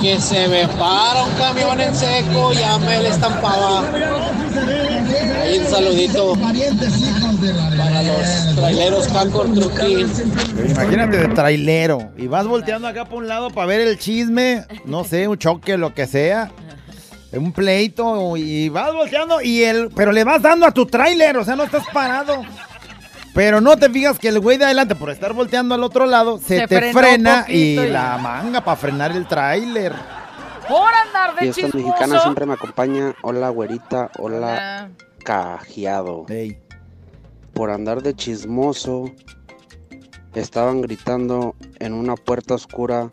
que 0.07 0.21
se 0.21 0.47
me 0.47 0.65
para 0.79 1.25
un 1.25 1.33
camión 1.33 1.81
en 1.81 1.93
seco, 1.93 2.53
ya 2.53 2.77
me 2.77 3.01
le 3.01 3.09
estampaba. 3.09 3.83
Ahí 5.41 5.59
un 5.59 5.65
saludito 5.65 6.33
para 6.35 8.03
los 8.03 8.55
traileros 8.55 9.07
Cancor 9.09 9.53
Trucking. 9.53 10.09
Imagínate 10.69 11.17
de 11.17 11.27
trailero. 11.27 12.11
Y 12.15 12.27
vas 12.27 12.47
volteando 12.47 12.87
acá 12.87 13.03
por 13.03 13.17
un 13.17 13.27
lado 13.27 13.49
para 13.49 13.67
ver 13.67 13.81
el 13.81 13.99
chisme, 13.99 14.63
no 14.85 15.03
sé, 15.03 15.27
un 15.27 15.37
choque, 15.37 15.77
lo 15.77 15.93
que 15.93 16.07
sea. 16.07 16.51
Un 17.33 17.51
pleito 17.51 18.37
y 18.37 18.69
vas 18.69 18.93
volteando 18.93 19.41
y 19.41 19.63
el 19.63 19.89
pero 19.93 20.13
le 20.13 20.23
vas 20.23 20.41
dando 20.41 20.65
a 20.65 20.71
tu 20.71 20.85
tráiler, 20.85 21.35
o 21.35 21.43
sea, 21.43 21.57
no 21.57 21.65
estás 21.65 21.83
parado. 21.91 22.43
Pero 23.37 23.61
no 23.61 23.77
te 23.77 23.87
fijas 23.89 24.17
que 24.17 24.29
el 24.29 24.39
güey 24.39 24.57
de 24.57 24.65
adelante 24.65 24.95
por 24.95 25.11
estar 25.11 25.31
volteando 25.33 25.75
al 25.75 25.83
otro 25.83 26.07
lado 26.07 26.39
se, 26.39 26.61
Se 26.61 26.67
te 26.67 26.91
frena 26.91 27.45
y 27.47 27.79
y- 27.79 27.87
la 27.89 28.17
manga 28.17 28.63
para 28.65 28.75
frenar 28.75 29.11
el 29.11 29.27
tráiler. 29.27 29.93
Por 30.67 30.91
andar 31.05 31.35
de 31.35 31.41
Fiesta 31.53 31.61
chismoso. 31.67 31.77
mexicana 31.87 32.19
siempre 32.21 32.45
me 32.47 32.53
acompaña. 32.53 33.13
Hola, 33.21 33.49
güerita. 33.49 34.09
Hola, 34.17 34.37
Hola. 34.37 34.89
cajeado. 35.23 36.25
Por 37.53 37.69
andar 37.69 38.01
de 38.01 38.15
chismoso, 38.15 39.11
estaban 40.33 40.81
gritando 40.81 41.55
en 41.77 41.93
una 41.93 42.15
puerta 42.15 42.55
oscura 42.55 43.09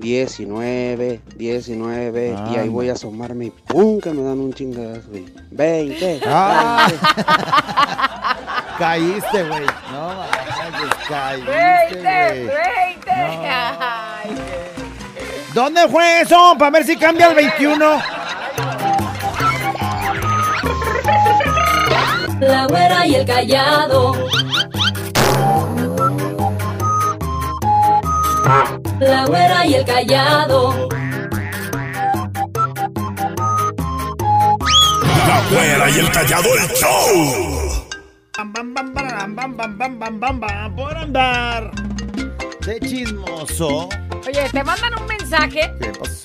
19, 0.00 1.20
19, 1.36 2.34
y 2.52 2.56
ahí 2.56 2.68
voy 2.68 2.88
a 2.88 2.94
asomarme 2.94 3.44
y 3.46 3.50
¡pum! 3.50 4.00
que 4.00 4.10
me 4.10 4.22
dan 4.24 4.40
un 4.40 4.52
chingazo. 4.52 5.08
güey. 5.08 5.24
20. 5.52 6.20
Ah. 6.26 6.88
Caíste, 8.82 9.44
güey. 9.44 9.64
No 9.92 10.08
manches, 10.08 10.94
caíste, 11.08 11.52
20, 11.52 12.00
güey. 12.00 12.46
20. 12.46 13.10
Ay, 13.12 14.34
¿Dónde 15.54 15.88
fue 15.88 16.22
eso? 16.22 16.56
Para 16.58 16.72
ver 16.72 16.84
si 16.84 16.96
cambia 16.96 17.28
el 17.28 17.36
21. 17.36 18.02
La 22.40 22.66
güera 22.66 23.06
y 23.06 23.14
el 23.14 23.24
callado. 23.24 24.16
La 28.98 29.26
güera 29.26 29.64
y 29.64 29.74
el 29.74 29.84
callado. 29.84 30.88
La 35.28 35.42
güera 35.48 35.88
y 35.88 35.98
el 36.00 36.10
callado 36.10 36.48
el 36.56 36.68
show 36.74 37.51
bam, 39.68 39.98
bam, 39.98 40.18
bam, 40.18 40.40
bam, 40.40 40.74
por 40.74 40.96
andar 40.96 41.70
de 42.66 42.80
chismoso. 42.80 43.88
Oye, 44.26 44.48
te 44.50 44.64
mandan 44.64 45.00
un 45.00 45.06
mensaje 45.06 45.72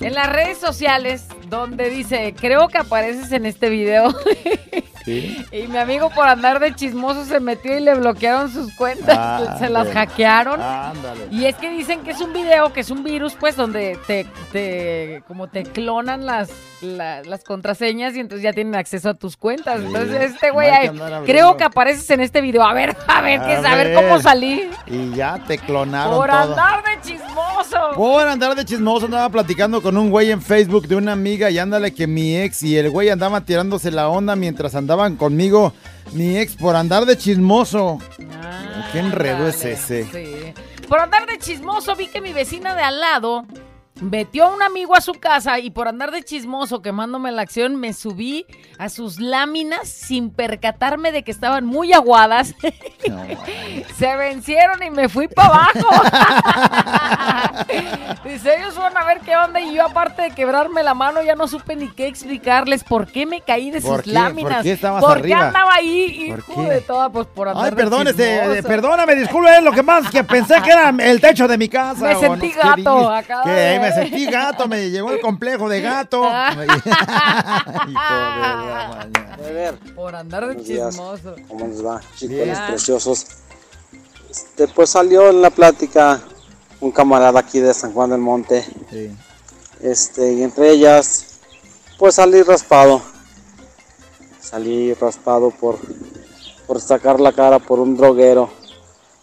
en 0.00 0.14
las 0.14 0.28
redes 0.28 0.58
sociales 0.58 1.26
donde 1.48 1.88
dice, 1.88 2.34
creo 2.38 2.68
que 2.68 2.78
apareces 2.78 3.30
en 3.32 3.46
este 3.46 3.70
video. 3.70 4.14
Sí. 5.08 5.46
y 5.52 5.66
mi 5.68 5.78
amigo 5.78 6.10
por 6.10 6.26
andar 6.28 6.60
de 6.60 6.74
chismoso 6.74 7.24
se 7.24 7.40
metió 7.40 7.76
y 7.76 7.80
le 7.80 7.94
bloquearon 7.94 8.52
sus 8.52 8.72
cuentas. 8.74 9.16
Ah, 9.18 9.56
se 9.58 9.68
las 9.68 9.88
hackearon. 9.88 10.60
Ándale. 10.60 11.26
Y 11.30 11.44
es 11.46 11.54
que 11.56 11.70
dicen 11.70 12.00
que 12.00 12.10
es 12.10 12.20
un 12.20 12.32
video, 12.32 12.72
que 12.72 12.80
es 12.80 12.90
un 12.90 13.02
virus, 13.04 13.34
pues, 13.38 13.56
donde 13.56 13.98
te, 14.06 14.26
te 14.52 15.22
como 15.26 15.48
te 15.48 15.62
clonan 15.64 16.26
las, 16.26 16.50
la- 16.82 17.22
las 17.22 17.44
contraseñas 17.44 18.14
y 18.16 18.20
entonces 18.20 18.42
ya 18.42 18.52
tienen 18.52 18.74
acceso 18.74 19.10
a 19.10 19.14
tus 19.14 19.36
cuentas. 19.36 19.80
Sí. 19.80 19.86
Entonces, 19.86 20.32
este 20.32 20.50
güey, 20.50 20.68
No 20.92 21.24
que 21.24 21.32
creo 21.32 21.56
que 21.56 21.64
apareces 21.64 22.08
en 22.10 22.20
este 22.20 22.40
video. 22.40 22.62
A 22.64 22.72
ver, 22.74 22.96
a 23.06 23.20
ver, 23.22 23.40
que 23.40 23.54
A 23.54 23.62
saber 23.62 23.88
ver. 23.88 23.96
cómo 23.96 24.20
salí. 24.20 24.68
Y 24.86 25.14
ya 25.14 25.38
te 25.46 25.58
clonaron 25.58 26.14
Por 26.16 26.28
todo. 26.28 26.38
andar 26.38 26.82
de 26.84 27.00
chismoso. 27.02 27.78
Por 27.94 28.26
andar 28.28 28.54
de 28.54 28.64
chismoso 28.64 29.06
andaba 29.06 29.28
platicando 29.30 29.80
con 29.82 29.96
un 29.96 30.10
güey 30.10 30.30
en 30.30 30.42
Facebook 30.42 30.86
de 30.88 30.96
una 30.96 31.12
amiga 31.12 31.50
y 31.50 31.58
ándale 31.58 31.92
que 31.92 32.06
mi 32.06 32.36
ex 32.36 32.62
y 32.62 32.76
el 32.76 32.90
güey 32.90 33.08
andaba 33.08 33.40
tirándose 33.42 33.90
la 33.90 34.08
onda 34.08 34.36
mientras 34.36 34.74
conmigo. 35.16 35.72
Mi 36.12 36.38
ex 36.38 36.56
por 36.56 36.74
andar 36.74 37.06
de 37.06 37.16
chismoso. 37.16 37.98
¿Qué 38.92 38.98
enredo 38.98 39.46
es 39.46 39.64
ese? 39.64 40.04
Sí. 40.04 40.54
Por 40.88 40.98
andar 41.00 41.26
de 41.26 41.38
chismoso 41.38 41.94
vi 41.94 42.08
que 42.08 42.20
mi 42.20 42.32
vecina 42.32 42.74
de 42.74 42.82
al 42.82 43.00
lado 43.00 43.46
metió 44.00 44.46
a 44.46 44.54
un 44.54 44.62
amigo 44.62 44.94
a 44.94 45.00
su 45.00 45.12
casa 45.14 45.58
y 45.58 45.70
por 45.70 45.88
andar 45.88 46.10
de 46.10 46.22
chismoso 46.22 46.82
quemándome 46.82 47.32
la 47.32 47.42
acción 47.42 47.76
me 47.76 47.92
subí 47.92 48.46
a 48.78 48.88
sus 48.88 49.20
láminas 49.20 49.88
sin 49.88 50.30
percatarme 50.30 51.12
de 51.12 51.24
que 51.24 51.30
estaban 51.30 51.66
muy 51.66 51.92
aguadas. 51.92 52.54
Se 53.98 54.16
vencieron 54.16 54.82
y 54.82 54.90
me 54.90 55.08
fui 55.08 55.28
para 55.28 55.48
abajo. 55.48 55.88
Dice, 58.24 58.56
ellos 58.58 58.74
fueron 58.74 58.96
a 58.96 59.04
ver 59.04 59.20
qué 59.20 59.36
onda 59.36 59.60
y 59.60 59.74
yo 59.74 59.84
aparte 59.84 60.22
de 60.22 60.30
quebrarme 60.30 60.82
la 60.82 60.94
mano 60.94 61.22
ya 61.22 61.34
no 61.34 61.46
supe 61.48 61.76
ni 61.76 61.88
qué 61.90 62.06
explicarles 62.06 62.84
por 62.84 63.06
qué 63.06 63.26
me 63.26 63.40
caí 63.42 63.70
de 63.70 63.80
¿Por 63.80 63.96
sus 63.96 64.04
qué? 64.04 64.12
láminas. 64.12 64.54
¿Por 64.54 64.62
qué 64.62 64.72
estabas 64.72 65.04
¿Por 65.04 65.14
qué 65.22 65.34
arriba? 65.34 65.46
andaba 65.48 65.74
ahí, 65.74 66.28
¿Por 66.30 66.38
hijo 66.38 66.54
qué? 66.64 66.70
de 66.74 66.80
toda? 66.80 67.08
Pues 67.10 67.26
por 67.26 67.48
andar 67.48 67.64
Ay, 67.64 67.70
de 67.70 67.76
perdón, 67.76 68.08
este, 68.08 68.62
perdóname, 68.62 69.14
disculpe, 69.16 69.60
lo 69.60 69.72
que 69.72 69.82
más 69.82 70.10
que 70.10 70.24
pensé 70.24 70.60
que 70.62 70.70
era 70.70 70.90
el 70.90 71.20
techo 71.20 71.46
de 71.46 71.58
mi 71.58 71.68
casa. 71.68 72.06
Me 72.06 72.14
sentí 72.16 72.52
no 72.54 72.62
gato, 72.62 73.10
acaba 73.10 73.42
Que 73.44 73.50
de- 73.50 73.80
me 73.80 73.92
sentí 73.92 74.26
gato, 74.26 74.68
me 74.68 74.90
llegó 74.90 75.10
el 75.12 75.20
complejo 75.20 75.68
de 75.68 75.80
gato. 75.80 76.22
Por 79.94 80.14
andar 80.14 80.40
de 80.42 80.46
Buenos 80.54 80.66
días. 80.66 80.88
chismoso. 80.90 81.34
¿Cómo 81.48 81.66
les 81.66 81.84
va, 81.84 82.00
chicos 82.16 82.58
preciosos? 82.68 83.26
Este, 84.30 84.68
pues 84.68 84.90
salió 84.90 85.30
en 85.30 85.42
la 85.42 85.50
plática 85.50 86.20
un 86.80 86.90
camarada 86.92 87.40
aquí 87.40 87.60
de 87.60 87.74
San 87.74 87.92
Juan 87.92 88.10
del 88.10 88.20
Monte. 88.20 88.64
Este, 89.80 90.32
y 90.32 90.42
entre 90.42 90.70
ellas, 90.70 91.38
pues 91.98 92.16
salí 92.16 92.42
raspado. 92.42 93.02
Salí 94.40 94.94
raspado 94.94 95.50
por, 95.50 95.78
por 96.66 96.80
sacar 96.80 97.20
la 97.20 97.32
cara 97.32 97.58
por 97.58 97.80
un 97.80 97.96
droguero. 97.96 98.50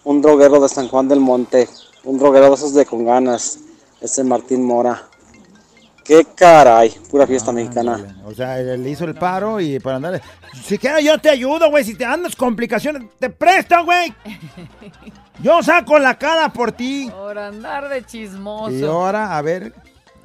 Un 0.03 0.21
droguero 0.21 0.59
de 0.59 0.69
San 0.69 0.87
Juan 0.87 1.07
del 1.07 1.19
Monte. 1.19 1.67
Un 2.03 2.17
droguero 2.17 2.49
de 2.49 2.55
esos 2.55 2.73
de 2.73 2.85
con 2.85 3.05
ganas. 3.05 3.59
Ese 4.01 4.23
Martín 4.23 4.63
Mora. 4.63 5.09
Qué 6.05 6.23
caray, 6.35 6.91
pura 7.09 7.25
fiesta 7.25 7.51
mexicana. 7.51 8.21
O 8.25 8.31
sea, 8.31 8.57
le 8.57 8.89
hizo 8.89 9.05
el 9.05 9.15
paro 9.15 9.59
y 9.59 9.79
para 9.79 9.95
andar. 9.95 10.21
Si 10.63 10.77
quieres, 10.77 11.03
yo 11.03 11.17
te 11.17 11.31
ayudo, 11.31 11.71
güey. 11.71 11.83
Si 11.83 11.95
te 11.95 12.05
andas 12.05 12.35
complicaciones, 12.35 13.09
te 13.17 13.31
presto, 13.31 13.83
güey. 13.83 14.13
Yo 15.39 15.63
saco 15.63 15.97
la 15.97 16.17
cara 16.19 16.49
por 16.49 16.71
ti. 16.71 17.09
Por 17.11 17.39
andar 17.39 17.89
de 17.89 18.05
chismoso. 18.05 18.71
Y 18.71 18.83
ahora, 18.83 19.35
a 19.35 19.41
ver, 19.41 19.73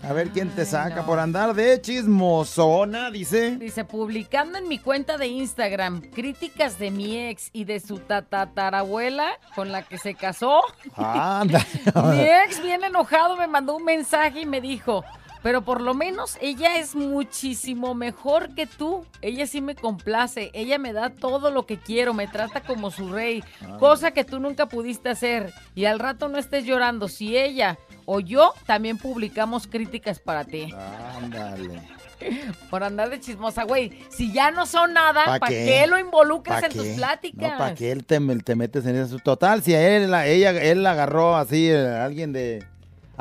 a 0.03 0.13
ver 0.13 0.29
quién 0.29 0.51
te 0.51 0.67
saca 0.67 1.07
por 1.07 1.19
andar 1.19 1.55
de 1.55 1.81
chismosona, 1.81 3.11
dice. 3.11 3.57
Dice, 3.57 3.87
publicando 3.87 4.59
en 4.59 4.69
mi 4.69 4.79
cuenta 4.79 5.17
de 5.17 5.29
Instagram 5.29 6.03
críticas 6.13 6.79
de 6.79 6.91
mi 6.91 7.17
ex 7.17 7.49
y 7.55 7.65
de 7.65 7.81
su 7.81 8.01
tatarabuela 8.01 9.31
con 9.55 9.73
la 9.73 9.83
que 9.83 9.97
se 9.97 10.15
casó. 10.15 10.61
Anda. 10.95 11.65
mi 12.13 12.21
ex, 12.21 12.63
bien 12.63 12.85
enojado, 12.85 13.37
me 13.37 13.47
mandó 13.47 13.77
un 13.77 13.85
mensaje 13.85 14.43
y 14.43 14.47
me 14.47 14.61
dijo, 14.61 15.05
pero 15.43 15.63
por 15.63 15.81
lo 15.81 15.95
menos 15.95 16.37
ella 16.41 16.77
es 16.79 16.95
muchísimo 16.95 17.95
mejor 17.95 18.55
que 18.55 18.67
tú. 18.67 19.05
Ella 19.23 19.47
sí 19.47 19.61
me 19.61 19.75
complace, 19.75 20.51
ella 20.55 20.79
me 20.79 20.93
da 20.93 21.11
todo 21.11 21.51
lo 21.51 21.67
que 21.67 21.79
quiero, 21.79 22.15
me 22.15 22.27
trata 22.27 22.61
como 22.61 22.91
su 22.91 23.09
rey, 23.11 23.43
cosa 23.79 24.11
que 24.11 24.25
tú 24.25 24.41
nunca 24.41 24.67
pudiste 24.67 25.09
hacer. 25.09 25.53
Y 25.75 25.85
al 25.87 25.99
rato 25.99 26.29
no 26.29 26.39
estés 26.39 26.65
llorando, 26.65 27.09
si 27.09 27.37
ella 27.37 27.79
o 28.05 28.21
yo 28.21 28.55
también 28.67 28.99
publicamos 28.99 29.67
críticas 29.67 30.19
para 30.19 30.45
ti. 30.45 30.73
Ándale. 31.17 31.81
Por 32.71 32.85
andar 32.85 33.09
de 33.09 33.19
chismosa, 33.19 33.65
güey. 33.65 33.93
Si 34.11 34.31
ya 34.33 34.51
no 34.51 34.67
son 34.67 34.93
nada, 34.93 35.25
¿Pa 35.25 35.39
¿para 35.39 35.51
qué? 35.51 35.65
qué? 35.65 35.87
lo 35.87 35.99
involucras 35.99 36.61
¿Pa 36.61 36.67
en 36.67 36.73
tus 36.73 36.87
pláticas? 36.89 37.53
No, 37.53 37.59
¿para 37.59 37.75
qué 37.75 37.93
él 37.93 38.05
te, 38.05 38.19
te 38.45 38.57
metes 38.57 38.85
en 38.85 38.97
eso? 38.97 39.17
Total, 39.19 39.63
si 39.63 39.75
a 39.75 39.97
él, 39.97 40.11
la- 40.11 40.27
ella, 40.27 40.51
él 40.51 40.83
la 40.83 40.91
agarró 40.93 41.37
así, 41.37 41.71
eh, 41.71 41.79
alguien 41.89 42.33
de 42.35 42.63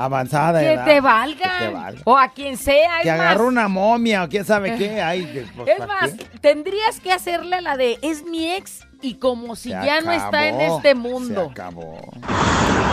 avanzada 0.05 0.59
Que 0.59 0.73
edad, 0.73 0.85
te 0.85 1.01
valga. 1.01 1.57
Que 1.59 1.65
te 1.65 1.73
valga. 1.73 2.01
O 2.05 2.17
a 2.17 2.29
quien 2.29 2.57
sea. 2.57 3.01
Que 3.03 3.09
agarró 3.11 3.47
una 3.47 3.67
momia 3.67 4.23
o 4.23 4.29
quién 4.29 4.45
sabe 4.45 4.75
qué. 4.77 5.01
Ay, 5.01 5.47
pues, 5.55 5.67
Es 5.69 5.77
¿pa' 5.77 5.87
más, 5.87 6.11
qué? 6.11 6.25
tendrías 6.41 6.99
que 6.99 7.11
hacerle 7.11 7.61
la 7.61 7.77
de 7.77 7.99
es 8.01 8.23
mi 8.23 8.51
ex 8.51 8.79
y 9.01 9.15
como 9.15 9.55
si 9.55 9.69
Se 9.69 9.75
ya 9.75 10.01
no 10.01 10.11
está 10.11 10.47
en 10.47 10.59
este 10.61 10.95
mundo. 10.95 11.45
Se 11.45 11.51
acabó. 11.51 12.01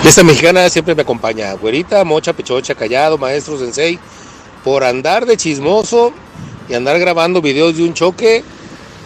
Fiesta 0.03 0.23
mexicana 0.23 0.69
siempre 0.69 0.95
me 0.95 1.03
acompaña. 1.03 1.53
Güerita, 1.55 2.05
mocha, 2.05 2.33
pichocha, 2.33 2.75
callado, 2.75 3.19
maestro, 3.19 3.59
sensei. 3.59 3.99
Por 4.63 4.85
andar 4.85 5.27
de 5.27 5.37
chismoso 5.37 6.13
y 6.69 6.75
andar 6.75 6.99
grabando 6.99 7.41
videos 7.41 7.77
de 7.77 7.85
un 7.85 7.95
choque, 7.95 8.43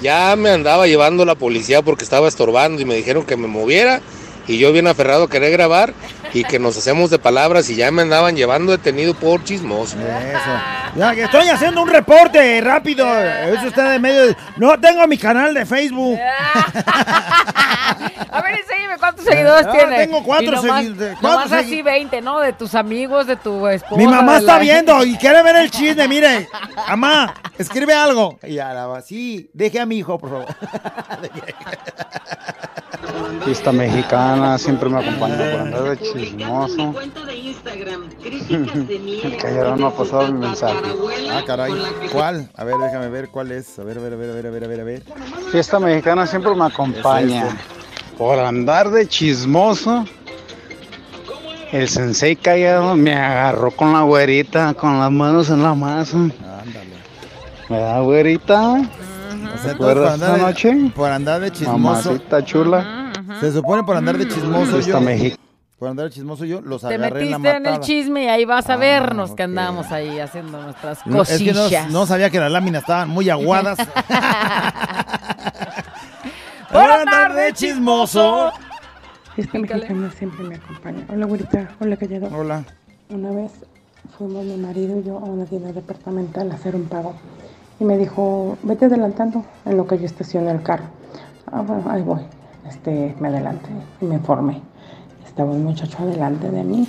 ya 0.03 0.34
me 0.36 0.51
andaba 0.51 0.86
llevando 0.86 1.24
la 1.26 1.34
policía 1.34 1.82
porque 1.82 2.05
estaba 2.05 2.28
estorbando 2.28 2.80
y 2.80 2.86
me 2.86 2.94
dijeron 2.94 3.24
que 3.24 3.36
me 3.36 3.46
moviera. 3.46 4.01
Y 4.46 4.59
yo 4.59 4.72
bien 4.72 4.86
aferrado 4.86 5.24
a 5.24 5.30
querer 5.30 5.53
grabar 5.53 5.92
y 6.33 6.45
que 6.45 6.59
nos 6.59 6.76
hacemos 6.76 7.11
de 7.11 7.18
palabras 7.18 7.68
y 7.70 7.76
ya 7.76 7.91
me 7.91 8.03
andaban 8.03 8.37
llevando 8.37 8.72
detenido 8.72 9.14
por 9.14 9.43
chismoso. 9.45 9.97
Eso. 9.99 10.51
Ya 10.97 11.14
que 11.14 11.22
estoy 11.24 11.49
haciendo 11.49 11.83
un 11.83 11.89
reporte 11.89 12.61
rápido. 12.61 13.07
Eso 13.18 13.68
está 13.68 13.91
de 13.91 13.99
medio. 13.99 14.26
de- 14.28 14.37
No 14.57 14.78
tengo 14.81 15.07
mi 15.07 15.18
canal 15.18 15.55
de 15.55 15.64
Facebook. 15.66 16.18
A 18.33 18.43
ver, 18.43 18.55
enséñame 18.61 18.97
cuántos 18.99 19.24
seguidores 19.24 19.66
Ah, 19.66 19.72
tiene. 19.72 19.97
tengo 19.99 20.22
cuatro 20.22 20.47
Y 20.47 20.66
nomás- 20.66 21.53
así 21.53 21.83
20, 21.83 22.20
¿no? 22.20 22.41
De 22.41 22.53
tus 22.53 22.74
amigos, 22.74 23.26
de 23.26 23.37
tu 23.37 23.66
esposa. 23.66 23.97
Mi 23.97 24.07
mamá 24.07 24.39
está 24.39 24.55
la- 24.55 24.59
viendo 24.61 25.05
y 25.05 25.16
quiere 25.16 25.43
ver 25.43 25.57
el 25.57 25.70
chisme. 25.70 26.07
Mire, 26.09 26.49
mamá, 26.89 27.35
escribe 27.59 27.95
algo. 27.95 28.39
Y 28.45 28.55
ya 28.55 28.72
la 28.72 28.87
va. 28.87 29.01
Sí, 29.03 29.51
deje 29.53 29.81
a 29.81 29.87
mi 29.87 29.99
hijo, 29.99 30.18
por 30.18 30.31
favor. 30.31 30.47
Fiesta 33.45 33.72
mexicana 33.72 34.59
siempre 34.59 34.89
me 34.89 35.01
acompaña 35.01 35.37
por 35.37 35.61
andar 35.61 35.83
de 35.83 35.99
chismoso. 36.24 36.94
El 38.50 39.36
callado 39.36 39.76
no 39.76 39.86
ha 39.88 39.94
pasado 39.94 40.32
mi 40.32 40.38
mensaje. 40.46 40.76
Ah, 41.30 41.42
caray. 41.46 41.72
¿Cuál? 42.12 42.50
A 42.56 42.64
ver, 42.64 42.76
déjame 42.78 43.08
ver 43.08 43.28
cuál 43.28 43.52
es. 43.52 43.78
A 43.78 43.84
ver, 43.84 43.98
a 43.98 44.00
ver, 44.00 44.12
a 44.14 44.16
ver, 44.16 44.30
a 44.30 44.34
ver, 44.34 44.46
a 44.46 44.50
ver, 44.50 44.64
a 44.64 44.66
ver, 44.68 44.80
a 44.80 44.84
ver. 44.84 45.02
Fiesta 45.50 45.78
mexicana 45.78 46.26
siempre 46.26 46.54
me 46.54 46.64
acompaña. 46.64 47.46
Es 47.48 47.54
Por 48.18 48.38
andar 48.38 48.90
de 48.90 49.06
chismoso. 49.08 50.04
El 51.72 51.88
sensei 51.88 52.34
callado 52.34 52.96
me 52.96 53.14
agarró 53.14 53.70
con 53.70 53.92
la 53.92 54.02
güerita, 54.02 54.74
con 54.74 54.98
las 54.98 55.10
manos 55.12 55.50
en 55.50 55.62
la 55.62 55.74
masa. 55.74 56.16
Ándale. 56.16 56.96
¿Me 57.68 57.78
da 57.78 58.00
güerita? 58.00 58.72
O 58.72 58.76
sea, 58.76 58.88
¿Te 58.88 59.34
entonces, 59.36 59.72
acuerdas 59.74 60.04
por 60.18 60.24
andar 60.24 60.36
de- 60.36 60.42
noche? 60.42 60.92
Por 60.96 61.10
andar 61.12 61.40
de 61.40 61.52
chismoso. 61.52 61.78
Mamacita 61.78 62.44
chula. 62.44 63.12
Se 63.40 63.52
supone 63.52 63.84
por 63.84 63.96
andar 63.96 64.18
de 64.18 64.26
chismoso 64.26 64.72
Fiesta 64.82 64.98
yo. 65.00 65.34
Por 65.81 65.89
andar 65.89 66.05
de 66.05 66.11
chismoso 66.12 66.45
yo 66.45 66.61
los 66.61 66.83
Te 66.83 66.89
agarré 66.95 67.22
en 67.22 67.31
la 67.31 67.39
metiste 67.39 67.57
en 67.57 67.66
el 67.74 67.81
chisme 67.81 68.24
y 68.24 68.28
ahí 68.28 68.45
vas 68.45 68.68
a 68.68 68.74
Ah, 68.74 68.76
vernos 68.76 69.33
que 69.33 69.45
andamos 69.45 69.91
ahí 69.91 70.20
haciendo 70.20 70.61
nuestras 70.61 71.07
No, 71.07 71.22
es 71.22 71.39
que 71.39 71.55
cosillas. 71.55 71.87
no, 71.87 72.01
no 72.01 72.07
sabía 72.07 72.28
que 72.28 72.39
las 72.39 72.53
láminas 72.53 72.83
estaban 72.83 73.09
muy 73.09 73.31
aguadas. 73.31 73.78
Por 76.70 76.83
andar 76.83 77.33
de 77.35 77.55
chismoso. 77.55 78.53
Mexicana 79.37 80.11
siempre 80.11 80.45
me 80.47 80.57
acompaña. 80.57 81.07
Hola, 81.09 81.24
güerita. 81.24 81.70
Hola, 81.81 81.97
callado. 81.97 82.28
Hola. 82.37 82.62
Una 83.09 83.31
vez 83.31 83.51
fuimos 84.18 84.45
mi 84.45 84.59
marido 84.59 85.01
y 85.01 85.05
yo 85.05 85.16
a 85.16 85.24
una 85.24 85.47
tienda 85.47 85.72
departamental 85.72 86.51
a 86.51 86.55
hacer 86.57 86.76
un 86.76 86.85
pago. 86.85 87.14
Y 87.81 87.85
me 87.85 87.97
dijo, 87.97 88.59
vete 88.64 88.85
adelantando 88.85 89.47
en 89.64 89.78
lo 89.78 89.87
que 89.87 89.99
yo 89.99 90.05
estacioné 90.05 90.51
el 90.51 90.62
carro. 90.62 90.85
Ah, 91.51 91.62
bueno, 91.62 91.91
ahí 91.91 92.03
voy. 92.03 92.20
Este, 92.68 93.16
me 93.18 93.28
adelanté 93.28 93.70
y 94.03 94.05
me 94.05 94.18
formé. 94.18 94.61
Estaba 95.31 95.53
un 95.53 95.62
muchacho 95.62 95.97
adelante 96.01 96.51
de 96.51 96.64
mí 96.64 96.89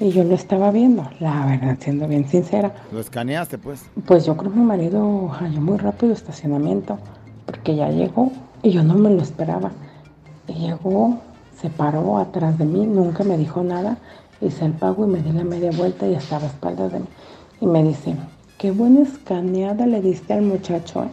y 0.00 0.08
yo 0.08 0.24
lo 0.24 0.34
estaba 0.34 0.70
viendo, 0.70 1.06
la 1.20 1.44
verdad, 1.44 1.76
siendo 1.78 2.08
bien 2.08 2.26
sincera. 2.26 2.72
Lo 2.90 3.00
escaneaste, 3.00 3.58
pues. 3.58 3.84
Pues 4.06 4.24
yo 4.24 4.34
creo 4.34 4.50
que 4.50 4.58
mi 4.58 4.64
marido 4.64 5.28
halló 5.28 5.60
muy 5.60 5.76
rápido 5.76 6.14
estacionamiento, 6.14 6.98
porque 7.44 7.76
ya 7.76 7.90
llegó 7.90 8.32
y 8.62 8.70
yo 8.70 8.82
no 8.82 8.94
me 8.94 9.10
lo 9.10 9.20
esperaba. 9.20 9.72
Y 10.48 10.54
llegó, 10.54 11.18
se 11.60 11.68
paró 11.68 12.16
atrás 12.16 12.56
de 12.56 12.64
mí, 12.64 12.86
nunca 12.86 13.24
me 13.24 13.36
dijo 13.36 13.62
nada, 13.62 13.98
hice 14.40 14.64
el 14.64 14.72
pago 14.72 15.04
y 15.04 15.10
me 15.10 15.20
di 15.20 15.32
la 15.32 15.44
media 15.44 15.70
vuelta 15.70 16.08
y 16.08 16.14
estaba 16.14 16.44
a 16.44 16.46
espaldas 16.46 16.92
de 16.92 17.00
mí. 17.00 17.06
Y 17.60 17.66
me 17.66 17.82
dice, 17.82 18.16
qué 18.56 18.70
buena 18.70 19.02
escaneada 19.02 19.86
le 19.86 20.00
diste 20.00 20.32
al 20.32 20.42
muchacho. 20.42 21.02
¿eh? 21.04 21.08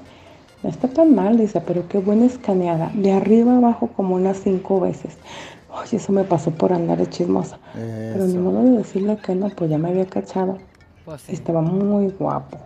No 0.63 0.69
está 0.69 0.87
tan 0.87 1.13
mal, 1.13 1.37
dice, 1.37 1.59
pero 1.59 1.89
qué 1.89 1.97
buena 1.97 2.23
escaneada. 2.23 2.89
De 2.93 3.11
arriba 3.11 3.57
abajo 3.57 3.89
como 3.97 4.15
unas 4.15 4.37
cinco 4.37 4.79
veces. 4.79 5.17
Oye, 5.73 5.97
eso 5.97 6.11
me 6.11 6.23
pasó 6.23 6.51
por 6.51 6.71
andar 6.71 6.97
de 6.99 7.09
chismosa. 7.09 7.57
Pero 7.73 8.25
ni 8.25 8.37
modo 8.37 8.63
de 8.63 8.77
decirle 8.77 9.17
que 9.17 9.33
no, 9.35 9.49
pues 9.49 9.69
ya 9.71 9.77
me 9.77 9.89
había 9.89 10.05
cachado. 10.05 10.57
Y 11.27 11.33
estaba 11.33 11.61
muy 11.61 12.07
guapo. 12.11 12.57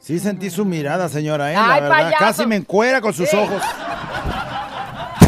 Sí 0.00 0.18
sentí 0.18 0.48
su 0.48 0.64
mirada, 0.64 1.08
señora, 1.10 1.52
¿eh? 1.52 1.56
Ay, 1.56 1.66
la 1.66 1.74
verdad, 1.88 1.88
payaso. 2.04 2.16
casi 2.18 2.46
me 2.46 2.56
encuera 2.56 3.00
con 3.02 3.12
sus 3.12 3.28
Sí. 3.28 3.36
ojos. 3.36 3.62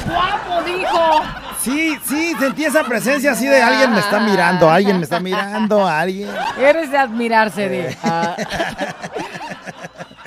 ¡Guapo, 0.06 0.62
dijo! 0.64 1.20
Sí, 1.60 1.98
sí, 2.06 2.32
sentí 2.38 2.64
esa 2.64 2.82
presencia 2.84 3.32
así 3.32 3.46
de 3.46 3.60
alguien 3.62 3.92
me 3.92 4.00
está 4.00 4.18
mirando, 4.20 4.70
alguien 4.70 4.96
me 4.96 5.04
está 5.04 5.20
mirando, 5.20 5.86
alguien. 5.86 6.30
Eres 6.58 6.90
de 6.90 6.96
admirarse, 6.96 7.66
Eh. 7.66 7.68
de. 7.68 7.96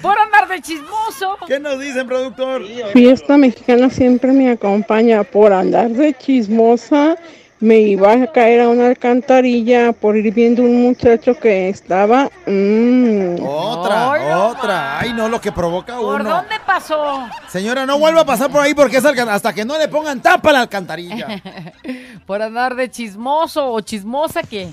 Por 0.04 0.20
andar 0.20 0.50
de 0.50 0.62
chismoso. 0.62 1.38
¿Qué 1.48 1.62
nos 1.62 1.80
dicen, 1.80 2.06
productor? 2.06 2.62
Fiesta 2.92 3.38
mexicana 3.38 3.90
siempre 3.90 4.34
me 4.34 4.52
acompaña 4.52 5.24
por 5.24 5.54
andar 5.54 5.90
de 5.92 6.14
chismosa. 6.14 7.16
Me 7.62 7.80
iba 7.80 8.12
a 8.12 8.28
caer 8.34 8.60
a 8.60 8.68
una 8.68 8.88
alcantarilla 8.88 9.94
por 9.94 10.18
ir 10.18 10.34
viendo 10.34 10.62
un 10.64 10.82
muchacho 10.82 11.40
que 11.40 11.70
estaba. 11.70 12.30
mm, 12.46 13.36
Otra, 13.42 14.48
otra. 14.50 15.00
Ay, 15.00 15.14
no, 15.14 15.30
lo 15.30 15.40
que 15.40 15.54
provoca 15.54 15.96
¿Por 15.96 16.20
uno. 16.20 16.30
dónde 16.30 16.56
pasó? 16.66 17.26
Señora, 17.48 17.86
no 17.86 17.98
vuelva 17.98 18.22
a 18.22 18.26
pasar 18.26 18.52
por 18.52 18.60
ahí 18.62 18.74
porque 18.74 18.98
es 18.98 19.06
hasta 19.06 19.54
que 19.54 19.64
no 19.64 19.78
le 19.78 19.88
pongan 19.88 20.22
tapa 20.22 20.50
a 20.50 20.54
la 20.54 20.60
alcantarilla. 20.64 21.42
Por 22.26 22.42
andar 22.42 22.76
de 22.76 22.92
chismoso 22.92 23.72
o 23.72 23.80
chismosa, 23.80 24.44
¿qué? 24.44 24.68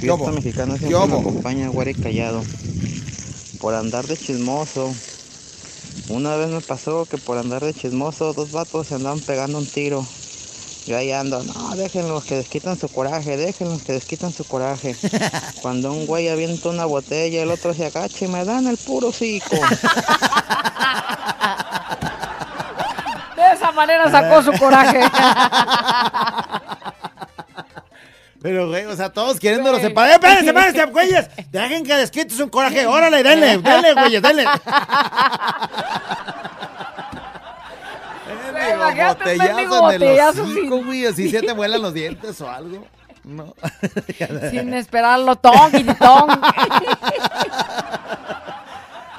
Fiesta 0.00 0.30
mexicana 0.30 0.76
siempre 0.78 0.98
me 1.08 1.18
acompaña, 1.20 1.70
y 1.90 1.94
callado. 1.94 2.42
Por 3.60 3.74
andar 3.74 4.06
de 4.06 4.16
chismoso. 4.16 4.94
Una 6.08 6.36
vez 6.36 6.48
me 6.48 6.60
pasó 6.60 7.06
que 7.06 7.18
por 7.18 7.38
andar 7.38 7.64
de 7.64 7.74
chismoso, 7.74 8.32
dos 8.32 8.52
vatos 8.52 8.88
se 8.88 8.94
andaban 8.94 9.20
pegando 9.20 9.58
un 9.58 9.66
tiro. 9.66 10.06
Yo 10.86 10.96
ahí 10.96 11.10
ando, 11.10 11.42
no, 11.42 11.74
déjenlos 11.74 12.24
que 12.24 12.36
desquitan 12.36 12.78
su 12.78 12.88
coraje, 12.88 13.36
déjenlos 13.36 13.82
que 13.82 13.92
desquitan 13.92 14.32
su 14.32 14.44
coraje. 14.44 14.94
Cuando 15.62 15.92
un 15.92 16.06
güey 16.06 16.28
avienta 16.28 16.68
una 16.68 16.84
botella, 16.84 17.42
el 17.42 17.50
otro 17.50 17.74
se 17.74 17.86
agacha 17.86 18.24
y 18.24 18.28
me 18.28 18.44
dan 18.44 18.68
el 18.68 18.76
puro 18.76 19.10
cico. 19.10 19.56
De 23.36 23.52
esa 23.52 23.72
manera 23.72 24.08
sacó 24.10 24.42
su 24.44 24.52
coraje. 24.58 25.00
Pero, 28.46 28.68
güey, 28.68 28.84
o 28.84 28.94
sea, 28.94 29.10
todos 29.10 29.40
queriéndolo 29.40 29.80
separar. 29.80 30.10
¡Eh, 30.10 30.14
espérense, 30.14 30.46
espérense, 30.46 30.84
güeyes! 30.92 31.28
Dejen 31.50 31.82
que 31.82 31.96
desquites 31.96 32.38
un 32.38 32.48
coraje. 32.48 32.86
Órale, 32.86 33.20
denle, 33.24 33.58
denle, 33.58 33.92
güeyes, 33.94 34.22
denle. 34.22 34.44
Mendigo 39.36 39.80
Botellazo 39.80 40.44
en 40.44 40.50
el 40.50 40.58
hocico, 40.58 40.84
güey, 40.84 41.06
así 41.06 41.28
se 41.28 41.42
te 41.42 41.52
vuelan 41.54 41.82
los 41.82 41.92
dientes 41.92 42.40
o 42.40 42.48
algo. 42.48 42.86
No. 43.24 43.52
Sin 44.52 44.72
esperarlo, 44.74 45.34
tong 45.34 45.74
y 45.74 45.82
tong. 45.82 46.30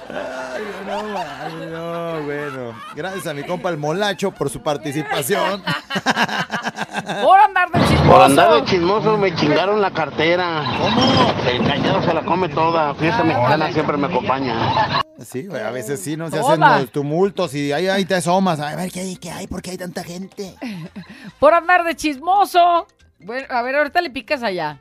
Ay, 0.10 0.64
no, 0.88 2.16
no, 2.16 2.24
bueno. 2.24 2.67
Gracias 2.98 3.28
a 3.28 3.34
mi 3.36 3.44
compa 3.44 3.70
el 3.70 3.78
molacho 3.78 4.32
por 4.32 4.50
su 4.50 4.64
participación. 4.64 5.62
Por 7.24 7.40
andar 7.40 7.72
de 7.72 7.80
chismoso. 7.80 8.10
Por 8.10 8.22
andar 8.22 8.54
de 8.56 8.64
chismoso 8.66 9.18
me 9.20 9.36
chingaron 9.36 9.80
la 9.80 9.92
cartera. 9.92 10.64
¿Cómo? 10.80 11.48
El 11.48 11.64
callado 11.64 12.02
se 12.02 12.12
la 12.12 12.26
come 12.26 12.50
toda. 12.50 12.96
Fiesta 12.96 13.24
mexicana 13.24 13.72
siempre 13.72 13.98
me 13.98 14.08
acompaña. 14.08 15.04
Sí, 15.24 15.46
güey, 15.46 15.62
a 15.62 15.70
veces 15.70 16.00
sí, 16.00 16.18
¿no? 16.18 16.32
Se 16.32 16.40
hacen 16.40 16.60
los 16.60 16.92
tumultos 16.92 17.54
y 17.54 17.72
ahí, 17.72 17.88
ahí 17.88 18.04
te 18.04 18.16
asomas. 18.16 18.60
A 18.60 18.76
ver, 18.76 18.92
¿qué 18.92 19.02
hay? 19.02 19.16
¿Qué 19.16 19.30
hay? 19.30 19.46
¿Por 19.46 19.62
qué 19.62 19.72
hay 19.72 19.78
tanta 19.78 20.04
gente? 20.04 20.56
Por 21.40 21.54
andar 21.54 21.84
de 21.84 21.96
chismoso. 21.96 22.88
Bueno, 23.20 23.46
a 23.52 23.62
ver, 23.62 23.76
ahorita 23.76 24.02
le 24.02 24.10
picas 24.10 24.42
allá. 24.42 24.80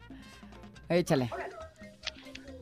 Échale. 0.88 1.30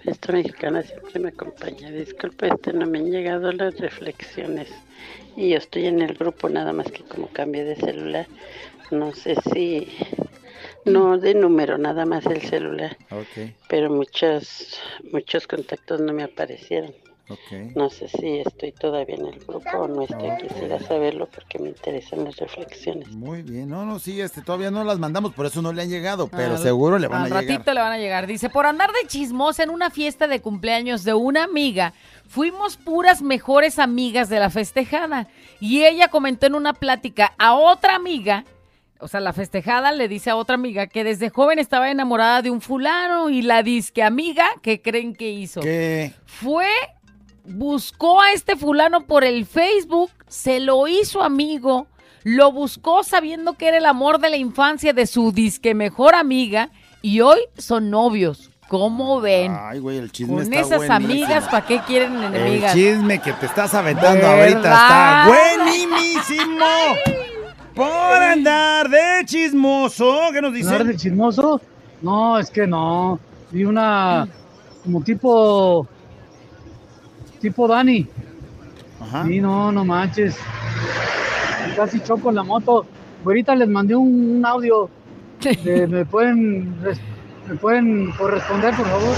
Fiesta 0.03 0.33
mexicana 0.33 0.83
siempre 0.83 1.21
me 1.21 1.29
acompaña. 1.29 1.93
Disculpe, 1.93 2.49
este 2.49 2.73
no 2.73 2.87
me 2.87 2.99
han 2.99 3.11
llegado 3.13 3.53
las 3.53 3.79
reflexiones. 3.79 4.69
Y 5.37 5.51
yo 5.51 5.59
estoy 5.59 5.87
en 5.87 6.01
el 6.01 6.15
grupo, 6.15 6.49
nada 6.49 6.73
más 6.73 6.91
que 6.91 7.03
como 7.03 7.29
cambié 7.29 7.65
de 7.65 7.77
celular. 7.77 8.27
No 8.91 9.13
sé 9.13 9.37
si 9.53 9.89
No 10.85 11.17
de 11.19 11.35
número, 11.35 11.79
nada 11.79 12.05
más 12.05 12.27
el 12.27 12.43
celular. 12.43 12.97
Ok. 13.11 13.51
Pero 13.69 13.91
muchos, 13.91 14.79
muchos 15.13 15.47
contactos 15.47 16.01
no 16.01 16.13
me 16.13 16.23
aparecieron. 16.25 16.93
Ok. 17.31 17.75
No 17.75 17.89
sé 17.89 18.07
si 18.09 18.41
estoy 18.41 18.73
todavía 18.73 19.15
en 19.15 19.25
el 19.25 19.39
grupo 19.41 19.71
o 19.79 19.89
no 19.89 20.03
estoy. 20.03 20.29
Quisiera 20.47 20.79
saberlo 20.79 21.27
porque 21.27 21.59
me 21.59 21.71
interesan 21.71 22.23
las 22.25 22.37
reflexiones. 22.37 23.09
Muy 23.13 23.41
bien. 23.43 23.71
No, 23.71 23.87
no, 23.87 23.99
sí, 23.99 24.21
este, 24.21 24.43
todavía 24.43 24.71
no 24.71 24.85
las 24.85 24.99
mandamos, 24.99 25.33
por 25.33 25.47
eso 25.47 25.63
no 25.63 25.73
le 25.73 25.81
han 25.81 25.89
llegado, 25.89 26.29
pero 26.29 26.53
Al- 26.53 26.59
seguro 26.59 26.99
le 26.99 27.09
van 27.09 27.23
al 27.23 27.33
a 27.33 27.41
llegar. 27.41 27.57
ratito 27.57 27.73
le 27.73 27.81
van 27.81 27.93
a 27.93 27.99
llegar. 27.99 28.27
Dice, 28.27 28.51
por 28.51 28.67
andar 28.67 28.91
de 28.93 29.09
chismosa 29.09 29.63
en 29.63 29.71
una 29.71 29.89
fiesta 29.89 30.29
de 30.29 30.43
cumpleaños 30.43 31.03
de 31.03 31.15
una 31.15 31.45
amiga, 31.45 31.95
fuimos 32.29 32.77
puras 32.77 33.23
mejores 33.23 33.79
amigas 33.79 34.29
de 34.29 34.41
la 34.41 34.51
festejada. 34.51 35.29
Y 35.61 35.85
ella 35.85 36.09
comentó 36.09 36.47
en 36.47 36.55
una 36.55 36.73
plática 36.73 37.35
a 37.39 37.55
otra 37.55 37.95
amiga, 37.95 38.45
o 39.01 39.09
sea, 39.09 39.21
la 39.21 39.33
festejada 39.33 39.93
le 39.93 40.09
dice 40.09 40.31
a 40.31 40.37
otra 40.37 40.55
amiga 40.55 40.87
que 40.87 41.05
desde 41.05 41.29
joven 41.29 41.59
estaba 41.59 41.91
enamorada 41.91 42.43
de 42.43 42.51
un 42.51 42.61
fulano 42.61 43.29
y 43.29 43.43
la 43.43 43.63
disque 43.63 44.03
amiga, 44.03 44.47
¿qué 44.63 44.81
creen 44.81 45.15
que 45.15 45.31
hizo? 45.31 45.61
¿Qué? 45.61 46.13
Fue, 46.25 46.69
buscó 47.45 48.21
a 48.21 48.33
este 48.33 48.57
fulano 48.57 49.07
por 49.07 49.25
el 49.25 49.47
Facebook, 49.47 50.11
se 50.27 50.61
lo 50.61 50.89
hizo 50.89 51.23
amigo, 51.23 51.87
lo 52.23 52.53
buscó 52.53 53.03
sabiendo 53.05 53.55
que 53.55 53.69
era 53.69 53.77
el 53.77 53.87
amor 53.87 54.21
de 54.21 54.31
la 54.31 54.37
infancia 54.37 54.93
de 54.93 55.07
su 55.07 55.33
disque 55.33 55.75
mejor 55.75 56.15
amiga 56.15 56.71
y 57.03 57.21
hoy 57.21 57.41
son 57.59 57.91
novios. 57.91 58.51
¿Cómo 58.69 59.21
ven? 59.21 59.55
Ay, 59.59 59.79
güey, 59.79 59.99
el 59.99 60.11
chisme 60.11 60.35
Con 60.35 60.43
está 60.43 60.61
esas 60.61 60.79
buenísimo. 60.89 61.25
amigas, 61.27 61.45
¿para 61.49 61.67
qué 61.67 61.81
quieren 61.87 62.23
enemigas? 62.23 62.75
El 62.75 62.81
chisme 62.81 63.19
que 63.21 63.33
te 63.35 63.47
estás 63.47 63.75
aventando 63.75 64.21
¿Verdad? 64.21 64.41
ahorita 64.41 64.73
está 64.73 65.27
buenísimo. 65.29 66.67
Por 67.75 67.87
andar 68.23 68.89
de 68.89 69.25
chismoso, 69.27 70.17
¿qué 70.33 70.41
nos 70.41 70.55
dice? 70.55 70.71
¿Andar 70.71 70.87
de 70.87 70.97
chismoso? 70.97 71.61
No, 72.03 72.39
es 72.39 72.51
que 72.51 72.67
no. 72.67 73.19
Vi 73.51 73.65
una 73.65 74.27
como 74.83 75.03
tipo 75.03 75.87
tipo 77.41 77.69
Dani. 77.69 78.07
Ajá. 79.01 79.25
Sí, 79.27 79.41
no, 79.41 79.71
no 79.73 79.85
manches. 79.85 80.37
Casi 81.77 82.01
choco 82.01 82.31
en 82.31 82.37
la 82.37 82.43
moto. 82.43 82.87
Ahorita 83.25 83.55
les 83.55 83.69
mandé 83.69 83.95
un, 83.95 84.37
un 84.39 84.47
audio. 84.47 84.89
Eh, 85.45 85.87
¿Me 85.87 86.07
pueden 86.07 86.75
me 87.49 87.55
pueden 87.57 88.11
corresponder, 88.13 88.75
por 88.75 88.87
favor? 88.87 89.17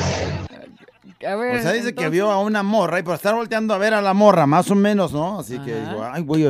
A 1.27 1.35
ver, 1.35 1.57
O 1.57 1.63
sea, 1.63 1.73
dice 1.73 1.95
que 1.95 2.09
vio 2.09 2.31
a 2.31 2.41
una 2.41 2.63
morra 2.63 2.99
y 2.99 3.03
por 3.03 3.15
estar 3.15 3.35
volteando 3.35 3.73
a 3.73 3.79
ver 3.79 3.95
a 3.95 4.03
la 4.03 4.13
morra, 4.13 4.47
más 4.47 4.71
o 4.71 4.75
menos, 4.75 5.13
¿no? 5.13 5.41
Así 5.41 5.59
que 5.59 5.75
digo, 5.75 6.05
ay, 6.05 6.23
güey, 6.23 6.47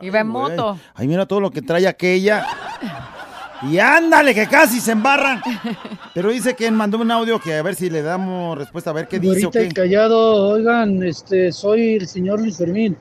Iba 0.00 0.20
en 0.20 0.26
moto. 0.26 0.78
Ay, 0.94 1.06
mira 1.06 1.26
todo 1.26 1.40
lo 1.40 1.50
que 1.50 1.62
trae 1.62 1.86
aquella. 1.86 2.44
Y 3.62 3.78
ándale, 3.78 4.34
que 4.34 4.46
casi 4.46 4.80
se 4.80 4.92
embarran. 4.92 5.40
Pero 6.14 6.30
dice 6.30 6.54
que 6.54 6.70
mandó 6.70 6.98
un 6.98 7.10
audio 7.10 7.38
que 7.38 7.54
a 7.54 7.62
ver 7.62 7.74
si 7.74 7.90
le 7.90 8.02
damos 8.02 8.56
respuesta, 8.56 8.90
a 8.90 8.94
ver 8.94 9.06
qué 9.06 9.18
dice 9.18 9.44
Ahorita 9.44 9.74
callado, 9.74 10.48
oigan, 10.48 11.02
este, 11.02 11.52
soy 11.52 11.96
el 11.96 12.08
señor 12.08 12.40
Luis 12.40 12.56
Fermín. 12.56 12.96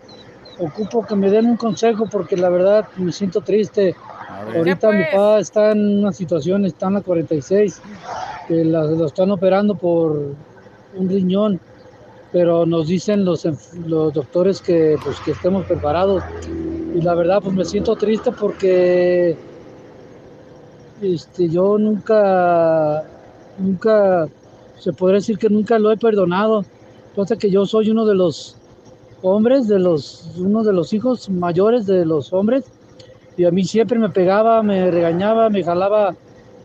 Ocupo 0.59 1.05
que 1.05 1.15
me 1.15 1.29
den 1.29 1.45
un 1.45 1.57
consejo 1.57 2.07
porque 2.09 2.35
la 2.35 2.49
verdad 2.49 2.87
me 2.97 3.11
siento 3.11 3.41
triste. 3.41 3.95
Ahorita 4.47 4.89
¿Qué, 4.91 4.97
mi 4.97 5.03
pues? 5.03 5.11
papá 5.13 5.39
está 5.39 5.71
en 5.71 5.99
una 5.99 6.11
situación, 6.13 6.65
está 6.65 6.87
en 6.87 6.93
la 6.95 7.01
46, 7.01 7.81
que 8.47 8.63
la- 8.65 8.83
lo 8.83 9.05
están 9.05 9.31
operando 9.31 9.75
por 9.75 10.33
un 10.95 11.09
riñón, 11.09 11.59
pero 12.31 12.65
nos 12.65 12.87
dicen 12.87 13.25
los, 13.25 13.45
los 13.85 14.13
doctores 14.13 14.61
que, 14.61 14.95
pues, 15.03 15.19
que 15.21 15.31
estemos 15.31 15.65
preparados. 15.65 16.23
Y 16.95 17.01
la 17.01 17.13
verdad, 17.15 17.41
pues 17.43 17.53
me 17.55 17.65
siento 17.65 17.95
triste 17.95 18.31
porque 18.31 19.35
este, 21.01 21.49
yo 21.49 21.77
nunca, 21.77 23.03
nunca, 23.57 24.27
se 24.77 24.93
podría 24.93 25.15
decir 25.15 25.37
que 25.37 25.49
nunca 25.49 25.77
lo 25.79 25.91
he 25.91 25.97
perdonado. 25.97 26.63
Pasa 27.15 27.35
que 27.35 27.49
yo 27.49 27.65
soy 27.65 27.89
uno 27.91 28.05
de 28.05 28.15
los 28.15 28.55
hombres, 29.21 29.67
de 29.67 29.79
los, 29.79 30.31
uno 30.37 30.63
de 30.63 30.73
los 30.73 30.93
hijos 30.93 31.29
mayores 31.29 31.85
de 31.85 32.05
los 32.05 32.31
hombres, 32.33 32.63
y 33.39 33.45
a 33.45 33.51
mí 33.51 33.63
siempre 33.63 33.97
me 33.97 34.09
pegaba, 34.09 34.61
me 34.61 34.91
regañaba, 34.91 35.49
me 35.49 35.63
jalaba 35.63 36.13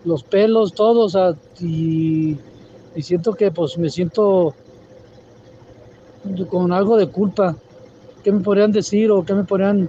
los 0.05 0.25
pelos, 0.25 0.75
todo, 0.75 1.05
o 1.05 1.09
sea, 1.09 1.33
y, 1.61 2.37
y 2.97 3.03
siento 3.03 3.33
que 3.35 3.53
pues 3.53 3.79
me 3.79 3.89
siento 3.89 4.57
con 6.51 6.73
algo 6.73 6.97
de 6.97 7.07
culpa. 7.07 7.55
¿Qué 8.25 8.33
me 8.33 8.41
podrían 8.41 8.73
decir 8.73 9.13
o 9.13 9.25
qué 9.25 9.35
me 9.35 9.45
podrían, 9.45 9.89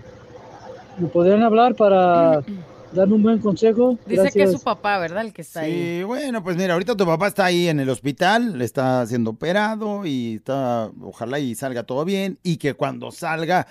me 0.99 1.07
podrían 1.07 1.41
hablar 1.41 1.73
para 1.73 2.43
darme 2.91 3.15
un 3.15 3.23
buen 3.23 3.39
consejo? 3.39 3.97
Dice 4.05 4.29
que 4.31 4.43
es 4.43 4.51
su 4.51 4.61
papá, 4.61 4.99
¿verdad? 4.99 5.25
El 5.25 5.33
que 5.33 5.41
está 5.41 5.61
ahí. 5.61 5.97
Sí, 5.97 6.03
bueno, 6.03 6.43
pues 6.43 6.55
mira, 6.55 6.73
ahorita 6.73 6.95
tu 6.95 7.07
papá 7.07 7.25
está 7.25 7.45
ahí 7.45 7.67
en 7.67 7.79
el 7.79 7.89
hospital, 7.89 8.59
le 8.59 8.63
está 8.63 9.03
siendo 9.07 9.31
operado 9.31 10.05
y 10.05 10.35
está, 10.35 10.91
ojalá 11.01 11.39
y 11.39 11.55
salga 11.55 11.81
todo 11.81 12.05
bien 12.05 12.37
y 12.43 12.57
que 12.57 12.75
cuando 12.75 13.09
salga, 13.11 13.65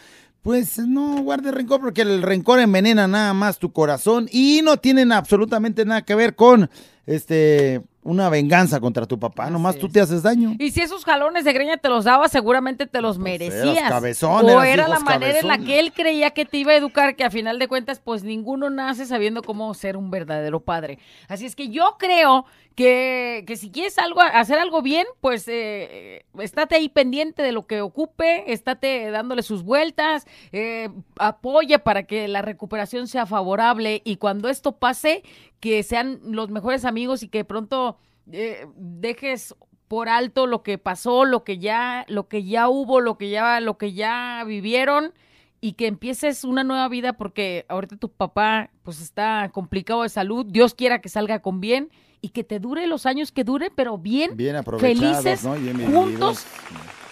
pues 0.44 0.78
no 0.78 1.22
guarde 1.22 1.50
rencor 1.52 1.80
porque 1.80 2.02
el 2.02 2.20
rencor 2.20 2.60
envenena 2.60 3.08
nada 3.08 3.32
más 3.32 3.58
tu 3.58 3.72
corazón 3.72 4.28
y 4.30 4.60
no 4.62 4.76
tienen 4.76 5.10
absolutamente 5.10 5.86
nada 5.86 6.02
que 6.02 6.14
ver 6.14 6.36
con 6.36 6.68
este 7.06 7.80
una 8.02 8.28
venganza 8.28 8.78
contra 8.80 9.06
tu 9.06 9.18
papá, 9.18 9.48
nomás 9.48 9.78
tú 9.78 9.88
te 9.88 9.98
haces 9.98 10.22
daño. 10.22 10.56
Y 10.58 10.72
si 10.72 10.82
esos 10.82 11.06
jalones 11.06 11.44
de 11.44 11.54
greña 11.54 11.78
te 11.78 11.88
los 11.88 12.04
daba, 12.04 12.28
seguramente 12.28 12.86
te 12.86 13.00
los 13.00 13.18
merecías. 13.18 13.78
eras 13.78 13.88
cabezón, 13.88 14.44
o 14.44 14.62
era 14.62 14.86
la 14.86 14.98
manera 15.00 15.38
en 15.38 15.48
la 15.48 15.56
que 15.56 15.80
él 15.80 15.94
creía 15.94 16.30
que 16.32 16.44
te 16.44 16.58
iba 16.58 16.72
a 16.72 16.76
educar, 16.76 17.16
que 17.16 17.24
a 17.24 17.30
final 17.30 17.58
de 17.58 17.66
cuentas, 17.66 18.00
pues 18.04 18.22
ninguno 18.22 18.68
nace 18.68 19.06
sabiendo 19.06 19.42
cómo 19.42 19.72
ser 19.72 19.96
un 19.96 20.10
verdadero 20.10 20.60
padre. 20.60 20.98
Así 21.28 21.46
es 21.46 21.56
que 21.56 21.70
yo 21.70 21.96
creo 21.98 22.44
que, 22.74 23.44
que 23.46 23.56
si 23.56 23.70
quieres 23.70 23.98
algo, 23.98 24.20
hacer 24.20 24.58
algo 24.58 24.82
bien, 24.82 25.06
pues 25.20 25.46
eh, 25.46 26.24
estate 26.38 26.74
ahí 26.74 26.88
pendiente 26.88 27.42
de 27.42 27.52
lo 27.52 27.66
que 27.66 27.80
ocupe, 27.80 28.52
estate 28.52 29.10
dándole 29.10 29.42
sus 29.42 29.62
vueltas, 29.62 30.26
eh, 30.52 30.88
apoye 31.18 31.78
para 31.78 32.04
que 32.04 32.26
la 32.26 32.42
recuperación 32.42 33.06
sea 33.06 33.26
favorable 33.26 34.02
y 34.04 34.16
cuando 34.16 34.48
esto 34.48 34.72
pase, 34.72 35.22
que 35.60 35.82
sean 35.82 36.20
los 36.24 36.50
mejores 36.50 36.84
amigos 36.84 37.22
y 37.22 37.28
que 37.28 37.44
pronto 37.44 37.96
eh, 38.32 38.66
dejes 38.76 39.54
por 39.86 40.08
alto 40.08 40.46
lo 40.46 40.62
que 40.62 40.78
pasó, 40.78 41.24
lo 41.24 41.44
que 41.44 41.58
ya, 41.58 42.04
lo 42.08 42.28
que 42.28 42.44
ya 42.44 42.68
hubo, 42.68 43.00
lo 43.00 43.16
que 43.18 43.30
ya, 43.30 43.60
lo 43.60 43.78
que 43.78 43.92
ya 43.92 44.42
vivieron 44.44 45.14
y 45.60 45.74
que 45.74 45.86
empieces 45.86 46.42
una 46.42 46.64
nueva 46.64 46.88
vida 46.88 47.12
porque 47.12 47.64
ahorita 47.68 47.96
tu 47.96 48.08
papá 48.08 48.70
pues 48.82 49.00
está 49.00 49.48
complicado 49.52 50.02
de 50.02 50.08
salud, 50.08 50.44
Dios 50.46 50.74
quiera 50.74 51.00
que 51.00 51.08
salga 51.08 51.40
con 51.40 51.60
bien 51.60 51.90
y 52.24 52.30
que 52.30 52.42
te 52.42 52.58
dure 52.58 52.86
los 52.86 53.04
años 53.04 53.32
que 53.32 53.44
dure, 53.44 53.70
pero 53.70 53.98
bien, 53.98 54.34
Bien 54.34 54.56
felices, 54.78 55.44
¿no? 55.44 55.56
Bien 55.56 55.92
juntos 55.92 56.46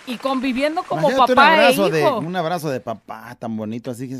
y 0.06 0.16
conviviendo 0.16 0.82
como 0.84 1.10
Imagínate 1.10 1.34
papá 1.34 1.52
un 1.52 1.58
abrazo, 1.60 1.86
e 1.86 1.90
de, 1.90 2.00
hijo. 2.00 2.18
un 2.18 2.36
abrazo 2.36 2.70
de 2.70 2.80
papá 2.80 3.36
tan 3.38 3.54
bonito, 3.54 3.90
así 3.90 4.08
que 4.08 4.16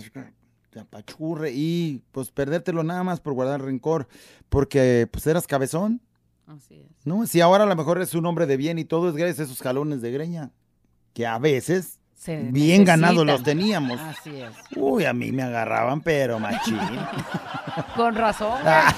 te 0.69 0.81
apachurre 0.81 1.51
y 1.55 2.03
pues 2.13 2.31
perdértelo 2.31 2.83
nada 2.83 3.05
más 3.05 3.21
por 3.21 3.33
guardar 3.33 3.63
rencor, 3.63 4.07
porque 4.51 5.09
pues 5.11 5.27
eras 5.27 5.47
cabezón. 5.47 6.03
Así 6.47 6.75
es. 6.75 7.07
¿No? 7.07 7.27
Si 7.27 7.41
ahora 7.41 7.65
a 7.65 7.67
lo 7.67 7.75
mejor 7.75 8.03
es 8.03 8.13
un 8.15 8.27
hombre 8.27 8.45
de 8.45 8.59
bien 8.59 8.79
y 8.79 8.85
todo 8.85 9.09
es 9.09 9.17
gracias 9.17 9.41
a 9.41 9.43
esos 9.45 9.63
jalones 9.63 10.03
de 10.03 10.13
greña, 10.13 10.51
que 11.15 11.27
a 11.27 11.39
veces 11.39 12.01
Se 12.23 12.37
bien 12.37 12.85
ganados 12.85 13.27
los 13.27 13.43
teníamos. 13.43 13.99
Así 14.01 14.41
es. 14.41 14.53
Uy, 14.77 15.05
a 15.07 15.13
mí 15.13 15.33
me 15.33 15.43
agarraban, 15.43 16.01
pero 16.03 16.39
machín. 16.39 16.79
Con 17.97 18.15
razón. 18.15 18.53
¡La 18.65 18.95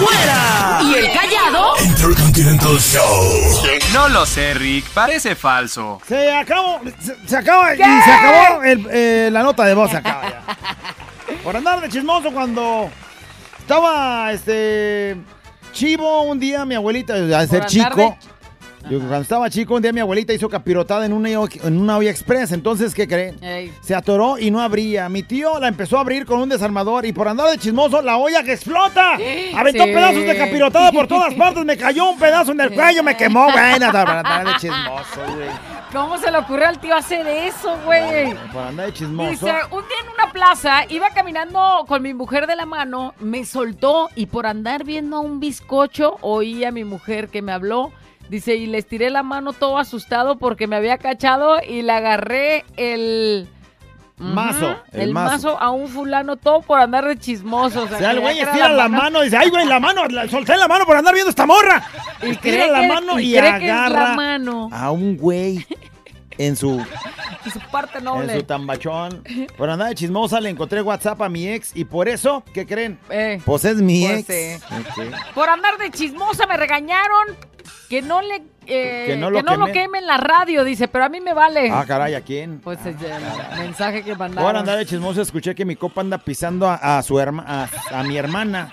güera! 0.00 0.80
¿Y 0.82 0.94
el 0.94 1.12
callado? 1.12 1.74
Intercontinental 1.84 2.78
Show. 2.80 3.62
No 3.92 4.08
lo 4.08 4.26
sé, 4.26 4.54
Rick, 4.54 4.86
parece 4.90 5.36
falso. 5.36 6.00
Se 6.06 6.34
acabó, 6.34 6.80
se, 7.00 7.14
se 7.28 7.36
acaba 7.36 7.72
¿Qué? 7.74 7.82
y 7.82 8.02
se 8.02 8.12
acabó 8.12 8.62
el- 8.64 8.86
eh, 8.90 9.28
la 9.32 9.42
nota 9.44 9.64
de 9.66 9.74
voz, 9.74 9.88
se 9.90 9.98
acaba 9.98 10.22
ya. 10.28 10.42
Por 11.44 11.56
andar 11.56 11.80
de 11.80 11.88
chismoso 11.88 12.32
cuando 12.32 12.90
estaba 13.60 14.32
este 14.32 15.16
chivo 15.72 16.22
un 16.22 16.40
día 16.40 16.64
mi 16.64 16.74
abuelita, 16.74 17.14
al 17.14 17.48
ser 17.48 17.66
chico. 17.66 18.16
Yo 18.90 18.98
cuando 18.98 19.20
estaba 19.20 19.50
chico, 19.50 19.74
un 19.74 19.82
día 19.82 19.92
mi 19.92 20.00
abuelita 20.00 20.32
hizo 20.32 20.48
capirotada 20.48 21.04
en 21.06 21.12
una, 21.12 21.28
en 21.30 21.78
una 21.80 21.96
olla 21.98 22.10
express. 22.10 22.52
Entonces, 22.52 22.94
¿qué 22.94 23.06
creen? 23.06 23.42
Ey. 23.42 23.72
Se 23.80 23.94
atoró 23.94 24.38
y 24.38 24.50
no 24.50 24.60
abría. 24.60 25.08
Mi 25.08 25.22
tío 25.22 25.58
la 25.58 25.68
empezó 25.68 25.98
a 25.98 26.00
abrir 26.00 26.24
con 26.26 26.40
un 26.40 26.48
desarmador 26.48 27.04
y 27.06 27.12
por 27.12 27.28
andar 27.28 27.50
de 27.50 27.58
chismoso, 27.58 28.00
la 28.02 28.16
olla 28.16 28.42
que 28.42 28.52
explota. 28.52 29.14
Aventó 29.56 29.84
Sí. 29.84 29.92
pedazos 29.92 30.24
de 30.24 30.36
capirotada 30.36 30.92
por 30.92 31.06
todas 31.06 31.34
partes. 31.34 31.64
Me 31.64 31.76
cayó 31.76 32.10
un 32.10 32.18
pedazo 32.18 32.52
en 32.52 32.60
el 32.60 32.72
cuello, 32.72 33.02
me 33.02 33.16
quemó. 33.16 33.50
Bueno, 33.50 33.90
por 33.90 33.96
andar 34.10 34.46
de 34.46 34.52
chismoso, 34.60 35.20
güey. 35.34 35.48
¿Cómo 35.92 36.18
se 36.18 36.30
le 36.30 36.36
ocurrió 36.38 36.68
al 36.68 36.78
tío 36.78 36.94
hacer 36.94 37.26
eso, 37.26 37.76
güey? 37.86 38.34
Por 38.52 38.62
andar 38.62 38.86
de 38.86 38.92
chismoso. 38.92 39.30
Dice, 39.30 39.52
un 39.70 39.80
día 39.82 39.96
en 40.04 40.12
una 40.22 40.32
plaza, 40.32 40.84
iba 40.90 41.08
caminando 41.10 41.84
con 41.88 42.02
mi 42.02 42.12
mujer 42.14 42.46
de 42.46 42.56
la 42.56 42.66
mano, 42.66 43.14
me 43.20 43.44
soltó 43.46 44.10
y 44.14 44.26
por 44.26 44.46
andar 44.46 44.84
viendo 44.84 45.16
a 45.16 45.20
un 45.20 45.40
bizcocho, 45.40 46.18
oí 46.20 46.64
a 46.64 46.72
mi 46.72 46.84
mujer 46.84 47.28
que 47.28 47.40
me 47.42 47.52
habló. 47.52 47.90
Dice, 48.28 48.56
y 48.56 48.66
le 48.66 48.78
estiré 48.78 49.10
la 49.10 49.22
mano 49.22 49.52
todo 49.52 49.78
asustado 49.78 50.38
porque 50.38 50.66
me 50.66 50.76
había 50.76 50.98
cachado 50.98 51.56
y 51.66 51.82
le 51.82 51.92
agarré 51.92 52.64
el... 52.76 53.48
Mazo, 54.20 54.74
el, 54.90 55.00
El, 55.00 55.12
mazo. 55.12 55.32
mazo 55.52 55.60
a 55.62 55.70
un 55.70 55.86
fulano 55.86 56.34
todo 56.36 56.60
por 56.62 56.80
andar 56.80 57.06
de 57.06 57.16
chismoso. 57.16 57.84
O 57.84 57.88
sea, 57.88 58.10
el 58.10 58.18
güey 58.18 58.40
estira 58.40 58.68
la 58.68 58.88
mano 58.88 59.20
y 59.22 59.26
dice, 59.26 59.36
ay, 59.36 59.48
güey, 59.48 59.64
la 59.64 59.78
mano, 59.78 60.06
la- 60.08 60.26
solté 60.28 60.56
la 60.56 60.66
mano 60.66 60.84
por 60.86 60.96
andar 60.96 61.14
viendo 61.14 61.30
esta 61.30 61.46
morra. 61.46 61.86
Y 62.22 62.30
Estira 62.30 62.66
la 62.66 62.80
que- 62.80 62.88
mano 62.88 63.20
y 63.20 63.26
y, 63.26 63.36
es 63.36 63.42
la 63.44 63.54
agarra. 63.54 64.14
mano. 64.16 64.68
A 64.72 64.90
un 64.90 65.16
güey 65.16 65.64
en 66.36 66.56
su, 66.56 66.84
Y 67.46 67.50
su 67.50 67.60
parte 67.70 67.98
en 67.98 68.04
noble. 68.04 68.34
su 68.34 68.42
tambachón. 68.42 69.22
Por 69.56 69.70
andar 69.70 69.88
de 69.90 69.94
chismosa 69.94 70.40
le 70.40 70.50
encontré 70.50 70.82
WhatsApp 70.82 71.22
a 71.22 71.28
mi 71.28 71.46
ex 71.46 71.76
y 71.76 71.84
por 71.84 72.08
eso, 72.08 72.42
¿qué 72.52 72.66
creen? 72.66 72.98
Eh, 73.10 73.40
Pues 73.44 73.64
es 73.66 73.76
mi 73.76 74.04
Pues 74.04 74.28
ex. 74.28 74.64
sí. 74.96 75.02
Por 75.32 75.48
andar 75.48 75.78
de 75.78 75.92
chismosa 75.92 76.44
me 76.48 76.56
regañaron 76.56 77.36
que 77.88 78.02
no 78.02 78.20
le 78.22 78.42
eh, 78.66 79.04
Que 79.06 79.16
no 79.16 79.30
lo 79.30 79.66
queme 79.72 79.98
en 79.98 80.06
la 80.06 80.18
radio, 80.18 80.62
dice, 80.62 80.88
pero 80.88 81.06
a 81.06 81.08
mí 81.08 81.20
me 81.20 81.32
vale. 81.32 81.70
Ah, 81.70 81.84
caray, 81.86 82.14
¿a 82.14 82.20
quién? 82.20 82.60
Pues 82.60 82.78
el, 82.84 82.96
el 83.02 83.58
mensaje 83.60 84.02
que 84.02 84.14
mandaron. 84.14 84.44
Por 84.46 84.56
andar 84.56 84.76
de 84.76 84.84
chismoso 84.84 85.22
escuché 85.22 85.54
que 85.54 85.64
mi 85.64 85.74
copa 85.74 86.02
anda 86.02 86.18
pisando 86.18 86.68
a, 86.68 86.98
a 86.98 87.02
su 87.02 87.18
hermana, 87.18 87.68
a, 87.90 88.00
a 88.00 88.02
mi 88.04 88.16
hermana. 88.16 88.70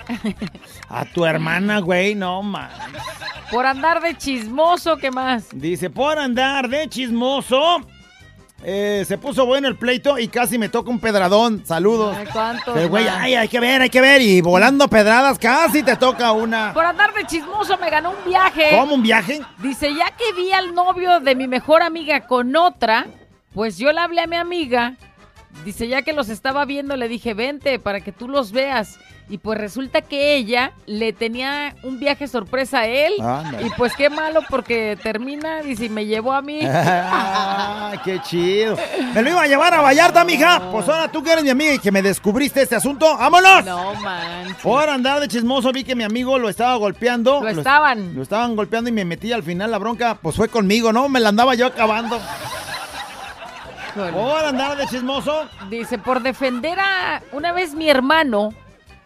A 0.89 1.05
tu 1.05 1.25
hermana, 1.25 1.79
güey, 1.79 2.13
no 2.13 2.43
man. 2.43 2.69
Por 3.51 3.65
andar 3.65 4.01
de 4.01 4.17
chismoso, 4.17 4.97
¿qué 4.97 5.11
más? 5.11 5.47
Dice, 5.53 5.89
por 5.89 6.19
andar 6.19 6.67
de 6.67 6.89
chismoso. 6.89 7.81
Eh, 8.67 9.05
se 9.07 9.17
puso 9.19 9.45
bueno 9.45 9.67
el 9.67 9.75
pleito 9.77 10.17
y 10.17 10.27
casi 10.27 10.57
me 10.57 10.69
toca 10.69 10.89
un 10.89 10.99
pedradón. 10.99 11.63
Saludos. 11.65 12.15
Ay, 12.17 12.27
¿cuántos 12.33 12.75
El 12.75 12.89
güey, 12.89 13.05
más? 13.05 13.17
ay, 13.19 13.35
hay 13.35 13.47
que 13.47 13.59
ver, 13.59 13.81
hay 13.83 13.89
que 13.91 14.01
ver. 14.01 14.21
Y 14.21 14.41
volando 14.41 14.87
pedradas, 14.87 15.37
casi 15.37 15.83
te 15.83 15.95
toca 15.95 16.31
una. 16.31 16.73
Por 16.73 16.83
andar 16.83 17.13
de 17.13 17.25
chismoso 17.25 17.77
me 17.77 17.89
ganó 17.91 18.09
un 18.09 18.29
viaje. 18.29 18.69
¿Cómo 18.71 18.95
un 18.95 19.03
viaje? 19.03 19.41
Dice, 19.59 19.93
ya 19.93 20.11
que 20.17 20.33
vi 20.33 20.51
al 20.51 20.73
novio 20.73 21.19
de 21.19 21.35
mi 21.35 21.47
mejor 21.47 21.83
amiga 21.83 22.25
con 22.25 22.55
otra, 22.55 23.05
pues 23.53 23.77
yo 23.77 23.91
le 23.91 23.99
hablé 23.99 24.21
a 24.21 24.27
mi 24.27 24.35
amiga. 24.35 24.95
Dice, 25.63 25.87
ya 25.87 26.01
que 26.03 26.13
los 26.13 26.29
estaba 26.29 26.65
viendo, 26.65 26.95
le 26.95 27.07
dije, 27.07 27.33
vente 27.33 27.79
para 27.79 28.01
que 28.01 28.11
tú 28.11 28.27
los 28.27 28.51
veas. 28.51 28.99
Y 29.27 29.39
pues 29.39 29.57
resulta 29.57 30.01
que 30.01 30.35
ella 30.35 30.73
le 30.85 31.11
tenía 31.11 31.75
un 31.81 31.99
viaje 31.99 32.27
sorpresa 32.27 32.81
a 32.81 32.85
él. 32.87 33.13
Y 33.65 33.71
pues 33.71 33.93
qué 33.95 34.11
malo 34.11 34.41
porque 34.47 34.97
termina, 35.01 35.61
dice, 35.63 35.85
y 35.85 35.89
me 35.89 36.05
llevó 36.05 36.33
a 36.33 36.41
mí. 36.41 36.59
Ah, 37.17 37.93
qué 38.03 38.19
chido. 38.21 38.77
Me 39.13 39.21
lo 39.21 39.29
iba 39.29 39.41
a 39.41 39.47
llevar 39.47 39.73
a 39.73 39.81
Vallarta, 39.81 40.23
mija. 40.23 40.69
Pues 40.71 40.87
ahora 40.87 41.07
tú 41.11 41.23
que 41.23 41.31
eres 41.31 41.43
mi 41.43 41.49
amiga 41.49 41.73
y 41.73 41.79
que 41.79 41.91
me 41.91 42.01
descubriste 42.01 42.61
este 42.61 42.75
asunto, 42.75 43.17
¡vámonos! 43.17 43.63
No, 43.65 43.93
man. 43.95 44.55
Por 44.61 44.89
andar 44.89 45.19
de 45.19 45.27
chismoso 45.27 45.71
vi 45.71 45.83
que 45.83 45.95
mi 45.95 46.03
amigo 46.03 46.37
lo 46.37 46.49
estaba 46.49 46.75
golpeando. 46.75 47.41
Lo 47.41 47.49
estaban. 47.49 48.15
Lo 48.15 48.21
estaban 48.23 48.55
golpeando 48.55 48.89
y 48.89 48.93
me 48.93 49.05
metí 49.05 49.31
al 49.31 49.43
final 49.43 49.71
la 49.71 49.77
bronca, 49.77 50.15
pues 50.21 50.35
fue 50.35 50.49
conmigo, 50.49 50.91
¿no? 50.91 51.09
Me 51.09 51.19
la 51.19 51.29
andaba 51.29 51.55
yo 51.55 51.67
acabando. 51.67 52.19
Por 53.95 54.45
andar 54.45 54.77
de 54.77 54.85
chismoso. 54.87 55.47
Dice, 55.69 55.97
por 55.97 56.21
defender 56.21 56.77
a 56.79 57.21
una 57.31 57.51
vez 57.53 57.73
mi 57.73 57.89
hermano, 57.89 58.49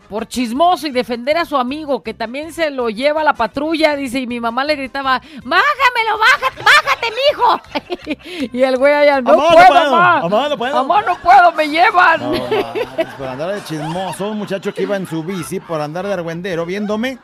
por 0.10 0.28
chismoso 0.28 0.88
y 0.88 0.92
defender 0.92 1.38
a 1.38 1.46
su 1.46 1.56
amigo, 1.58 2.02
que 2.02 2.16
también 2.16 2.52
se 2.52 2.72
lo 2.72 2.90
lleva 2.90 3.22
a 3.22 3.24
la 3.24 3.34
patrulla, 3.34 3.96
dice, 3.96 4.20
y 4.20 4.26
mi 4.26 4.40
mamá 4.40 4.64
le 4.64 4.76
gritaba, 4.76 5.22
bájamelo, 5.44 6.18
bájate, 6.20 6.64
bájate, 6.64 7.08
mijo. 7.30 8.50
y 8.58 8.64
el 8.64 8.78
güey 8.78 8.94
allá, 8.94 9.22
no 9.22 9.34
Amá, 9.34 9.44
no 9.44 9.50
puedo, 9.54 9.68
puedo, 9.68 9.92
mamá. 9.92 10.18
amá, 10.22 10.50
no 10.50 10.58
puedo". 10.58 10.74
Mamá, 10.74 11.02
no 11.04 11.16
puedo, 11.20 11.52
me 11.52 11.70
llevan. 11.70 12.22
No, 12.22 12.32
por 13.18 13.28
andar 13.28 13.54
de 13.54 13.64
chismoso, 13.64 14.30
un 14.32 14.40
muchacho 14.40 14.74
que 14.74 14.82
iba 14.82 14.96
en 14.96 15.06
su 15.06 15.24
bici, 15.24 15.60
por 15.60 15.80
andar 15.80 16.08
de 16.08 16.14
argüendero, 16.14 16.66
viéndome, 16.66 17.20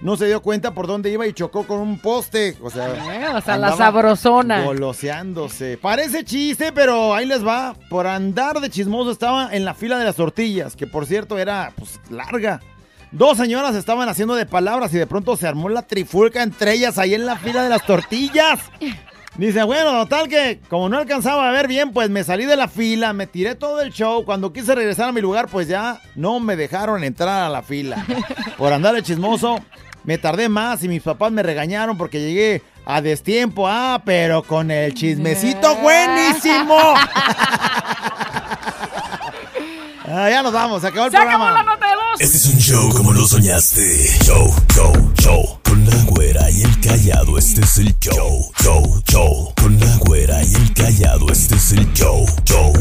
no 0.00 0.16
se 0.16 0.26
dio 0.26 0.42
cuenta 0.42 0.72
por 0.72 0.86
dónde 0.86 1.10
iba 1.10 1.26
y 1.26 1.32
chocó 1.32 1.66
con 1.66 1.78
un 1.78 1.98
poste. 1.98 2.56
O 2.62 2.70
sea, 2.70 2.88
Eh, 2.88 3.28
o 3.34 3.40
sea, 3.40 3.56
la 3.58 3.76
sabrosona. 3.76 4.62
Goloseándose. 4.64 5.78
Parece 5.80 6.24
chiste, 6.24 6.72
pero 6.72 7.14
ahí 7.14 7.26
les 7.26 7.46
va. 7.46 7.74
Por 7.88 8.06
andar 8.06 8.60
de 8.60 8.70
chismoso 8.70 9.10
estaba 9.10 9.54
en 9.54 9.64
la 9.64 9.74
fila 9.74 9.98
de 9.98 10.04
las 10.04 10.16
tortillas, 10.16 10.76
que 10.76 10.86
por 10.86 11.06
cierto 11.06 11.38
era 11.38 11.72
pues 11.76 12.00
larga. 12.10 12.60
Dos 13.12 13.38
señoras 13.38 13.74
estaban 13.76 14.08
haciendo 14.08 14.34
de 14.34 14.46
palabras 14.46 14.92
y 14.92 14.98
de 14.98 15.06
pronto 15.06 15.36
se 15.36 15.46
armó 15.46 15.68
la 15.68 15.82
trifulca 15.82 16.42
entre 16.42 16.72
ellas 16.72 16.98
ahí 16.98 17.14
en 17.14 17.24
la 17.24 17.36
fila 17.36 17.62
de 17.62 17.68
las 17.70 17.86
tortillas. 17.86 18.60
Dice, 19.36 19.62
bueno, 19.64 19.92
total 19.92 20.28
que 20.28 20.60
como 20.68 20.88
no 20.88 20.96
alcanzaba 20.98 21.46
a 21.48 21.52
ver 21.52 21.68
bien, 21.68 21.92
pues 21.92 22.08
me 22.08 22.24
salí 22.24 22.46
de 22.46 22.56
la 22.56 22.68
fila, 22.68 23.12
me 23.12 23.26
tiré 23.26 23.54
todo 23.54 23.80
el 23.82 23.92
show. 23.92 24.24
Cuando 24.24 24.52
quise 24.52 24.74
regresar 24.74 25.10
a 25.10 25.12
mi 25.12 25.20
lugar, 25.20 25.46
pues 25.48 25.68
ya 25.68 26.00
no 26.14 26.40
me 26.40 26.56
dejaron 26.56 27.04
entrar 27.04 27.42
a 27.44 27.48
la 27.50 27.62
fila. 27.62 28.04
Por 28.56 28.72
andar 28.72 28.94
de 28.94 29.02
chismoso, 29.02 29.60
me 30.06 30.16
tardé 30.18 30.48
más 30.48 30.82
y 30.82 30.88
mis 30.88 31.02
papás 31.02 31.30
me 31.32 31.42
regañaron 31.42 31.98
porque 31.98 32.20
llegué 32.20 32.62
a 32.86 33.00
destiempo. 33.02 33.68
Ah, 33.68 34.00
pero 34.04 34.42
con 34.42 34.70
el 34.70 34.94
chismecito 34.94 35.76
buenísimo. 35.82 36.78
Ah, 40.08 40.30
ya 40.30 40.40
nos 40.42 40.52
vamos, 40.52 40.80
se 40.82 40.88
acabó 40.88 41.06
el 41.06 41.10
Se 41.10 41.16
acabó 41.16 41.44
programa. 41.44 41.52
la 41.52 41.62
nota 41.64 41.86
de 41.88 41.96
voz. 41.96 42.20
Este 42.20 42.36
es 42.36 42.46
un 42.46 42.58
show 42.58 42.92
como 42.94 43.12
lo 43.12 43.26
soñaste. 43.26 44.08
Show, 44.24 44.54
show, 44.72 45.12
show. 45.18 45.58
Con 45.64 45.84
la 45.84 45.96
güera 46.04 46.48
y 46.50 46.62
el 46.62 46.80
callado, 46.80 47.36
este 47.38 47.62
es 47.62 47.78
el 47.78 47.98
show. 47.98 48.52
Show, 48.62 49.02
show. 49.08 49.52
Con 49.60 49.78
la 49.80 49.96
güera 49.96 50.42
y 50.44 50.54
el 50.54 50.72
callado, 50.74 51.26
este 51.32 51.56
es 51.56 51.72
el 51.72 51.92
show. 51.92 52.24
Show, 52.44 52.72